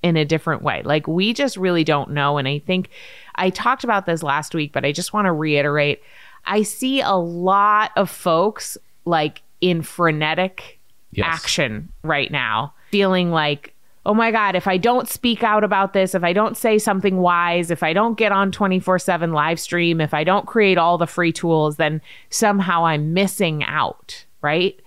in 0.04 0.17
a 0.17 0.26
different 0.26 0.62
way. 0.62 0.82
Like, 0.84 1.08
we 1.08 1.34
just 1.34 1.58
really 1.58 1.84
don't 1.84 2.12
know. 2.12 2.38
And 2.38 2.48
I 2.48 2.60
think 2.60 2.89
I 3.36 3.50
talked 3.50 3.84
about 3.84 4.06
this 4.06 4.24
last 4.24 4.54
week, 4.56 4.72
but 4.72 4.86
I 4.86 4.91
just 4.91 5.13
want 5.13 5.26
to 5.26 5.32
reiterate 5.32 6.02
I 6.44 6.63
see 6.63 7.02
a 7.02 7.12
lot 7.13 7.91
of 7.96 8.10
folks 8.10 8.78
like 9.06 9.44
in 9.62 9.82
frenetic 9.84 10.80
Yes. 11.13 11.28
action 11.30 11.89
right 12.04 12.32
now, 12.32 12.74
feeling 12.89 13.32
like, 13.32 13.76
oh 14.06 14.14
my 14.14 14.32
God, 14.32 14.56
if 14.56 14.68
I 14.68 14.78
don't 14.78 15.08
speak 15.08 15.44
out 15.44 15.64
about 15.64 15.94
this, 15.94 16.16
if 16.16 16.24
I 16.24 16.34
don't 16.34 16.58
say 16.58 16.78
something 16.80 17.18
wise, 17.18 17.70
if 17.70 17.84
I 17.84 17.94
don't 17.94 18.18
get 18.18 18.32
on 18.32 18.52
24 18.52 19.00
7 19.00 19.32
live 19.32 19.60
stream, 19.60 20.02
if 20.02 20.14
I 20.14 20.24
don't 20.24 20.48
create 20.48 20.78
all 20.78 20.98
the 20.98 21.08
free 21.08 21.32
tools, 21.32 21.78
then 21.78 22.02
somehow 22.30 22.86
I'm 22.86 23.14
missing 23.14 23.64
out, 23.64 24.26
right? 24.42 24.80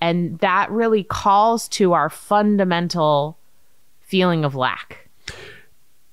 And 0.00 0.38
that 0.40 0.70
really 0.70 1.04
calls 1.04 1.68
to 1.68 1.92
our 1.92 2.10
fundamental 2.10 3.38
feeling 4.00 4.44
of 4.44 4.54
lack. 4.54 5.08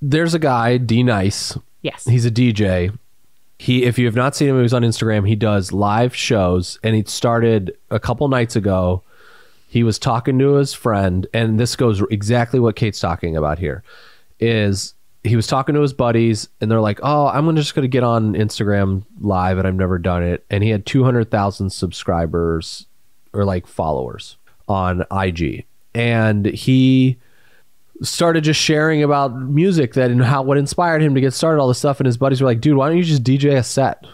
There's 0.02 0.34
a 0.34 0.39
guy, 0.39 0.78
D 0.78 1.04
Nice. 1.04 1.58
Yes. 1.82 2.06
He's 2.06 2.26
a 2.26 2.32
DJ. 2.32 2.98
He, 3.58 3.84
if 3.84 4.00
you 4.00 4.06
have 4.06 4.15
not 4.15 4.36
seen 4.36 4.48
him, 4.48 4.56
he 4.56 4.62
was 4.62 4.74
on 4.74 4.84
Instagram. 4.84 5.28
He 5.28 5.36
does 5.36 5.74
live 5.74 6.15
shows, 6.15 6.80
and 6.82 6.95
he 6.95 7.04
started 7.06 7.76
a 7.89 8.00
couple 8.00 8.28
nights 8.30 8.56
ago. 8.56 9.04
He 9.69 9.84
was 9.84 9.99
talking 9.99 10.39
to 10.39 10.55
his 10.55 10.73
friend, 10.73 11.27
and 11.32 11.60
this 11.60 11.75
goes 11.75 12.01
exactly 12.10 12.60
what 12.60 12.75
Kate's 12.75 12.99
talking 12.99 13.38
about 13.38 13.60
here. 13.60 13.84
Is 14.39 14.95
he 15.23 15.36
was 15.36 15.45
talking 15.45 15.75
to 15.75 15.82
his 15.82 15.93
buddies, 15.93 16.49
and 16.60 16.71
they're 16.71 16.82
like, 16.82 16.99
"Oh, 17.03 17.27
I'm 17.27 17.55
just 17.55 17.75
gonna 17.75 17.88
get 17.88 18.03
on 18.03 18.34
Instagram 18.34 19.03
live, 19.21 19.60
and 19.60 19.67
I've 19.67 19.75
never 19.75 19.99
done 19.99 20.23
it." 20.23 20.43
And 20.49 20.63
he 20.63 20.72
had 20.72 20.88
200,000 20.88 21.70
subscribers 21.70 22.88
or 23.32 23.45
like 23.45 23.67
followers 23.67 24.38
on 24.67 25.05
IG, 25.11 25.65
and 25.93 26.47
he 26.47 27.17
started 28.01 28.43
just 28.43 28.59
sharing 28.59 29.03
about 29.03 29.39
music 29.39 29.93
that 29.93 30.09
and 30.09 30.24
how 30.24 30.41
what 30.41 30.57
inspired 30.57 31.03
him 31.03 31.13
to 31.13 31.22
get 31.22 31.34
started 31.34 31.61
all 31.61 31.67
this 31.67 31.78
stuff 31.78 31.99
and 31.99 32.07
his 32.07 32.17
buddies 32.17 32.39
were 32.39 32.47
like 32.47 32.61
dude 32.61 32.78
why 32.78 32.88
don't 32.88 32.97
you 32.97 33.03
just 33.03 33.24
dj 33.24 33.57
a 33.57 33.61
set 33.61 34.05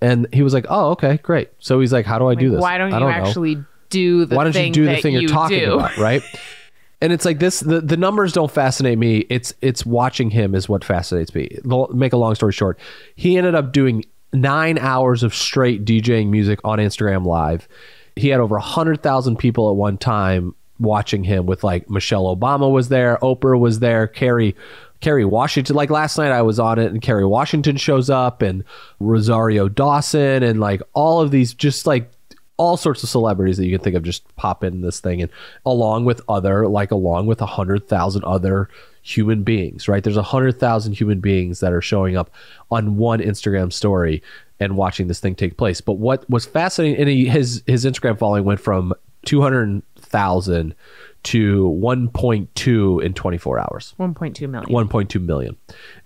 and 0.00 0.26
he 0.32 0.42
was 0.42 0.52
like 0.52 0.66
oh 0.68 0.90
okay 0.90 1.16
great 1.18 1.48
so 1.60 1.78
he's 1.78 1.92
like 1.92 2.04
how 2.04 2.18
do 2.18 2.26
i 2.26 2.34
do 2.34 2.50
this 2.50 2.60
Why 2.60 2.76
don't 2.76 2.90
you 2.90 2.98
know. 2.98 3.08
actually 3.08 3.64
do 3.90 4.24
the 4.24 4.36
why 4.36 4.44
don't 4.44 4.56
you 4.56 4.72
do 4.72 4.86
the 4.86 5.00
thing 5.00 5.12
you 5.12 5.20
you're 5.20 5.28
talking 5.28 5.60
do? 5.60 5.74
about 5.74 5.96
right 5.98 6.22
and 7.00 7.12
it's 7.12 7.24
like 7.24 7.38
this 7.38 7.60
the, 7.60 7.80
the 7.80 7.96
numbers 7.96 8.32
don't 8.32 8.50
fascinate 8.50 8.98
me 8.98 9.18
it's 9.30 9.52
it's 9.60 9.84
watching 9.84 10.30
him 10.30 10.54
is 10.54 10.68
what 10.68 10.84
fascinates 10.84 11.34
me 11.34 11.48
make 11.92 12.12
a 12.12 12.16
long 12.16 12.34
story 12.34 12.52
short 12.52 12.78
he 13.16 13.36
ended 13.36 13.54
up 13.54 13.72
doing 13.72 14.04
nine 14.32 14.78
hours 14.78 15.22
of 15.22 15.34
straight 15.34 15.84
djing 15.84 16.28
music 16.28 16.60
on 16.64 16.78
instagram 16.78 17.26
live 17.26 17.68
he 18.16 18.28
had 18.28 18.40
over 18.40 18.56
100000 18.56 19.36
people 19.36 19.70
at 19.70 19.76
one 19.76 19.98
time 19.98 20.54
watching 20.78 21.24
him 21.24 21.46
with 21.46 21.62
like 21.62 21.90
michelle 21.90 22.34
obama 22.34 22.70
was 22.70 22.88
there 22.88 23.18
oprah 23.22 23.58
was 23.58 23.80
there 23.80 24.06
carrie 24.06 24.54
Kerry 25.00 25.24
Washington. 25.24 25.76
Like 25.76 25.90
last 25.90 26.18
night, 26.18 26.30
I 26.30 26.42
was 26.42 26.58
on 26.58 26.78
it, 26.78 26.92
and 26.92 27.00
Kerry 27.00 27.24
Washington 27.24 27.76
shows 27.76 28.10
up, 28.10 28.42
and 28.42 28.64
Rosario 28.98 29.68
Dawson, 29.68 30.42
and 30.42 30.60
like 30.60 30.82
all 30.92 31.20
of 31.20 31.30
these, 31.30 31.54
just 31.54 31.86
like 31.86 32.12
all 32.60 32.76
sorts 32.76 33.02
of 33.02 33.08
celebrities 33.08 33.56
that 33.56 33.64
you 33.64 33.74
can 33.74 33.82
think 33.82 33.96
of 33.96 34.02
just 34.02 34.36
pop 34.36 34.62
in 34.62 34.82
this 34.82 35.00
thing, 35.00 35.22
and 35.22 35.30
along 35.64 36.04
with 36.04 36.20
other, 36.28 36.68
like 36.68 36.90
along 36.90 37.24
with 37.24 37.40
a 37.40 37.46
hundred 37.46 37.88
thousand 37.88 38.22
other 38.24 38.68
human 39.00 39.42
beings, 39.42 39.88
right? 39.88 40.04
There's 40.04 40.18
a 40.18 40.22
hundred 40.22 40.60
thousand 40.60 40.92
human 40.92 41.20
beings 41.20 41.60
that 41.60 41.72
are 41.72 41.80
showing 41.80 42.18
up 42.18 42.30
on 42.70 42.98
one 42.98 43.20
Instagram 43.20 43.72
story 43.72 44.22
and 44.60 44.76
watching 44.76 45.08
this 45.08 45.20
thing 45.20 45.34
take 45.34 45.56
place. 45.56 45.80
But 45.80 45.94
what 45.94 46.28
was 46.28 46.44
fascinating, 46.44 47.00
and 47.00 47.08
he, 47.08 47.24
his 47.24 47.62
his 47.66 47.86
Instagram 47.86 48.18
following 48.18 48.44
went 48.44 48.60
from 48.60 48.92
two 49.24 49.40
hundred 49.40 49.82
thousand 49.96 50.74
to 51.22 51.68
1.2 51.82 53.04
in 53.04 53.12
24 53.12 53.58
hours. 53.58 53.94
1.2 53.98 54.48
million. 54.48 54.88
1.2 54.88 55.22
million 55.22 55.56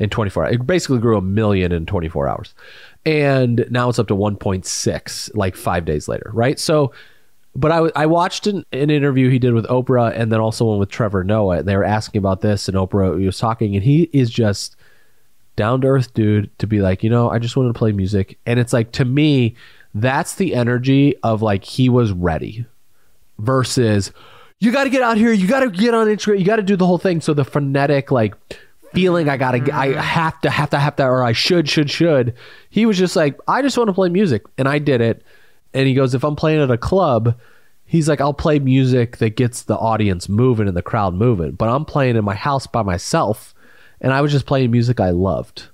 in 0.01 0.11
24 0.11 0.45
hours. 0.45 0.55
It 0.55 0.67
basically 0.67 0.99
grew 0.99 1.17
a 1.17 1.21
million 1.21 1.71
in 1.71 1.87
24 1.87 2.27
hours. 2.27 2.55
And 3.07 3.67
now 3.71 3.89
it's 3.89 3.99
up 3.99 4.09
to 4.09 4.17
1.6 4.17 5.37
like 5.37 5.57
5 5.57 5.85
days 5.85 6.09
later, 6.09 6.31
right? 6.33 6.59
So 6.59 6.93
but 7.57 7.71
I, 7.71 7.91
I 7.95 8.07
watched 8.07 8.47
an, 8.47 8.65
an 8.73 8.91
interview 8.91 9.31
he 9.31 9.39
did 9.39 9.55
with 9.55 9.67
Oprah 9.67 10.13
and 10.15 10.33
then 10.33 10.41
also 10.41 10.65
one 10.65 10.79
with 10.79 10.91
Trevor 10.91 11.23
Noah. 11.23 11.59
And 11.59 11.69
they 11.69 11.77
were 11.77 11.85
asking 11.85 12.19
about 12.19 12.41
this, 12.41 12.69
and 12.69 12.77
Oprah 12.77 13.19
he 13.19 13.27
was 13.27 13.39
talking, 13.39 13.77
and 13.77 13.85
he 13.85 14.11
is 14.13 14.31
just 14.31 14.77
down 15.57 15.81
to 15.83 15.87
earth 15.87 16.13
dude 16.15 16.57
to 16.59 16.67
be 16.67 16.81
like, 16.81 17.05
you 17.05 17.11
know, 17.11 17.31
I 17.31 17.39
just 17.39 17.57
wanted 17.57 17.73
to 17.73 17.79
play 17.79 17.93
music. 17.93 18.39
And 18.45 18.59
it's 18.59 18.73
like, 18.73 18.91
to 18.93 19.05
me, 19.05 19.55
that's 19.95 20.35
the 20.35 20.55
energy 20.55 21.15
of 21.23 21.43
like 21.43 21.63
he 21.63 21.89
was 21.89 22.11
ready 22.11 22.67
versus 23.39 24.11
you 24.59 24.73
got 24.73 24.85
to 24.85 24.91
get 24.91 25.03
out 25.03 25.17
here, 25.17 25.33
you 25.33 25.47
got 25.47 25.61
to 25.61 25.71
get 25.71 25.95
on 25.95 26.09
Instagram, 26.09 26.41
you 26.41 26.45
got 26.45 26.57
to 26.57 26.63
do 26.63 26.75
the 26.75 26.87
whole 26.87 26.99
thing. 26.99 27.21
So 27.21 27.35
the 27.35 27.45
frenetic, 27.45 28.11
like, 28.11 28.35
feeling 28.95 29.29
I 29.29 29.37
gotta, 29.37 29.59
I 29.59 29.89
mm-hmm. 29.89 29.99
have 29.99 30.41
to, 30.43 30.51
have 30.51 30.71
to, 30.71 30.79
have 30.79 30.97
to, 30.97 31.05
or 31.05 31.25
I 31.25 31.33
should, 31.33 31.69
should, 31.69 31.91
should. 31.91 32.35
He 32.71 32.87
was 32.87 32.97
just 32.97 33.17
like, 33.17 33.39
I 33.47 33.61
just 33.61 33.77
want 33.77 33.89
to 33.89 33.95
play 33.95 34.09
music, 34.09 34.43
and 34.57 34.69
I 34.69 34.79
did 34.79 35.01
it 35.01 35.23
and 35.75 35.89
he 35.89 35.95
goes, 35.95 36.15
if 36.15 36.25
I'm 36.25 36.37
playing 36.37 36.63
at 36.63 36.71
a 36.71 36.79
club, 36.79 37.37
he's 37.85 38.09
like, 38.09 38.21
I'll 38.21 38.33
play 38.33 38.61
music 38.61 39.19
that 39.19 39.37
gets 39.37 39.63
the 39.63 39.77
audience 39.77 40.29
moving 40.29 40.69
and 40.69 40.77
the 40.77 40.83
crowd 40.83 41.15
moving. 41.15 41.53
But 41.53 41.69
I'm 41.69 41.85
playing 41.85 42.17
in 42.17 42.25
my 42.25 42.37
house 42.37 42.67
by 42.67 42.83
myself, 42.83 43.55
and 44.01 44.13
I 44.13 44.21
was 44.21 44.31
just 44.31 44.47
playing 44.47 44.71
music 44.71 45.01
I 45.01 45.11
loved, 45.11 45.69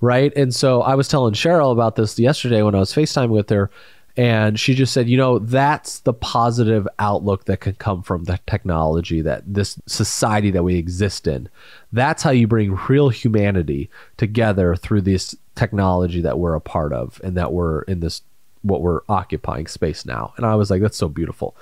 right? 0.00 0.32
And 0.36 0.52
so 0.52 0.82
I 0.82 0.96
was 0.96 1.06
telling 1.06 1.34
Cheryl 1.34 1.72
about 1.72 1.94
this 1.94 2.18
yesterday 2.18 2.62
when 2.62 2.74
I 2.74 2.80
was 2.80 2.92
FaceTime 2.92 3.30
with 3.30 3.48
her, 3.50 3.70
and 4.16 4.58
she 4.58 4.74
just 4.74 4.94
said, 4.94 5.08
you 5.08 5.18
know, 5.18 5.38
that's 5.38 6.00
the 6.00 6.14
positive 6.14 6.88
outlook 6.98 7.44
that 7.44 7.60
can 7.60 7.74
come 7.74 8.02
from 8.02 8.24
the 8.24 8.40
technology 8.46 9.20
that 9.20 9.42
this 9.46 9.78
society 9.86 10.50
that 10.52 10.62
we 10.62 10.76
exist 10.76 11.26
in. 11.26 11.50
That's 11.92 12.22
how 12.22 12.30
you 12.30 12.46
bring 12.46 12.78
real 12.88 13.10
humanity 13.10 13.90
together 14.16 14.74
through 14.74 15.02
this 15.02 15.36
technology 15.54 16.22
that 16.22 16.38
we're 16.38 16.54
a 16.54 16.60
part 16.60 16.94
of 16.94 17.20
and 17.22 17.36
that 17.36 17.52
we're 17.52 17.82
in 17.82 18.00
this 18.00 18.22
what 18.62 18.80
we're 18.80 19.00
occupying 19.08 19.66
space 19.66 20.06
now. 20.06 20.32
And 20.36 20.46
I 20.46 20.56
was 20.56 20.70
like, 20.70 20.82
that's 20.82 20.96
so 20.96 21.08
beautiful. 21.08 21.54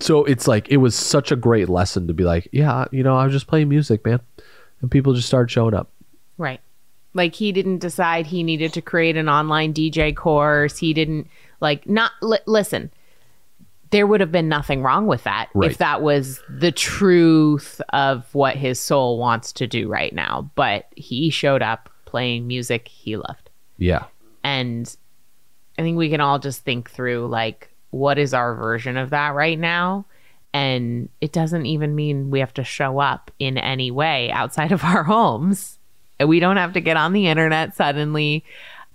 So 0.00 0.24
it's 0.24 0.46
like, 0.46 0.68
it 0.68 0.78
was 0.78 0.94
such 0.94 1.32
a 1.32 1.36
great 1.36 1.68
lesson 1.68 2.06
to 2.06 2.14
be 2.14 2.24
like, 2.24 2.48
yeah, 2.52 2.86
you 2.90 3.02
know, 3.02 3.16
I 3.16 3.24
was 3.24 3.32
just 3.32 3.48
playing 3.48 3.68
music, 3.68 4.04
man. 4.06 4.20
And 4.80 4.90
people 4.90 5.12
just 5.12 5.26
started 5.26 5.50
showing 5.50 5.74
up. 5.74 5.90
Right. 6.38 6.60
Like 7.12 7.34
he 7.34 7.52
didn't 7.52 7.78
decide 7.78 8.26
he 8.26 8.42
needed 8.42 8.72
to 8.74 8.80
create 8.80 9.16
an 9.16 9.28
online 9.28 9.74
DJ 9.74 10.14
course. 10.14 10.78
He 10.78 10.94
didn't 10.94 11.28
like 11.60 11.88
not 11.88 12.12
li- 12.22 12.38
listen. 12.46 12.90
There 13.90 14.06
would 14.06 14.20
have 14.20 14.30
been 14.32 14.48
nothing 14.48 14.82
wrong 14.82 15.06
with 15.06 15.24
that 15.24 15.48
Right. 15.54 15.70
if 15.70 15.78
that 15.78 16.02
was 16.02 16.42
the 16.50 16.70
truth 16.72 17.80
of 17.94 18.26
what 18.34 18.54
his 18.56 18.78
soul 18.78 19.18
wants 19.18 19.50
to 19.54 19.66
do 19.66 19.88
right 19.88 20.12
now. 20.12 20.50
But 20.56 20.86
he 20.94 21.30
showed 21.30 21.62
up 21.62 21.88
playing 22.04 22.46
music 22.46 22.86
he 22.88 23.16
loved. 23.16 23.48
Yeah. 23.78 24.04
And 24.44 24.94
I 25.78 25.82
think 25.82 25.96
we 25.96 26.10
can 26.10 26.20
all 26.20 26.38
just 26.38 26.64
think 26.64 26.90
through 26.90 27.28
like 27.28 27.70
what 27.90 28.18
is 28.18 28.34
our 28.34 28.54
version 28.54 28.98
of 28.98 29.10
that 29.10 29.34
right 29.34 29.58
now? 29.58 30.04
And 30.52 31.08
it 31.20 31.32
doesn't 31.32 31.64
even 31.66 31.94
mean 31.94 32.30
we 32.30 32.40
have 32.40 32.54
to 32.54 32.64
show 32.64 32.98
up 32.98 33.30
in 33.38 33.56
any 33.56 33.90
way 33.90 34.30
outside 34.30 34.72
of 34.72 34.84
our 34.84 35.02
homes. 35.04 35.78
We 36.22 36.40
don't 36.40 36.56
have 36.56 36.72
to 36.74 36.80
get 36.80 36.96
on 36.96 37.12
the 37.12 37.28
internet 37.28 37.74
suddenly, 37.76 38.44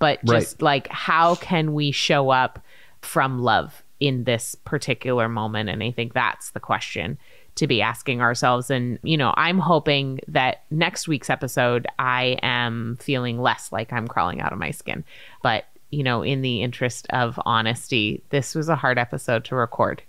but 0.03 0.25
just 0.25 0.61
like 0.61 0.89
how 0.89 1.35
can 1.35 1.73
we 1.73 1.91
show 1.91 2.29
up 2.29 2.59
from 3.01 3.39
love 3.39 3.83
in 4.01 4.25
this 4.25 4.53
particular 4.53 5.29
moment? 5.29 5.69
And 5.69 5.81
I 5.81 5.91
think 5.91 6.13
that's 6.13 6.51
the 6.51 6.59
question 6.59 7.17
to 7.55 7.67
be 7.67 7.81
asking 7.81 8.19
ourselves. 8.19 8.69
And, 8.69 8.99
you 9.03 9.15
know, 9.15 9.33
I'm 9.37 9.59
hoping 9.59 10.19
that 10.27 10.63
next 10.69 11.07
week's 11.07 11.29
episode, 11.29 11.87
I 11.99 12.37
am 12.41 12.97
feeling 12.99 13.39
less 13.39 13.71
like 13.71 13.93
I'm 13.93 14.09
crawling 14.09 14.41
out 14.41 14.51
of 14.51 14.59
my 14.59 14.71
skin. 14.71 15.05
But, 15.41 15.63
you 15.89 16.03
know, 16.03 16.21
in 16.21 16.41
the 16.41 16.61
interest 16.63 17.07
of 17.11 17.39
honesty, 17.45 18.21
this 18.29 18.55
was 18.55 18.67
a 18.67 18.75
hard 18.75 18.97
episode 18.97 19.45
to 19.45 19.55
record 19.55 20.03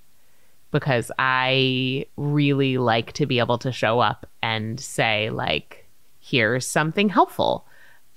because 0.73 1.13
I 1.21 2.07
really 2.17 2.79
like 2.79 3.13
to 3.13 3.27
be 3.27 3.39
able 3.39 3.59
to 3.59 3.71
show 3.71 4.01
up 4.01 4.27
and 4.43 4.81
say, 4.81 5.31
like, 5.31 5.87
here's 6.19 6.67
something 6.67 7.09
helpful 7.09 7.65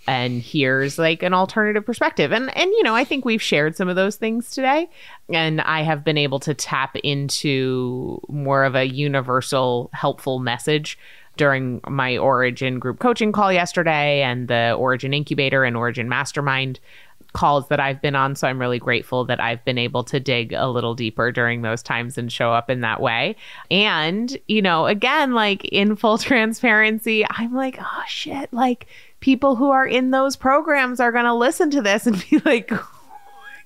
and 0.08 0.42
here's 0.42 0.98
like 0.98 1.22
an 1.22 1.34
alternative 1.34 1.86
perspective 1.86 2.32
and 2.32 2.56
and 2.58 2.72
you 2.72 2.84
know 2.84 2.96
i 2.96 3.04
think 3.04 3.26
we've 3.26 3.42
shared 3.42 3.76
some 3.76 3.90
of 3.90 3.96
those 3.96 4.16
things 4.16 4.50
today 4.52 4.90
and 5.30 5.62
i 5.62 5.82
have 5.82 6.04
been 6.04 6.18
able 6.18 6.40
to 6.40 6.54
tap 6.54 6.96
into 7.04 8.20
more 8.30 8.64
of 8.64 8.76
a 8.76 8.86
universal 8.86 9.90
helpful 9.94 10.40
message 10.40 10.98
during 11.36 11.80
my 11.88 12.18
origin 12.18 12.80
group 12.80 13.00
coaching 13.00 13.32
call 13.32 13.52
yesterday 13.52 14.22
and 14.22 14.48
the 14.48 14.74
origin 14.74 15.14
incubator 15.14 15.64
and 15.64 15.78
origin 15.78 16.10
mastermind 16.10 16.80
calls 17.34 17.68
that 17.68 17.80
I've 17.80 18.02
been 18.02 18.16
on. 18.16 18.36
So 18.36 18.48
I'm 18.48 18.60
really 18.60 18.80
grateful 18.80 19.26
that 19.26 19.40
I've 19.40 19.64
been 19.64 19.78
able 19.78 20.04
to 20.06 20.20
dig 20.20 20.54
a 20.54 20.68
little 20.68 20.96
deeper 20.96 21.32
during 21.32 21.62
those 21.62 21.84
times 21.84 22.18
and 22.18 22.32
show 22.32 22.52
up 22.52 22.70
in 22.70 22.82
that 22.82 23.00
way. 23.02 23.36
And, 23.70 24.36
you 24.48 24.62
know, 24.62 24.88
again, 24.88 25.34
like 25.34 25.66
in 25.66 25.96
full 25.96 26.18
transparency, 26.18 27.26
I'm 27.30 27.54
like, 27.54 27.78
oh 27.80 28.04
shit, 28.08 28.52
like 28.52 28.88
people 29.20 29.56
who 29.56 29.72
are 29.72 29.86
in 29.86 30.12
those 30.12 30.36
programs 30.36 31.00
are 31.00 31.12
going 31.12 31.26
to 31.26 31.34
listen 31.34 31.70
to 31.72 31.82
this 31.82 32.08
and 32.08 32.24
be 32.30 32.40
like, 32.46 32.72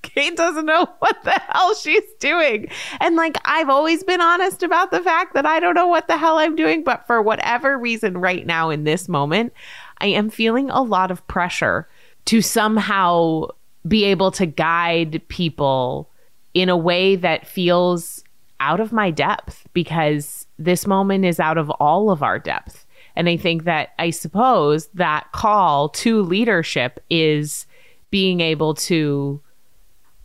Kate 0.02 0.36
doesn't 0.36 0.66
know 0.66 0.88
what 0.99 1.24
the 1.24 1.39
hell 1.49 1.76
she's 1.76 2.12
doing. 2.20 2.68
And 2.99 3.16
like, 3.16 3.38
I've 3.45 3.70
always 3.70 4.04
been 4.04 4.22
honest 4.22 4.64
about 4.64 4.91
the 4.91 5.02
fact 5.02 5.34
that 5.36 5.45
I 5.45 5.60
don't 5.60 5.76
know 5.76 5.88
what 5.88 6.08
the 6.08 6.18
hell 6.18 6.38
I'm 6.38 6.56
doing. 6.56 6.84
But 6.84 7.06
for 7.06 7.22
whatever 7.22 7.78
reason, 7.78 8.18
right 8.18 8.45
now 8.45 8.70
in 8.70 8.84
this 8.84 9.08
moment, 9.08 9.54
I 9.99 10.08
am 10.08 10.30
feeling 10.30 10.70
a 10.70 10.82
lot 10.82 11.12
of 11.12 11.26
pressure 11.28 11.88
to 12.26 12.41
somehow 12.41 13.47
be 13.88 14.06
able 14.06 14.32
to 14.32 14.45
guide 14.45 15.22
people 15.28 16.10
in 16.54 16.70
a 16.70 16.78
way 16.78 17.16
that 17.16 17.47
feels 17.47 18.24
out 18.60 18.80
of 18.80 18.91
my 18.91 19.10
depth 19.10 19.68
because 19.74 20.45
this 20.60 20.86
moment 20.86 21.26
is 21.26 21.39
out 21.39 21.58
of 21.58 21.70
all 21.72 22.12
of 22.12 22.22
our 22.22 22.38
depth. 22.38 22.86
And 23.16 23.28
I 23.28 23.38
think 23.38 23.66
that 23.66 23.89
I 23.99 24.09
suppose 24.09 24.88
that 24.93 25.32
call 25.32 25.89
to 25.89 26.22
leadership 26.22 27.03
is 27.09 27.66
being 28.09 28.41
able 28.41 28.74
to 28.76 29.41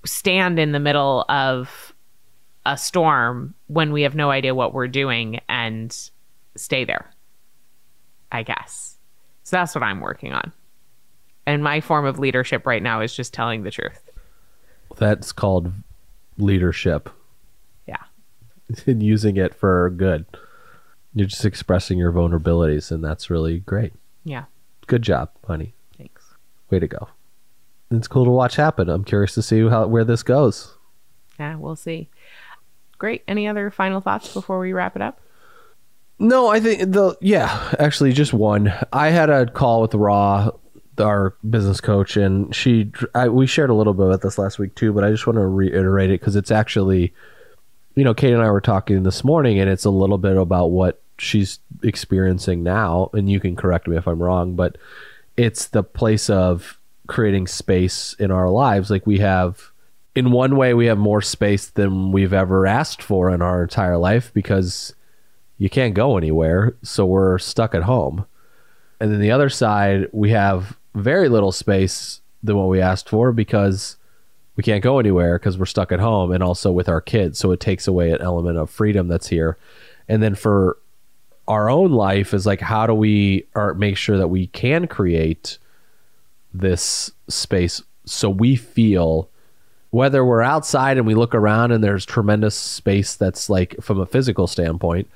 stand 0.04 0.58
in 0.58 0.72
the 0.72 0.80
middle 0.80 1.24
of 1.28 1.92
a 2.64 2.76
storm 2.76 3.54
when 3.68 3.92
we 3.92 4.02
have 4.02 4.14
no 4.14 4.30
idea 4.30 4.54
what 4.54 4.74
we're 4.74 4.88
doing 4.88 5.40
and 5.48 6.10
stay 6.56 6.84
there. 6.84 7.10
I 8.32 8.42
guess. 8.42 8.96
So 9.44 9.56
that's 9.56 9.74
what 9.74 9.84
I'm 9.84 10.00
working 10.00 10.32
on. 10.32 10.52
And 11.46 11.62
my 11.62 11.80
form 11.80 12.04
of 12.06 12.18
leadership 12.18 12.66
right 12.66 12.82
now 12.82 13.00
is 13.00 13.14
just 13.14 13.32
telling 13.32 13.62
the 13.62 13.70
truth. 13.70 14.10
That's 14.96 15.30
called 15.30 15.72
leadership 16.38 17.08
Yeah. 17.86 18.02
and 18.86 19.02
using 19.02 19.36
it 19.36 19.54
for 19.54 19.90
good. 19.90 20.26
You're 21.16 21.26
just 21.26 21.46
expressing 21.46 21.96
your 21.96 22.12
vulnerabilities, 22.12 22.90
and 22.90 23.02
that's 23.02 23.30
really 23.30 23.60
great. 23.60 23.94
Yeah. 24.22 24.44
Good 24.86 25.00
job, 25.00 25.30
honey. 25.46 25.72
Thanks. 25.96 26.22
Way 26.68 26.78
to 26.78 26.86
go. 26.86 27.08
It's 27.90 28.06
cool 28.06 28.26
to 28.26 28.30
watch 28.30 28.56
happen. 28.56 28.90
I'm 28.90 29.02
curious 29.02 29.32
to 29.32 29.42
see 29.42 29.66
how 29.66 29.86
where 29.86 30.04
this 30.04 30.22
goes. 30.22 30.76
Yeah, 31.40 31.56
we'll 31.56 31.74
see. 31.74 32.10
Great. 32.98 33.24
Any 33.26 33.48
other 33.48 33.70
final 33.70 34.02
thoughts 34.02 34.34
before 34.34 34.58
we 34.58 34.74
wrap 34.74 34.94
it 34.94 35.00
up? 35.00 35.18
No, 36.18 36.48
I 36.48 36.60
think 36.60 36.92
the 36.92 37.16
yeah, 37.22 37.72
actually 37.78 38.12
just 38.12 38.34
one. 38.34 38.74
I 38.92 39.08
had 39.08 39.30
a 39.30 39.46
call 39.46 39.80
with 39.80 39.94
Raw, 39.94 40.50
our 40.98 41.34
business 41.48 41.80
coach, 41.80 42.18
and 42.18 42.54
she 42.54 42.92
I, 43.14 43.30
we 43.30 43.46
shared 43.46 43.70
a 43.70 43.74
little 43.74 43.94
bit 43.94 44.04
about 44.04 44.20
this 44.20 44.36
last 44.36 44.58
week 44.58 44.74
too, 44.74 44.92
but 44.92 45.02
I 45.02 45.10
just 45.10 45.26
want 45.26 45.38
to 45.38 45.46
reiterate 45.46 46.10
it 46.10 46.20
because 46.20 46.36
it's 46.36 46.50
actually, 46.50 47.14
you 47.94 48.04
know, 48.04 48.12
Kate 48.12 48.34
and 48.34 48.42
I 48.42 48.50
were 48.50 48.60
talking 48.60 49.02
this 49.02 49.24
morning, 49.24 49.58
and 49.58 49.70
it's 49.70 49.86
a 49.86 49.90
little 49.90 50.18
bit 50.18 50.36
about 50.36 50.66
what 50.66 51.00
she's 51.18 51.58
experiencing 51.82 52.62
now, 52.62 53.10
and 53.12 53.30
you 53.30 53.40
can 53.40 53.56
correct 53.56 53.88
me 53.88 53.96
if 53.96 54.06
I'm 54.06 54.22
wrong, 54.22 54.54
but 54.54 54.76
it's 55.36 55.66
the 55.66 55.82
place 55.82 56.30
of 56.30 56.78
creating 57.06 57.46
space 57.46 58.14
in 58.18 58.30
our 58.30 58.48
lives. 58.50 58.90
Like 58.90 59.06
we 59.06 59.18
have, 59.18 59.70
in 60.14 60.30
one 60.30 60.56
way, 60.56 60.74
we 60.74 60.86
have 60.86 60.98
more 60.98 61.22
space 61.22 61.66
than 61.66 62.12
we've 62.12 62.32
ever 62.32 62.66
asked 62.66 63.02
for 63.02 63.30
in 63.30 63.42
our 63.42 63.62
entire 63.62 63.98
life 63.98 64.32
because 64.32 64.94
you 65.58 65.70
can't 65.70 65.94
go 65.94 66.16
anywhere, 66.16 66.76
so 66.82 67.06
we're 67.06 67.38
stuck 67.38 67.74
at 67.74 67.84
home. 67.84 68.26
And 69.00 69.12
then 69.12 69.20
the 69.20 69.30
other 69.30 69.48
side, 69.48 70.08
we 70.12 70.30
have 70.30 70.76
very 70.94 71.28
little 71.28 71.52
space 71.52 72.20
than 72.42 72.56
what 72.56 72.68
we 72.68 72.80
asked 72.80 73.08
for 73.08 73.32
because 73.32 73.96
we 74.56 74.62
can't 74.62 74.82
go 74.82 74.98
anywhere 74.98 75.38
because 75.38 75.58
we're 75.58 75.66
stuck 75.66 75.92
at 75.92 76.00
home 76.00 76.32
and 76.32 76.42
also 76.42 76.72
with 76.72 76.88
our 76.88 77.00
kids. 77.00 77.38
So 77.38 77.52
it 77.52 77.60
takes 77.60 77.86
away 77.86 78.10
an 78.10 78.22
element 78.22 78.56
of 78.56 78.70
freedom 78.70 79.08
that's 79.08 79.28
here. 79.28 79.58
And 80.08 80.22
then 80.22 80.34
for 80.34 80.78
our 81.48 81.70
own 81.70 81.92
life 81.92 82.34
is 82.34 82.46
like 82.46 82.60
how 82.60 82.86
do 82.86 82.94
we 82.94 83.44
or 83.54 83.74
make 83.74 83.96
sure 83.96 84.18
that 84.18 84.28
we 84.28 84.48
can 84.48 84.86
create 84.86 85.58
this 86.52 87.10
space 87.28 87.82
so 88.04 88.28
we 88.28 88.56
feel 88.56 89.28
whether 89.90 90.24
we're 90.24 90.42
outside 90.42 90.98
and 90.98 91.06
we 91.06 91.14
look 91.14 91.34
around 91.34 91.70
and 91.70 91.82
there's 91.82 92.04
tremendous 92.04 92.54
space 92.54 93.14
that's 93.14 93.48
like 93.48 93.76
from 93.80 94.00
a 94.00 94.06
physical 94.06 94.46
standpoint 94.46 95.08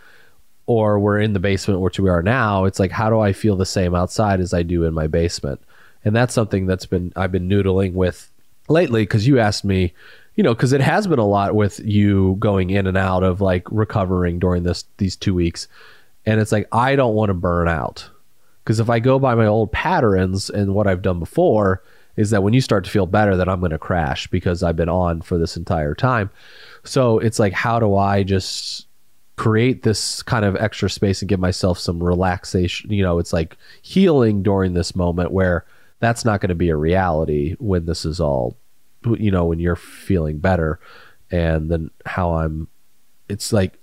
or 0.66 0.98
we're 0.98 1.18
in 1.18 1.32
the 1.32 1.40
basement 1.40 1.80
which 1.80 1.98
we 1.98 2.08
are 2.08 2.22
now 2.22 2.64
it's 2.64 2.78
like 2.78 2.90
how 2.90 3.10
do 3.10 3.18
i 3.20 3.32
feel 3.32 3.56
the 3.56 3.66
same 3.66 3.94
outside 3.94 4.40
as 4.40 4.54
i 4.54 4.62
do 4.62 4.84
in 4.84 4.94
my 4.94 5.06
basement? 5.06 5.60
And 6.02 6.16
that's 6.16 6.32
something 6.32 6.66
that's 6.66 6.86
been 6.86 7.12
i've 7.16 7.32
been 7.32 7.48
noodling 7.48 7.92
with 7.92 8.30
lately 8.68 9.02
because 9.02 9.26
you 9.26 9.38
asked 9.38 9.64
me 9.64 9.92
you 10.36 10.42
know 10.42 10.54
because 10.54 10.72
it 10.72 10.80
has 10.80 11.06
been 11.06 11.18
a 11.18 11.26
lot 11.26 11.54
with 11.54 11.80
you 11.80 12.36
going 12.38 12.70
in 12.70 12.86
and 12.86 12.96
out 12.96 13.22
of 13.22 13.40
like 13.40 13.66
recovering 13.70 14.38
during 14.38 14.62
this 14.62 14.84
these 14.96 15.16
two 15.16 15.34
weeks 15.34 15.68
and 16.26 16.40
it's 16.40 16.52
like 16.52 16.68
i 16.72 16.96
don't 16.96 17.14
want 17.14 17.28
to 17.28 17.34
burn 17.34 17.68
out. 17.68 18.08
Because 18.64 18.80
if 18.80 18.90
i 18.90 18.98
go 18.98 19.18
by 19.18 19.34
my 19.34 19.46
old 19.46 19.72
patterns 19.72 20.50
and 20.50 20.74
what 20.74 20.86
i've 20.86 21.02
done 21.02 21.18
before 21.18 21.82
is 22.16 22.30
that 22.30 22.42
when 22.42 22.52
you 22.52 22.60
start 22.60 22.84
to 22.84 22.90
feel 22.90 23.06
better 23.06 23.36
that 23.36 23.48
i'm 23.48 23.60
going 23.60 23.70
to 23.70 23.78
crash 23.78 24.26
because 24.28 24.62
i've 24.62 24.76
been 24.76 24.88
on 24.88 25.20
for 25.20 25.38
this 25.38 25.56
entire 25.56 25.94
time. 25.94 26.30
So 26.84 27.18
it's 27.18 27.38
like 27.38 27.52
how 27.52 27.78
do 27.78 27.96
i 27.96 28.22
just 28.22 28.86
create 29.36 29.82
this 29.82 30.22
kind 30.22 30.44
of 30.44 30.54
extra 30.56 30.90
space 30.90 31.22
and 31.22 31.28
give 31.28 31.40
myself 31.40 31.78
some 31.78 32.02
relaxation? 32.02 32.92
You 32.92 33.02
know 33.02 33.18
it's 33.18 33.32
like 33.32 33.56
healing 33.82 34.42
during 34.42 34.74
this 34.74 34.94
moment 34.94 35.32
where 35.32 35.64
that's 35.98 36.24
not 36.24 36.40
going 36.40 36.48
to 36.48 36.54
be 36.54 36.70
a 36.70 36.76
reality 36.76 37.56
when 37.58 37.86
this 37.86 38.04
is 38.04 38.20
all 38.20 38.56
you 39.18 39.30
know 39.30 39.46
when 39.46 39.58
you're 39.58 39.76
feeling 39.76 40.38
better. 40.38 40.78
And 41.30 41.70
then 41.70 41.90
how 42.04 42.34
i'm 42.34 42.68
it's 43.28 43.52
like 43.52 43.79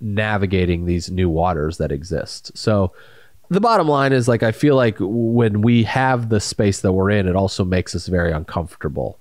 navigating 0.00 0.84
these 0.84 1.10
new 1.10 1.28
waters 1.28 1.78
that 1.78 1.92
exist. 1.92 2.56
So 2.56 2.92
the 3.48 3.60
bottom 3.60 3.86
line 3.86 4.12
is 4.12 4.26
like 4.26 4.42
i 4.42 4.50
feel 4.50 4.74
like 4.74 4.96
when 4.98 5.62
we 5.62 5.84
have 5.84 6.30
the 6.30 6.40
space 6.40 6.80
that 6.80 6.92
we're 6.92 7.10
in 7.10 7.28
it 7.28 7.36
also 7.36 7.64
makes 7.64 7.94
us 7.94 8.08
very 8.08 8.32
uncomfortable 8.32 9.20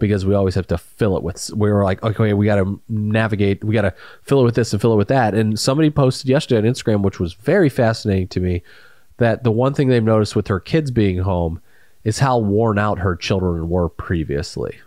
because 0.00 0.26
we 0.26 0.34
always 0.34 0.56
have 0.56 0.66
to 0.66 0.78
fill 0.78 1.16
it 1.16 1.22
with 1.22 1.50
we 1.54 1.70
were 1.70 1.84
like 1.84 2.02
okay 2.02 2.32
we 2.32 2.46
got 2.46 2.56
to 2.56 2.80
navigate 2.88 3.62
we 3.62 3.74
got 3.74 3.82
to 3.82 3.94
fill 4.22 4.40
it 4.40 4.44
with 4.44 4.56
this 4.56 4.72
and 4.72 4.82
fill 4.82 4.94
it 4.94 4.96
with 4.96 5.08
that. 5.08 5.34
And 5.34 5.60
somebody 5.60 5.90
posted 5.90 6.28
yesterday 6.28 6.66
on 6.66 6.74
instagram 6.74 7.02
which 7.02 7.20
was 7.20 7.34
very 7.34 7.68
fascinating 7.68 8.26
to 8.28 8.40
me 8.40 8.62
that 9.18 9.44
the 9.44 9.52
one 9.52 9.74
thing 9.74 9.88
they've 9.88 10.02
noticed 10.02 10.34
with 10.34 10.48
her 10.48 10.58
kids 10.58 10.90
being 10.90 11.18
home 11.18 11.60
is 12.02 12.18
how 12.18 12.38
worn 12.38 12.78
out 12.78 12.98
her 12.98 13.14
children 13.14 13.68
were 13.68 13.88
previously. 13.88 14.80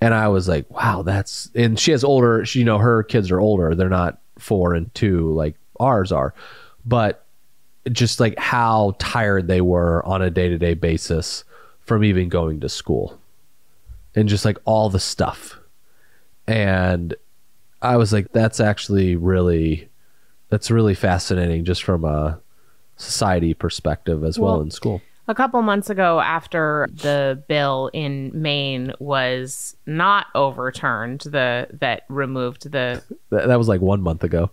And 0.00 0.14
i 0.14 0.28
was 0.28 0.48
like 0.48 0.70
wow 0.70 1.02
that's 1.02 1.50
and 1.54 1.78
she 1.78 1.90
has 1.90 2.04
older 2.04 2.46
she, 2.46 2.60
you 2.60 2.64
know 2.64 2.78
her 2.78 3.02
kids 3.02 3.30
are 3.30 3.40
older. 3.40 3.74
They're 3.74 3.90
not 3.90 4.20
four 4.38 4.74
and 4.74 4.94
two 4.94 5.32
like 5.32 5.54
ours 5.80 6.12
are 6.12 6.34
but 6.84 7.26
just 7.92 8.20
like 8.20 8.38
how 8.38 8.94
tired 8.98 9.46
they 9.48 9.60
were 9.60 10.04
on 10.04 10.22
a 10.22 10.30
day-to-day 10.30 10.74
basis 10.74 11.44
from 11.80 12.04
even 12.04 12.28
going 12.28 12.60
to 12.60 12.68
school 12.68 13.18
and 14.14 14.28
just 14.28 14.44
like 14.44 14.58
all 14.64 14.90
the 14.90 15.00
stuff. 15.00 15.58
And 16.46 17.14
I 17.80 17.96
was 17.96 18.12
like, 18.12 18.32
that's 18.32 18.60
actually 18.60 19.16
really, 19.16 19.88
that's 20.48 20.70
really 20.70 20.94
fascinating 20.94 21.64
just 21.64 21.82
from 21.82 22.04
a 22.04 22.40
society 22.96 23.54
perspective 23.54 24.24
as 24.24 24.38
well, 24.38 24.54
well 24.54 24.60
in 24.62 24.70
school. 24.70 25.02
A 25.28 25.34
couple 25.34 25.60
months 25.60 25.90
ago, 25.90 26.20
after 26.20 26.88
the 26.90 27.42
bill 27.48 27.90
in 27.92 28.30
Maine 28.32 28.94
was 28.98 29.76
not 29.84 30.28
overturned, 30.34 31.20
the 31.20 31.68
that 31.80 32.04
removed 32.08 32.70
the 32.70 33.02
that, 33.28 33.46
that 33.46 33.58
was 33.58 33.68
like 33.68 33.82
one 33.82 34.00
month 34.00 34.24
ago. 34.24 34.50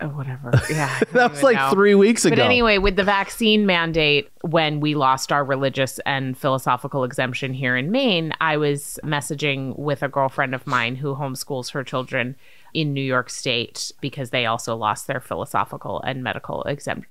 Oh, 0.00 0.08
whatever. 0.08 0.50
Yeah. 0.70 0.98
that 1.12 1.30
was 1.30 1.44
like 1.44 1.56
know. 1.56 1.70
three 1.70 1.94
weeks 1.94 2.24
ago. 2.24 2.34
But 2.34 2.42
anyway, 2.42 2.78
with 2.78 2.96
the 2.96 3.04
vaccine 3.04 3.66
mandate, 3.66 4.28
when 4.42 4.80
we 4.80 4.94
lost 4.96 5.30
our 5.30 5.44
religious 5.44 6.00
and 6.00 6.36
philosophical 6.36 7.04
exemption 7.04 7.54
here 7.54 7.76
in 7.76 7.92
Maine, 7.92 8.32
I 8.40 8.56
was 8.56 8.98
messaging 9.04 9.78
with 9.78 10.02
a 10.02 10.08
girlfriend 10.08 10.56
of 10.56 10.66
mine 10.66 10.96
who 10.96 11.14
homeschools 11.14 11.70
her 11.70 11.84
children 11.84 12.34
in 12.74 12.92
New 12.92 13.00
York 13.00 13.30
State 13.30 13.92
because 14.00 14.30
they 14.30 14.44
also 14.44 14.74
lost 14.74 15.06
their 15.06 15.20
philosophical 15.20 16.02
and 16.02 16.22
medical 16.24 16.64
exempt 16.64 17.06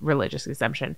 religious 0.00 0.46
exemption. 0.46 0.96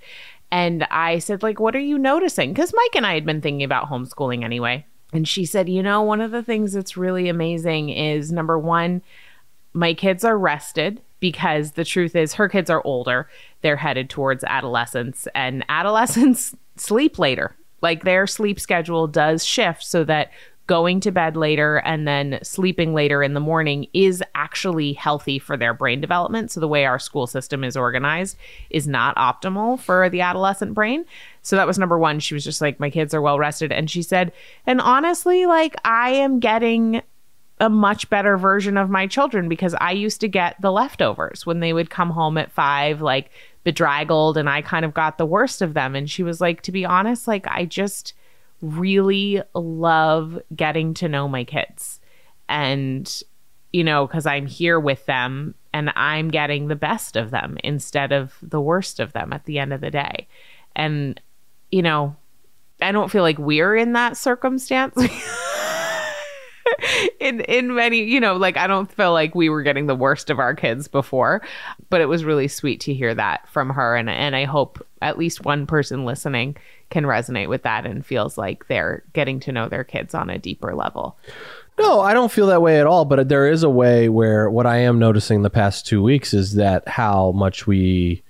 And 0.50 0.84
I 0.90 1.18
said, 1.18 1.42
like, 1.42 1.60
what 1.60 1.76
are 1.76 1.80
you 1.80 1.98
noticing? 1.98 2.52
Because 2.52 2.72
Mike 2.74 2.96
and 2.96 3.06
I 3.06 3.14
had 3.14 3.26
been 3.26 3.40
thinking 3.40 3.64
about 3.64 3.90
homeschooling 3.90 4.44
anyway. 4.44 4.86
And 5.12 5.26
she 5.26 5.44
said, 5.44 5.68
you 5.68 5.82
know, 5.82 6.02
one 6.02 6.20
of 6.20 6.30
the 6.30 6.42
things 6.42 6.72
that's 6.72 6.96
really 6.96 7.28
amazing 7.28 7.90
is 7.90 8.32
number 8.32 8.58
one, 8.58 9.02
my 9.72 9.94
kids 9.94 10.24
are 10.24 10.38
rested 10.38 11.00
because 11.20 11.72
the 11.72 11.84
truth 11.84 12.14
is 12.14 12.34
her 12.34 12.48
kids 12.48 12.70
are 12.70 12.82
older. 12.84 13.28
They're 13.62 13.76
headed 13.76 14.10
towards 14.10 14.44
adolescence 14.44 15.26
and 15.34 15.64
adolescents 15.68 16.54
sleep 16.76 17.18
later. 17.18 17.56
Like 17.80 18.04
their 18.04 18.26
sleep 18.26 18.58
schedule 18.60 19.06
does 19.06 19.44
shift 19.44 19.84
so 19.84 20.04
that 20.04 20.30
going 20.68 21.00
to 21.00 21.10
bed 21.10 21.36
later 21.36 21.78
and 21.78 22.06
then 22.06 22.38
sleeping 22.42 22.94
later 22.94 23.22
in 23.22 23.34
the 23.34 23.40
morning 23.40 23.88
is 23.94 24.22
actually 24.34 24.92
healthy 24.92 25.38
for 25.38 25.56
their 25.56 25.74
brain 25.74 26.00
development. 26.00 26.52
So 26.52 26.60
the 26.60 26.68
way 26.68 26.84
our 26.84 26.98
school 26.98 27.26
system 27.26 27.64
is 27.64 27.76
organized 27.76 28.36
is 28.70 28.86
not 28.86 29.16
optimal 29.16 29.80
for 29.80 30.08
the 30.08 30.20
adolescent 30.20 30.74
brain. 30.74 31.06
So 31.42 31.56
that 31.56 31.66
was 31.66 31.78
number 31.78 31.98
1. 31.98 32.20
She 32.20 32.34
was 32.34 32.44
just 32.44 32.60
like 32.60 32.78
my 32.78 32.90
kids 32.90 33.14
are 33.14 33.22
well 33.22 33.38
rested 33.38 33.72
and 33.72 33.90
she 33.90 34.02
said, 34.02 34.30
"And 34.66 34.80
honestly, 34.80 35.46
like 35.46 35.74
I 35.84 36.10
am 36.10 36.38
getting 36.38 37.02
a 37.60 37.70
much 37.70 38.08
better 38.10 38.36
version 38.36 38.76
of 38.76 38.90
my 38.90 39.06
children 39.06 39.48
because 39.48 39.74
I 39.80 39.92
used 39.92 40.20
to 40.20 40.28
get 40.28 40.60
the 40.60 40.70
leftovers 40.70 41.46
when 41.46 41.60
they 41.60 41.72
would 41.72 41.90
come 41.90 42.10
home 42.10 42.38
at 42.38 42.52
five, 42.52 43.00
like 43.00 43.30
bedraggled, 43.64 44.36
and 44.36 44.48
I 44.48 44.62
kind 44.62 44.84
of 44.84 44.94
got 44.94 45.18
the 45.18 45.26
worst 45.26 45.62
of 45.62 45.74
them. 45.74 45.96
And 45.96 46.08
she 46.08 46.22
was 46.22 46.40
like, 46.40 46.60
to 46.62 46.72
be 46.72 46.84
honest, 46.84 47.26
like, 47.26 47.46
I 47.48 47.64
just 47.64 48.12
really 48.60 49.42
love 49.54 50.40
getting 50.54 50.94
to 50.94 51.08
know 51.08 51.28
my 51.28 51.44
kids. 51.44 52.00
And, 52.48 53.22
you 53.72 53.84
know, 53.84 54.06
because 54.06 54.26
I'm 54.26 54.46
here 54.46 54.80
with 54.80 55.04
them 55.06 55.54
and 55.72 55.92
I'm 55.96 56.28
getting 56.28 56.68
the 56.68 56.76
best 56.76 57.16
of 57.16 57.30
them 57.30 57.58
instead 57.62 58.12
of 58.12 58.36
the 58.42 58.60
worst 58.60 59.00
of 59.00 59.12
them 59.12 59.32
at 59.32 59.44
the 59.44 59.58
end 59.58 59.72
of 59.72 59.80
the 59.80 59.90
day. 59.90 60.26
And, 60.74 61.20
you 61.70 61.82
know, 61.82 62.16
I 62.80 62.92
don't 62.92 63.10
feel 63.10 63.22
like 63.22 63.38
we're 63.38 63.76
in 63.76 63.92
that 63.92 64.16
circumstance. 64.16 64.96
in 67.20 67.40
in 67.42 67.74
many 67.74 68.02
you 68.02 68.20
know 68.20 68.36
like 68.36 68.56
i 68.56 68.66
don't 68.66 68.90
feel 68.92 69.12
like 69.12 69.34
we 69.34 69.48
were 69.48 69.62
getting 69.62 69.86
the 69.86 69.94
worst 69.94 70.30
of 70.30 70.38
our 70.38 70.54
kids 70.54 70.88
before 70.88 71.42
but 71.90 72.00
it 72.00 72.06
was 72.06 72.24
really 72.24 72.48
sweet 72.48 72.80
to 72.80 72.94
hear 72.94 73.14
that 73.14 73.48
from 73.48 73.70
her 73.70 73.96
and 73.96 74.08
and 74.08 74.34
i 74.34 74.44
hope 74.44 74.84
at 75.02 75.18
least 75.18 75.44
one 75.44 75.66
person 75.66 76.04
listening 76.04 76.56
can 76.90 77.04
resonate 77.04 77.48
with 77.48 77.62
that 77.62 77.86
and 77.86 78.06
feels 78.06 78.38
like 78.38 78.66
they're 78.68 79.02
getting 79.12 79.40
to 79.40 79.52
know 79.52 79.68
their 79.68 79.84
kids 79.84 80.14
on 80.14 80.30
a 80.30 80.38
deeper 80.38 80.74
level 80.74 81.16
no, 81.78 82.00
I 82.00 82.12
don't 82.12 82.32
feel 82.32 82.48
that 82.48 82.60
way 82.60 82.80
at 82.80 82.88
all. 82.88 83.04
But 83.04 83.28
there 83.28 83.48
is 83.48 83.62
a 83.62 83.70
way 83.70 84.08
where 84.08 84.50
what 84.50 84.66
I 84.66 84.78
am 84.78 84.98
noticing 84.98 85.42
the 85.42 85.48
past 85.48 85.86
two 85.86 86.02
weeks 86.02 86.34
is 86.34 86.54
that 86.54 86.88
how 86.88 87.30
much 87.30 87.68
we 87.68 88.24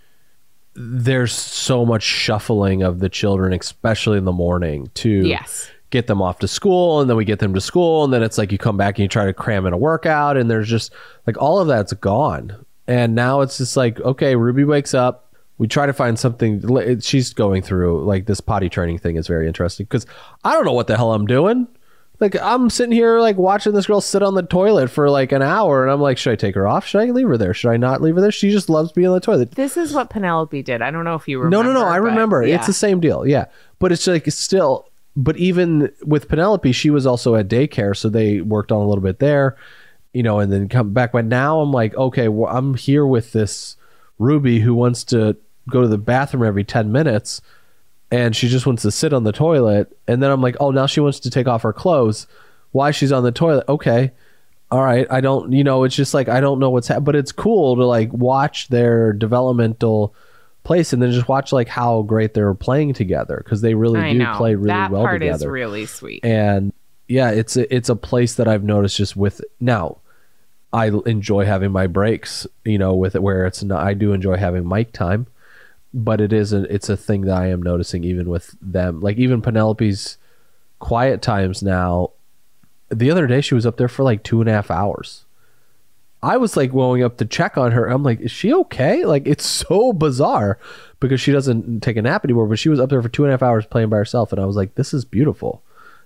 there's 0.75 1.33
so 1.33 1.85
much 1.85 2.03
shuffling 2.03 2.83
of 2.83 3.01
the 3.01 3.09
children, 3.09 3.53
especially 3.53 4.19
in 4.19 4.25
the 4.25 4.33
morning, 4.33 4.91
to 4.95 5.09
yes 5.09 5.71
get 5.91 6.07
them 6.07 6.21
off 6.21 6.39
to 6.41 6.49
school 6.49 7.01
and 7.01 7.09
then 7.09 7.17
we 7.17 7.25
get 7.25 7.39
them 7.39 7.55
to 7.55 7.61
school 7.61 8.05
and 8.05 8.13
then 8.13 8.23
it's 8.23 8.37
like 8.37 8.53
you 8.53 8.59
come 8.59 8.77
back 8.77 8.99
and 8.99 9.05
you 9.05 9.09
try 9.09 9.25
to 9.25 9.33
cram 9.33 9.67
in 9.67 9.73
a 9.73 9.79
workout 9.79 10.37
and 10.37 10.51
there's 10.51 10.69
just 10.69 10.93
like 11.27 11.41
all 11.41 11.59
of 11.59 11.69
that's 11.69 11.93
gone. 11.95 12.65
And 12.87 13.15
now 13.15 13.41
it's 13.41 13.59
just 13.59 13.77
like 13.77 14.01
okay 14.01 14.37
ruby 14.37 14.65
wakes 14.65 14.95
up. 14.95 15.25
We 15.57 15.67
try 15.67 15.87
to 15.87 15.93
find 15.93 16.17
something. 16.19 17.01
She's 17.01 17.33
going 17.35 17.63
through 17.63 18.05
like 18.05 18.27
this 18.27 18.41
potty 18.41 18.69
training 18.69 18.99
thing 18.99 19.17
is 19.17 19.27
very 19.27 19.49
interesting 19.49 19.87
because 19.87 20.07
i 20.45 20.53
don't 20.53 20.65
know 20.65 20.73
what 20.73 20.87
the 20.87 20.97
hell 20.97 21.13
i'm 21.13 21.27
doing. 21.27 21.67
Like 22.21 22.37
i'm 22.43 22.69
sitting 22.69 22.93
here 22.93 23.19
like 23.21 23.37
watching 23.37 23.73
this 23.73 23.87
girl 23.87 24.01
sit 24.01 24.23
on 24.23 24.35
the 24.35 24.43
toilet 24.43 24.91
for 24.91 25.09
like 25.09 25.33
an 25.33 25.41
hour 25.41 25.85
and 25.85 25.91
i'm 25.91 26.01
like 26.01 26.19
should 26.19 26.33
i 26.33 26.37
take 26.37 26.55
her 26.55 26.67
off? 26.67 26.87
Should 26.87 27.01
i 27.01 27.07
leave 27.07 27.29
her 27.29 27.39
there? 27.39 27.55
Should 27.55 27.71
i 27.71 27.79
not 27.79 28.03
leave 28.03 28.15
her 28.17 28.21
there? 28.21 28.33
She 28.33 28.51
just 28.51 28.69
loves 28.69 28.93
being 28.93 29.09
on 29.09 29.15
the 29.15 29.21
toilet. 29.21 29.53
This 29.53 29.77
is 29.79 29.95
what 29.95 30.11
penelope 30.11 30.63
did. 30.63 30.83
I 30.83 30.91
don't 30.91 31.05
know 31.05 31.15
if 31.15 31.27
you 31.29 31.39
remember 31.39 31.65
no 31.65 31.73
no 31.73 31.81
no 31.81 31.87
i 31.87 31.97
remember. 31.97 32.45
Yeah. 32.45 32.57
it's 32.57 32.67
the 32.67 32.73
same 32.75 33.01
deal. 33.01 33.27
Yeah. 33.27 33.47
But 33.79 33.93
it's 33.93 34.07
like 34.07 34.27
it's 34.27 34.37
still 34.37 34.89
but 35.19 35.37
even 35.37 35.93
with 36.07 36.29
Penelope, 36.29 36.71
she 36.71 36.91
was 36.91 37.05
also 37.05 37.35
at 37.35 37.49
daycare, 37.49 37.97
so 37.97 38.09
they 38.09 38.41
worked 38.41 38.71
on 38.71 38.81
a 38.81 38.89
little 38.89 39.03
bit 39.03 39.19
there, 39.19 39.57
you 40.13 40.23
know, 40.23 40.39
and 40.39 40.53
then 40.53 40.69
come 40.69 40.93
back. 40.93 41.11
But 41.11 41.25
now 41.25 41.59
I'm 41.61 41.73
like, 41.73 41.97
okay, 41.97 42.29
well, 42.29 42.57
I'm 42.57 42.75
here 42.75 43.05
with 43.05 43.33
this 43.33 43.75
Ruby 44.21 44.61
who 44.61 44.77
wants 44.77 45.03
to 45.05 45.37
go 45.69 45.83
to 45.83 45.89
the 45.89 45.99
bathroom 45.99 46.45
every 46.45 46.63
10 46.63 46.93
minutes 46.93 47.43
and 48.13 48.35
she 48.35 48.49
just 48.49 48.65
wants 48.65 48.83
to 48.83 48.93
sit 48.93 49.13
on 49.13 49.25
the 49.25 49.33
toilet. 49.33 49.99
And 50.07 50.23
then 50.23 50.31
I'm 50.31 50.41
like, 50.41 50.57
oh, 50.61 50.71
now 50.71 50.87
she 50.87 51.01
wants 51.01 51.19
to 51.21 51.31
take 51.31 51.49
off 51.49 51.63
her 51.63 51.73
clothes. 51.73 52.29
Why 52.71 52.93
she's 52.93 53.11
on 53.11 53.25
the 53.25 53.33
toilet? 53.33 53.65
Okay. 53.69 54.13
All 54.71 54.85
right. 54.85 55.07
I 55.11 55.21
don't, 55.21 55.53
you 55.53 55.65
know, 55.65 55.83
it's 55.83 55.97
just 55.97 56.15
like, 56.15 56.29
I 56.29 56.41
don't 56.41 56.61
know 56.61 56.71
what's 56.71 56.87
happening, 56.87 57.05
but 57.05 57.17
it's 57.17 57.33
cool 57.33 57.75
to 57.75 57.85
like 57.85 58.13
watch 58.13 58.69
their 58.69 59.13
developmental 59.13 60.15
place 60.69 60.93
and 60.93 61.03
then 61.03 61.11
just 61.11 61.29
watch 61.29 61.51
like 61.51 61.67
how 61.67 62.03
great 62.03 62.35
they're 62.35 62.53
playing 62.53 62.93
together 62.93 63.41
because 63.43 63.63
they 63.63 63.73
really 63.73 63.99
I 63.99 64.13
do 64.13 64.19
know. 64.19 64.35
play 64.37 64.55
really 64.55 64.69
that 64.69 64.91
well 64.91 65.03
part 65.03 65.21
together 65.21 65.47
is 65.47 65.51
really 65.51 65.87
sweet. 65.87 66.23
and 66.23 66.75
yeah 67.09 67.31
it's 67.31 67.57
a, 67.57 67.75
it's 67.75 67.89
a 67.89 67.97
place 67.97 68.35
that 68.35 68.47
i've 68.47 68.63
noticed 68.63 68.99
just 68.99 69.17
with 69.17 69.41
now 69.59 69.97
I 70.71 70.89
enjoy 71.07 71.47
having 71.47 71.73
my 71.73 71.87
breaks 71.87 72.47
you 72.67 72.77
know 72.77 72.95
with 72.95 73.15
it 73.15 73.23
where 73.23 73.47
it's 73.47 73.63
not 73.63 73.83
i 73.83 73.95
do 73.95 74.13
enjoy 74.13 74.37
having 74.37 74.69
mic 74.69 74.93
time 74.93 75.27
but 75.95 76.21
it 76.21 76.35
is 76.35 76.53
a, 76.53 76.63
it's 76.73 76.91
a 76.91 76.99
thing 76.99 77.23
that 77.23 77.39
i 77.39 77.47
am 77.47 77.63
noticing 77.63 78.05
even 78.05 78.29
with 78.29 78.55
them 78.61 79.01
like 79.01 79.17
even 79.17 79.41
penelope's 79.41 80.19
quiet 80.81 81.23
times 81.23 81.63
now 81.63 82.11
the 82.91 83.11
other 83.11 83.27
day 83.27 83.41
she 83.41 83.55
was 83.55 83.65
up 83.65 83.79
there 83.79 83.89
for 83.89 84.03
like 84.03 84.23
two 84.23 84.41
and 84.41 84.51
a 84.51 84.53
half 84.53 84.71
hours 84.71 85.25
I 86.23 86.37
was 86.37 86.57
like 86.57 86.73
going 86.73 87.03
up 87.05 87.17
to 87.19 87.25
check 87.25 87.57
on 87.57 87.73
her. 87.73 87.87
I'm 87.87 88.03
like, 88.03 88.21
is 88.21 88.31
she 88.33 88.53
okay? 88.53 89.05
Like, 89.05 89.27
it's 89.27 89.47
so 89.47 89.93
bizarre 89.93 90.59
because 91.01 91.21
she 91.21 91.31
doesn't 91.33 91.81
take 91.81 91.97
a 91.97 92.03
nap 92.03 92.25
anymore. 92.25 92.47
But 92.47 92.59
she 92.59 92.69
was 92.69 92.81
up 92.81 92.91
there 92.91 93.01
for 93.03 93.09
two 93.09 93.25
and 93.25 93.31
a 93.31 93.35
half 93.35 93.43
hours 93.43 93.67
playing 93.67 93.89
by 93.91 93.99
herself, 93.99 94.33
and 94.33 94.41
I 94.41 94.45
was 94.45 94.57
like, 94.57 94.75
this 94.75 94.93
is 94.93 95.05
beautiful. 95.05 95.63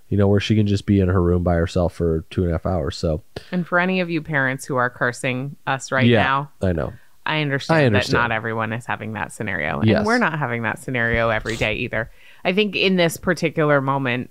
You 0.09 0.17
know, 0.17 0.27
where 0.27 0.39
she 0.39 0.55
can 0.55 0.67
just 0.67 0.85
be 0.85 0.99
in 0.99 1.07
her 1.07 1.21
room 1.21 1.41
by 1.43 1.55
herself 1.55 1.95
for 1.95 2.23
two 2.29 2.43
and 2.43 2.51
a 2.51 2.53
half 2.53 2.67
hours. 2.67 2.95
So 2.95 3.23
And 3.51 3.65
for 3.65 3.79
any 3.79 3.99
of 4.01 4.11
you 4.11 4.21
parents 4.21 4.65
who 4.65 4.75
are 4.75 4.89
cursing 4.89 5.55
us 5.65 5.91
right 5.91 6.05
yeah, 6.05 6.21
now, 6.23 6.51
I 6.61 6.71
know. 6.73 6.93
I 7.25 7.41
understand, 7.41 7.79
I 7.79 7.85
understand. 7.85 8.15
that 8.17 8.21
not 8.27 8.31
everyone 8.31 8.73
is 8.73 8.85
having 8.85 9.13
that 9.13 9.31
scenario. 9.31 9.79
And 9.79 9.89
Yes. 9.89 10.05
we're 10.05 10.17
not 10.19 10.37
having 10.37 10.63
that 10.63 10.77
scenario 10.77 11.29
every 11.29 11.55
day 11.55 11.75
either. 11.75 12.11
I 12.43 12.53
think 12.53 12.75
in 12.75 12.97
this 12.97 13.17
particular 13.17 13.81
moment, 13.81 14.29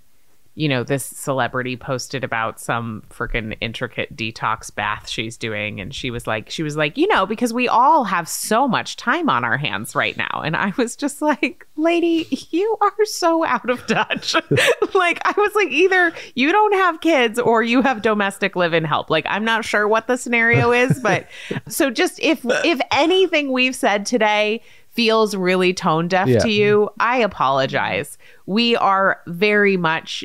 you 0.55 0.69
know, 0.69 0.85
this 0.85 1.03
celebrity 1.05 1.79
posted 1.79 2.23
about 2.23 2.61
some 2.61 3.03
freaking 3.09 3.57
intricate 3.63 4.15
detox 4.15 4.75
bath 4.75 5.09
she's 5.09 5.39
doing. 5.39 5.81
And 5.81 5.95
she 5.95 6.11
was 6.11 6.27
like, 6.27 6.51
she 6.51 6.63
was 6.63 6.77
like, 6.77 6.99
you 6.99 7.09
know, 7.09 7.25
because 7.25 7.55
we 7.55 7.69
all 7.69 8.05
have 8.05 8.29
so 8.29 8.69
much 8.69 8.97
time 8.97 9.31
on 9.31 9.45
our 9.45 9.57
hands 9.57 9.95
right 9.95 10.15
now. 10.15 10.43
And 10.45 10.55
I 10.55 10.75
was 10.77 10.95
just 10.95 11.23
like, 11.23 11.67
lady, 11.77 12.27
you 12.51 12.77
are 12.83 13.05
so 13.05 13.47
out 13.47 13.71
of 13.71 13.87
touch. 13.87 14.35
like, 14.95 15.21
I 15.25 15.33
was 15.39 15.55
like, 15.55 15.71
either 15.71 16.13
you 16.35 16.53
don't 16.53 16.75
have 16.75 17.01
kids 17.01 17.39
or 17.39 17.63
you 17.63 17.81
have 17.81 18.03
domestic 18.03 18.55
live 18.55 18.75
in 18.75 18.85
help. 18.85 19.09
Like, 19.09 19.25
I'm 19.31 19.45
not 19.45 19.65
sure 19.65 19.89
what 19.89 20.07
the 20.07 20.19
scenario 20.19 20.71
is, 20.73 21.01
but 21.01 21.27
so 21.67 21.89
just 21.91 22.21
if, 22.21 22.41
if 22.45 22.79
anything 22.91 23.53
we've 23.53 23.75
said 23.75 24.05
today, 24.05 24.61
feels 24.91 25.35
really 25.35 25.73
tone 25.73 26.07
deaf 26.09 26.29
Yeah. 26.29 26.41
to 26.41 26.51
you, 26.51 26.91
I 27.01 27.17
apologize. 27.17 28.19
We 28.45 28.77
are 28.77 29.23
very 29.27 29.79
much 29.79 30.23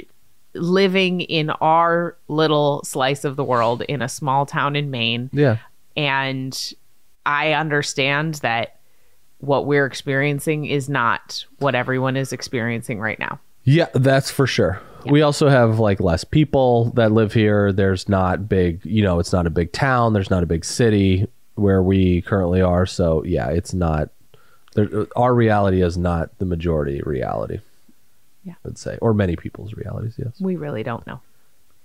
living 0.57 1.21
in 1.21 1.49
our 1.49 2.17
little 2.27 2.83
slice 2.83 3.23
of 3.23 3.35
the 3.35 3.43
world 3.43 3.81
in 3.83 4.01
a 4.01 4.09
small 4.09 4.45
town 4.45 4.75
in 4.75 4.91
Maine. 4.91 5.29
Yeah. 5.33 5.57
And 5.95 6.73
I 7.25 7.53
understand 7.53 8.35
that 8.35 8.79
what 9.39 9.65
we're 9.65 9.85
experiencing 9.85 10.65
is 10.65 10.89
not 10.89 11.45
what 11.59 11.75
everyone 11.75 12.17
is 12.17 12.33
experiencing 12.33 12.99
right 12.99 13.19
now. 13.19 13.39
Yeah, 13.63 13.87
that's 13.93 14.31
for 14.31 14.47
sure. 14.47 14.81
We 15.05 15.21
also 15.21 15.47
have 15.47 15.79
like 15.79 15.99
less 15.99 16.23
people 16.23 16.91
that 16.91 17.11
live 17.11 17.33
here. 17.33 17.71
There's 17.71 18.09
not 18.09 18.49
big, 18.49 18.83
you 18.85 19.03
know, 19.03 19.19
it's 19.19 19.33
not 19.33 19.45
a 19.45 19.49
big 19.49 19.71
town. 19.71 20.13
There's 20.13 20.29
not 20.29 20.43
a 20.43 20.47
big 20.47 20.65
city 20.65 21.27
where 21.55 21.83
we 21.83 22.21
currently 22.21 22.61
are. 22.61 22.85
So 22.85 23.23
yeah, 23.23 23.49
it's 23.49 23.73
not. 23.73 24.09
There, 24.75 25.07
our 25.15 25.33
reality 25.33 25.81
is 25.81 25.97
not 25.97 26.37
the 26.39 26.45
majority 26.45 27.01
reality. 27.05 27.59
Yeah. 28.47 28.53
I'd 28.65 28.77
say, 28.77 28.97
or 29.01 29.13
many 29.13 29.35
people's 29.35 29.73
realities. 29.73 30.15
Yes, 30.17 30.39
We 30.39 30.55
really 30.55 30.81
don't 30.83 31.05
know. 31.05 31.19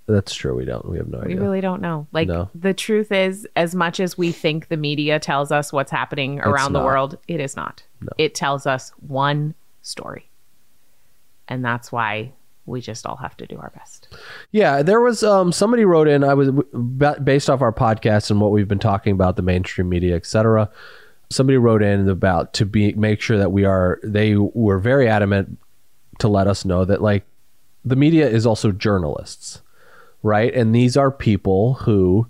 that's 0.06 0.32
true. 0.34 0.54
We 0.54 0.64
don't. 0.64 0.88
We 0.88 0.96
have 0.98 1.08
no 1.08 1.18
We 1.18 1.24
idea. 1.24 1.36
We 1.36 1.42
really 1.42 1.60
don't 1.60 1.82
know. 1.82 2.06
Like 2.12 2.28
No. 2.28 2.48
the 2.54 2.72
truth 2.72 3.10
is, 3.12 3.46
as 3.56 3.74
much 3.74 3.98
as 4.00 4.16
we 4.16 4.30
think 4.32 4.68
the 4.68 4.76
media 4.76 5.18
tells 5.18 5.50
us 5.52 5.72
what's 5.72 5.90
happening 5.90 6.38
around 6.40 6.72
the 6.72 6.80
world, 6.84 7.18
it 7.28 7.40
is 7.40 7.56
not. 7.56 7.82
It 8.18 8.34
tells 8.34 8.66
us 8.66 8.90
one 9.06 9.54
story. 9.82 10.28
And 11.48 11.64
that's 11.64 11.90
why 11.90 12.32
we 12.66 12.80
just 12.80 13.06
all 13.06 13.16
have 13.16 13.36
to 13.38 13.46
do 13.46 13.58
our 13.58 13.70
best. 13.74 14.08
Yeah, 14.52 14.82
there 14.82 15.00
was 15.00 15.22
um 15.24 15.50
somebody 15.52 15.84
wrote 15.84 16.06
in. 16.08 16.22
I 16.24 16.34
was 16.34 16.50
based 17.24 17.50
off 17.50 17.60
our 17.60 17.72
podcast 17.72 18.30
and 18.30 18.40
what 18.40 18.52
we've 18.52 18.68
been 18.68 18.78
talking 18.78 19.12
about 19.14 19.34
the 19.36 19.42
mainstream 19.42 19.88
media, 19.88 20.14
etc. 20.14 20.70
Somebody 21.30 21.56
wrote 21.58 21.82
in 21.82 22.08
about 22.08 22.52
to 22.54 22.66
be 22.66 22.92
make 22.94 23.20
sure 23.20 23.38
that 23.38 23.50
we 23.52 23.64
are. 23.64 23.98
They 24.04 24.36
were 24.36 24.78
very 24.78 25.08
adamant 25.08 25.58
to 26.18 26.28
let 26.28 26.46
us 26.46 26.64
know 26.64 26.84
that 26.84 27.02
like 27.02 27.24
the 27.84 27.96
media 27.96 28.28
is 28.28 28.46
also 28.46 28.72
journalists, 28.72 29.62
right? 30.22 30.52
And 30.54 30.74
these 30.74 30.96
are 30.96 31.10
people 31.10 31.74
who 31.74 32.26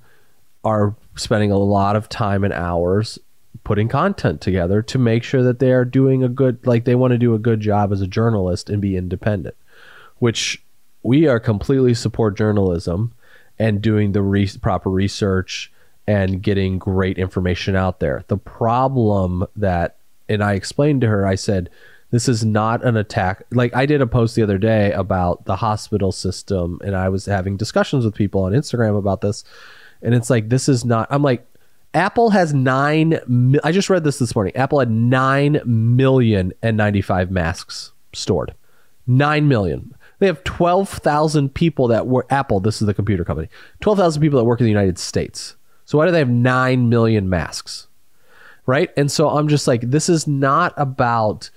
are 0.64 0.94
spending 1.16 1.50
a 1.50 1.58
lot 1.58 1.96
of 1.96 2.08
time 2.08 2.44
and 2.44 2.52
hours 2.52 3.18
putting 3.64 3.88
content 3.88 4.40
together 4.40 4.82
to 4.82 4.98
make 4.98 5.22
sure 5.22 5.42
that 5.42 5.58
they 5.58 5.72
are 5.72 5.84
doing 5.84 6.24
a 6.24 6.28
good 6.28 6.66
like 6.66 6.84
they 6.84 6.94
want 6.94 7.12
to 7.12 7.18
do 7.18 7.34
a 7.34 7.38
good 7.38 7.60
job 7.60 7.92
as 7.92 8.00
a 8.00 8.06
journalist 8.06 8.70
and 8.70 8.80
be 8.80 8.96
independent 8.96 9.54
which 10.18 10.62
we 11.02 11.26
are 11.26 11.40
completely 11.40 11.94
support 11.94 12.36
journalism 12.36 13.12
and 13.58 13.82
doing 13.82 14.12
the 14.12 14.22
re- 14.22 14.48
proper 14.60 14.88
research 14.88 15.72
and 16.06 16.42
getting 16.42 16.78
great 16.78 17.18
information 17.18 17.76
out 17.76 18.00
there. 18.00 18.24
The 18.28 18.36
problem 18.36 19.46
that, 19.56 19.96
and 20.28 20.42
I 20.42 20.54
explained 20.54 21.00
to 21.00 21.08
her, 21.08 21.26
I 21.26 21.34
said, 21.34 21.70
this 22.12 22.28
is 22.28 22.44
not 22.44 22.84
an 22.84 22.96
attack. 22.96 23.42
Like 23.50 23.74
I 23.74 23.86
did 23.86 24.02
a 24.02 24.06
post 24.06 24.36
the 24.36 24.42
other 24.42 24.58
day 24.58 24.92
about 24.92 25.46
the 25.46 25.56
hospital 25.56 26.12
system, 26.12 26.78
and 26.84 26.94
I 26.94 27.08
was 27.08 27.24
having 27.26 27.56
discussions 27.56 28.04
with 28.04 28.14
people 28.14 28.42
on 28.42 28.52
Instagram 28.52 28.96
about 28.96 29.22
this. 29.22 29.44
And 30.02 30.14
it's 30.14 30.28
like, 30.28 30.50
this 30.50 30.68
is 30.68 30.84
not, 30.84 31.08
I'm 31.10 31.22
like, 31.22 31.46
Apple 31.94 32.30
has 32.30 32.52
nine. 32.52 33.18
I 33.64 33.72
just 33.72 33.88
read 33.88 34.04
this 34.04 34.18
this 34.18 34.34
morning. 34.34 34.54
Apple 34.56 34.78
had 34.78 34.90
nine 34.90 35.60
million 35.64 36.52
N95 36.62 37.30
masks 37.30 37.92
stored. 38.12 38.54
Nine 39.06 39.48
million. 39.48 39.94
They 40.18 40.26
have 40.26 40.44
12,000 40.44 41.54
people 41.54 41.88
that 41.88 42.06
were 42.06 42.26
Apple, 42.30 42.60
this 42.60 42.80
is 42.80 42.86
the 42.86 42.94
computer 42.94 43.24
company, 43.24 43.48
12,000 43.80 44.20
people 44.20 44.38
that 44.38 44.44
work 44.44 44.60
in 44.60 44.64
the 44.64 44.70
United 44.70 44.98
States. 44.98 45.56
So 45.86 45.96
why 45.98 46.04
do 46.06 46.12
they 46.12 46.18
have 46.18 46.28
9 46.28 46.88
million 46.88 47.28
masks? 47.28 47.88
Right. 48.66 48.90
And 48.96 49.10
so 49.10 49.30
I'm 49.30 49.48
just 49.48 49.66
like, 49.66 49.80
this 49.80 50.08
is 50.08 50.28
not 50.28 50.74
about 50.76 51.50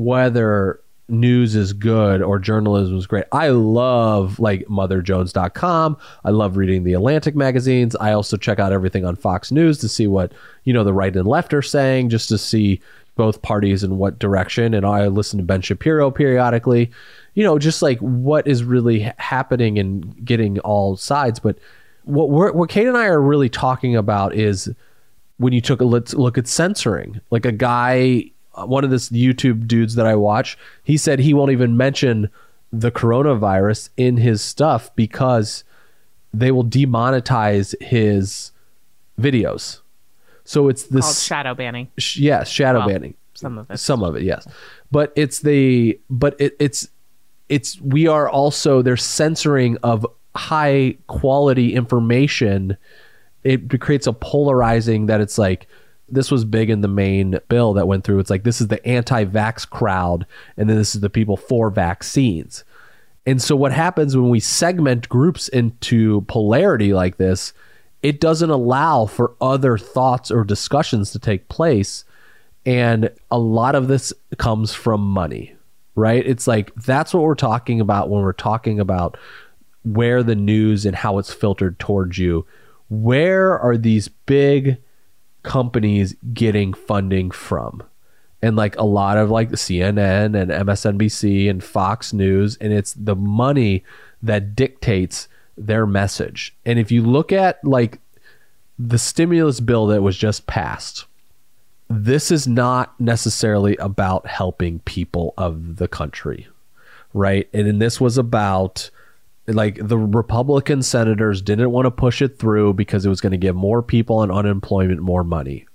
whether 0.00 0.80
news 1.08 1.54
is 1.54 1.74
good 1.74 2.22
or 2.22 2.38
journalism 2.38 2.96
is 2.96 3.06
great. 3.06 3.24
I 3.32 3.48
love 3.48 4.38
like 4.38 4.64
motherjones.com. 4.66 5.96
I 6.24 6.30
love 6.30 6.56
reading 6.56 6.84
the 6.84 6.94
Atlantic 6.94 7.36
magazines. 7.36 7.94
I 7.96 8.12
also 8.12 8.38
check 8.38 8.58
out 8.58 8.72
everything 8.72 9.04
on 9.04 9.16
Fox 9.16 9.52
News 9.52 9.78
to 9.78 9.88
see 9.88 10.06
what, 10.06 10.32
you 10.64 10.72
know, 10.72 10.84
the 10.84 10.94
right 10.94 11.14
and 11.14 11.26
left 11.26 11.52
are 11.52 11.60
saying 11.60 12.08
just 12.08 12.30
to 12.30 12.38
see 12.38 12.80
both 13.16 13.42
parties 13.42 13.84
in 13.84 13.98
what 13.98 14.18
direction 14.18 14.72
and 14.72 14.86
I 14.86 15.08
listen 15.08 15.38
to 15.38 15.44
Ben 15.44 15.60
Shapiro 15.60 16.10
periodically. 16.10 16.90
You 17.34 17.44
know, 17.44 17.58
just 17.58 17.82
like 17.82 17.98
what 17.98 18.46
is 18.46 18.64
really 18.64 19.00
happening 19.18 19.78
and 19.78 20.24
getting 20.24 20.60
all 20.60 20.96
sides, 20.96 21.38
but 21.38 21.58
what 22.04 22.30
we're, 22.30 22.52
what 22.52 22.70
Kate 22.70 22.86
and 22.86 22.96
I 22.96 23.06
are 23.06 23.20
really 23.20 23.50
talking 23.50 23.96
about 23.96 24.34
is 24.34 24.72
when 25.36 25.52
you 25.52 25.60
took 25.60 25.82
a 25.82 25.84
let's 25.84 26.14
look 26.14 26.38
at 26.38 26.48
censoring 26.48 27.20
like 27.30 27.44
a 27.44 27.52
guy 27.52 28.30
Uh, 28.54 28.66
one 28.66 28.82
of 28.84 28.90
this 28.90 29.08
youtube 29.10 29.66
dudes 29.68 29.94
that 29.94 30.06
i 30.06 30.14
watch 30.16 30.58
he 30.82 30.96
said 30.96 31.18
he 31.20 31.32
won't 31.32 31.52
even 31.52 31.76
mention 31.76 32.28
the 32.72 32.90
coronavirus 32.90 33.90
in 33.96 34.16
his 34.16 34.42
stuff 34.42 34.94
because 34.96 35.62
they 36.34 36.50
will 36.50 36.64
demonetize 36.64 37.74
his 37.82 38.50
videos 39.20 39.80
so 40.44 40.68
it's 40.68 40.82
Called 40.84 40.94
this 41.02 41.22
shadow 41.22 41.54
banning. 41.54 41.88
sh- 41.98 42.18
yes 42.18 42.48
shadow 42.48 42.80
Well, 42.80 42.88
banning 42.88 43.14
Some 43.34 43.58
of 43.58 43.70
it. 43.70 43.78
some 43.78 44.02
of 44.02 44.16
it 44.16 44.22
yes 44.22 44.46
but 44.90 45.12
it's 45.16 45.40
the 45.40 45.98
but 46.10 46.34
it, 46.40 46.56
it's 46.58 46.88
it's 47.48 47.80
we 47.80 48.06
are 48.08 48.28
also 48.28 48.82
there's 48.82 49.04
censoring 49.04 49.76
of 49.82 50.06
high 50.36 50.96
quality 51.08 51.74
information 51.74 52.76
it 53.42 53.80
creates 53.80 54.06
a 54.06 54.12
polarizing 54.12 55.06
that 55.06 55.20
it's 55.20 55.38
like 55.38 55.66
this 56.10 56.30
was 56.30 56.44
big 56.44 56.70
in 56.70 56.80
the 56.80 56.88
Maine 56.88 57.38
bill 57.48 57.72
that 57.74 57.86
went 57.86 58.04
through. 58.04 58.18
It's 58.18 58.30
like 58.30 58.44
this 58.44 58.60
is 58.60 58.68
the 58.68 58.84
anti-vax 58.86 59.68
crowd 59.68 60.26
and 60.56 60.68
then 60.68 60.76
this 60.76 60.94
is 60.94 61.00
the 61.00 61.10
people 61.10 61.36
for 61.36 61.70
vaccines. 61.70 62.64
And 63.26 63.40
so 63.40 63.54
what 63.54 63.72
happens 63.72 64.16
when 64.16 64.30
we 64.30 64.40
segment 64.40 65.08
groups 65.08 65.48
into 65.48 66.22
polarity 66.22 66.92
like 66.92 67.16
this 67.16 67.52
it 68.02 68.18
doesn't 68.18 68.48
allow 68.48 69.04
for 69.04 69.34
other 69.42 69.76
thoughts 69.76 70.30
or 70.30 70.42
discussions 70.42 71.10
to 71.10 71.18
take 71.18 71.50
place. 71.50 72.04
And 72.64 73.10
a 73.30 73.38
lot 73.38 73.74
of 73.74 73.88
this 73.88 74.10
comes 74.38 74.72
from 74.72 75.02
money 75.02 75.54
right? 75.94 76.26
It's 76.26 76.46
like 76.46 76.74
that's 76.74 77.12
what 77.12 77.22
we're 77.22 77.34
talking 77.34 77.80
about 77.80 78.08
when 78.08 78.22
we're 78.22 78.32
talking 78.32 78.80
about 78.80 79.16
where 79.84 80.22
the 80.22 80.34
news 80.34 80.86
and 80.86 80.96
how 80.96 81.18
it's 81.18 81.32
filtered 81.32 81.78
towards 81.78 82.18
you. 82.18 82.46
Where 82.88 83.58
are 83.58 83.76
these 83.76 84.08
big 84.08 84.78
companies 85.42 86.14
getting 86.34 86.72
funding 86.74 87.30
from 87.30 87.82
and 88.42 88.56
like 88.56 88.76
a 88.76 88.84
lot 88.84 89.18
of 89.18 89.30
like 89.30 89.50
CNN 89.50 90.40
and 90.40 90.50
MSNBC 90.50 91.48
and 91.48 91.62
Fox 91.62 92.12
News 92.12 92.56
and 92.60 92.72
it's 92.72 92.94
the 92.94 93.16
money 93.16 93.84
that 94.22 94.54
dictates 94.54 95.28
their 95.56 95.86
message 95.86 96.54
and 96.64 96.78
if 96.78 96.90
you 96.90 97.02
look 97.02 97.32
at 97.32 97.62
like 97.64 98.00
the 98.78 98.98
stimulus 98.98 99.60
bill 99.60 99.86
that 99.86 100.02
was 100.02 100.16
just 100.16 100.46
passed 100.46 101.04
this 101.90 102.30
is 102.30 102.46
not 102.46 102.98
necessarily 103.00 103.76
about 103.78 104.24
helping 104.28 104.78
people 104.80 105.34
of 105.36 105.76
the 105.76 105.88
country, 105.88 106.46
right? 107.12 107.48
And, 107.52 107.66
and 107.66 107.82
this 107.82 108.00
was 108.00 108.16
about 108.16 108.90
like 109.54 109.78
the 109.80 109.98
Republican 109.98 110.82
senators 110.82 111.42
didn't 111.42 111.70
want 111.70 111.86
to 111.86 111.90
push 111.90 112.22
it 112.22 112.38
through 112.38 112.74
because 112.74 113.04
it 113.04 113.08
was 113.08 113.20
going 113.20 113.32
to 113.32 113.38
give 113.38 113.56
more 113.56 113.82
people 113.82 114.18
on 114.18 114.30
unemployment 114.30 115.00
more 115.00 115.24
money. 115.24 115.66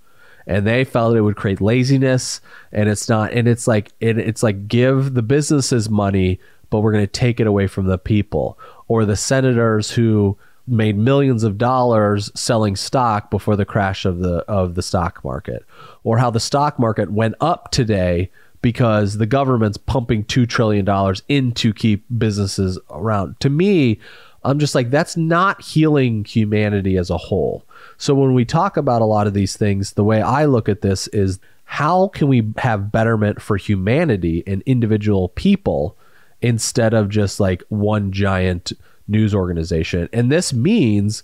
And 0.47 0.65
they 0.65 0.83
felt 0.83 1.15
it 1.15 1.21
would 1.21 1.35
create 1.37 1.59
laziness 1.59 2.39
and 2.71 2.87
it's 2.87 3.09
not 3.09 3.33
and 3.33 3.47
it's 3.47 3.67
like 3.67 3.91
it, 3.99 4.17
it's 4.17 4.43
like 4.43 4.67
give 4.67 5.15
the 5.15 5.23
businesses 5.23 5.89
money 5.89 6.39
but 6.69 6.81
we're 6.81 6.91
going 6.91 7.03
to 7.03 7.11
take 7.11 7.39
it 7.39 7.47
away 7.47 7.67
from 7.67 7.87
the 7.87 7.97
people 7.97 8.59
or 8.87 9.05
the 9.05 9.15
senators 9.15 9.91
who 9.91 10.37
made 10.67 10.97
millions 10.97 11.43
of 11.43 11.57
dollars 11.57 12.31
selling 12.35 12.75
stock 12.75 13.29
before 13.29 13.55
the 13.55 13.65
crash 13.65 14.05
of 14.05 14.19
the 14.19 14.37
of 14.47 14.75
the 14.75 14.81
stock 14.81 15.23
market 15.23 15.65
or 16.03 16.17
how 16.17 16.29
the 16.29 16.39
stock 16.39 16.79
market 16.79 17.11
went 17.11 17.35
up 17.41 17.71
today 17.71 18.29
because 18.65 19.19
the 19.19 19.27
government's 19.27 19.77
pumping 19.77 20.23
2 20.23 20.47
trillion 20.47 20.83
dollars 20.83 21.21
in 21.27 21.51
to 21.51 21.71
keep 21.71 22.03
businesses 22.17 22.79
around. 22.89 23.39
To 23.41 23.49
me 23.51 23.99
i'm 24.43 24.57
just 24.57 24.73
like 24.73 24.89
that's 24.89 25.15
not 25.15 25.61
healing 25.61 26.25
humanity 26.25 26.97
as 26.97 27.11
a 27.11 27.17
whole. 27.17 27.63
So 27.97 28.15
when 28.15 28.33
we 28.33 28.43
talk 28.43 28.75
about 28.75 29.03
a 29.03 29.05
lot 29.05 29.27
of 29.27 29.35
these 29.35 29.55
things 29.55 29.93
the 29.93 30.03
way 30.03 30.19
i 30.19 30.45
look 30.45 30.67
at 30.67 30.81
this 30.81 31.07
is 31.09 31.39
how 31.65 32.07
can 32.07 32.27
we 32.27 32.51
have 32.57 32.91
betterment 32.91 33.39
for 33.39 33.55
humanity 33.55 34.43
and 34.47 34.63
individual 34.65 35.29
people 35.29 35.95
instead 36.41 36.95
of 36.95 37.09
just 37.09 37.39
like 37.39 37.61
one 37.69 38.11
giant 38.11 38.73
news 39.07 39.35
organization? 39.35 40.09
And 40.11 40.31
this 40.31 40.53
means 40.53 41.21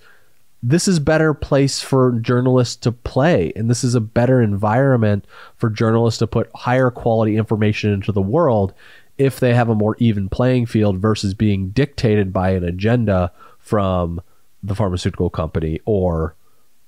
this 0.63 0.87
is 0.87 0.99
better 0.99 1.33
place 1.33 1.81
for 1.81 2.11
journalists 2.21 2.75
to 2.75 2.91
play 2.91 3.51
and 3.55 3.69
this 3.69 3.83
is 3.83 3.95
a 3.95 4.01
better 4.01 4.41
environment 4.41 5.25
for 5.57 5.69
journalists 5.69 6.19
to 6.19 6.27
put 6.27 6.49
higher 6.55 6.91
quality 6.91 7.35
information 7.35 7.91
into 7.91 8.11
the 8.11 8.21
world 8.21 8.73
if 9.17 9.39
they 9.39 9.53
have 9.53 9.69
a 9.69 9.75
more 9.75 9.95
even 9.99 10.29
playing 10.29 10.65
field 10.65 10.97
versus 10.97 11.33
being 11.33 11.69
dictated 11.69 12.31
by 12.31 12.51
an 12.51 12.63
agenda 12.63 13.31
from 13.59 14.21
the 14.63 14.75
pharmaceutical 14.75 15.29
company 15.29 15.79
or 15.85 16.35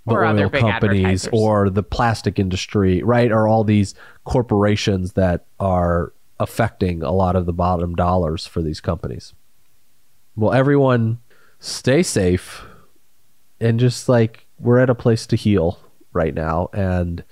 the 0.05 0.15
Or 0.15 0.25
oil 0.25 0.49
companies 0.49 1.27
or 1.31 1.69
the 1.69 1.83
plastic 1.83 2.37
industry, 2.37 3.01
right? 3.03 3.31
Or 3.31 3.47
all 3.47 3.63
these 3.63 3.95
corporations 4.25 5.13
that 5.13 5.45
are 5.59 6.11
affecting 6.39 7.03
a 7.03 7.11
lot 7.11 7.35
of 7.35 7.45
the 7.45 7.53
bottom 7.53 7.95
dollars 7.95 8.45
for 8.45 8.61
these 8.61 8.81
companies. 8.81 9.33
Well, 10.35 10.51
everyone 10.51 11.19
stay 11.59 12.03
safe 12.03 12.65
and 13.63 13.79
just 13.79 14.09
like 14.09 14.45
we're 14.59 14.79
at 14.79 14.89
a 14.89 14.95
place 14.95 15.25
to 15.27 15.35
heal 15.35 15.79
right 16.11 16.33
now 16.33 16.69
and 16.73 17.23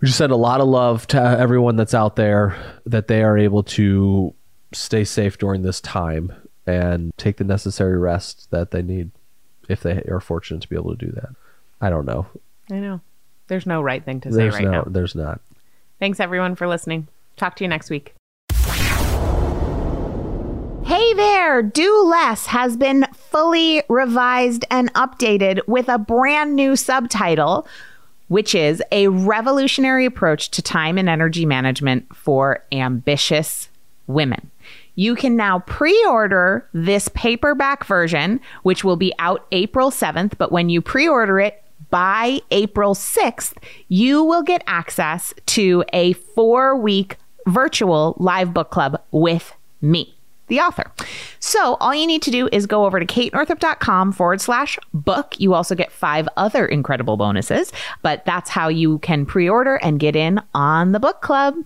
we 0.00 0.06
just 0.06 0.18
send 0.18 0.32
a 0.32 0.36
lot 0.36 0.60
of 0.60 0.68
love 0.68 1.06
to 1.08 1.20
everyone 1.20 1.76
that's 1.76 1.92
out 1.94 2.16
there 2.16 2.56
that 2.86 3.08
they 3.08 3.22
are 3.22 3.36
able 3.36 3.62
to 3.62 4.34
stay 4.72 5.04
safe 5.04 5.36
during 5.36 5.62
this 5.62 5.80
time 5.80 6.32
and 6.66 7.12
take 7.16 7.36
the 7.36 7.44
necessary 7.44 7.98
rest 7.98 8.50
that 8.50 8.70
they 8.70 8.82
need 8.82 9.10
if 9.68 9.82
they 9.82 10.02
are 10.08 10.20
fortunate 10.20 10.62
to 10.62 10.68
be 10.68 10.76
able 10.76 10.96
to 10.96 11.06
do 11.06 11.12
that. 11.12 11.30
I 11.80 11.90
don't 11.90 12.06
know. 12.06 12.26
I 12.70 12.76
know. 12.76 13.00
There's 13.48 13.66
no 13.66 13.82
right 13.82 14.04
thing 14.04 14.20
to 14.22 14.30
say 14.30 14.36
There's 14.36 14.54
right 14.54 14.64
no 14.64 14.70
now. 14.70 14.84
there's 14.86 15.14
not. 15.14 15.40
Thanks 15.98 16.20
everyone 16.20 16.54
for 16.54 16.68
listening. 16.68 17.08
Talk 17.36 17.56
to 17.56 17.64
you 17.64 17.68
next 17.68 17.90
week. 17.90 18.14
Hey 20.90 21.14
there! 21.14 21.62
Do 21.62 22.02
Less 22.02 22.46
has 22.46 22.76
been 22.76 23.06
fully 23.12 23.84
revised 23.88 24.64
and 24.72 24.92
updated 24.94 25.60
with 25.68 25.88
a 25.88 25.98
brand 25.98 26.56
new 26.56 26.74
subtitle, 26.74 27.68
which 28.26 28.56
is 28.56 28.82
a 28.90 29.06
revolutionary 29.06 30.04
approach 30.04 30.50
to 30.50 30.62
time 30.62 30.98
and 30.98 31.08
energy 31.08 31.46
management 31.46 32.12
for 32.16 32.64
ambitious 32.72 33.68
women. 34.08 34.50
You 34.96 35.14
can 35.14 35.36
now 35.36 35.60
pre 35.60 35.96
order 36.06 36.68
this 36.72 37.06
paperback 37.14 37.84
version, 37.84 38.40
which 38.64 38.82
will 38.82 38.96
be 38.96 39.14
out 39.20 39.46
April 39.52 39.92
7th. 39.92 40.32
But 40.38 40.50
when 40.50 40.70
you 40.70 40.82
pre 40.82 41.06
order 41.06 41.38
it 41.38 41.62
by 41.90 42.40
April 42.50 42.96
6th, 42.96 43.54
you 43.86 44.24
will 44.24 44.42
get 44.42 44.64
access 44.66 45.34
to 45.46 45.84
a 45.92 46.14
four 46.14 46.76
week 46.76 47.16
virtual 47.46 48.16
live 48.18 48.52
book 48.52 48.70
club 48.70 49.00
with 49.12 49.54
me 49.80 50.16
the 50.50 50.60
author. 50.60 50.92
So 51.38 51.76
all 51.80 51.94
you 51.94 52.06
need 52.06 52.22
to 52.22 52.30
do 52.30 52.48
is 52.52 52.66
go 52.66 52.84
over 52.84 53.00
to 53.00 53.06
katenorthrup.com 53.06 54.12
forward 54.12 54.42
slash 54.42 54.78
book. 54.92 55.34
You 55.38 55.54
also 55.54 55.74
get 55.74 55.90
five 55.90 56.28
other 56.36 56.66
incredible 56.66 57.16
bonuses, 57.16 57.72
but 58.02 58.24
that's 58.26 58.50
how 58.50 58.68
you 58.68 58.98
can 58.98 59.24
pre-order 59.24 59.76
and 59.76 59.98
get 59.98 60.14
in 60.14 60.42
on 60.54 60.92
the 60.92 61.00
book 61.00 61.22
club. 61.22 61.56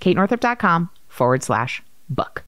katenorthrup.com 0.00 0.90
forward 1.08 1.42
slash 1.42 1.82
book. 2.08 2.45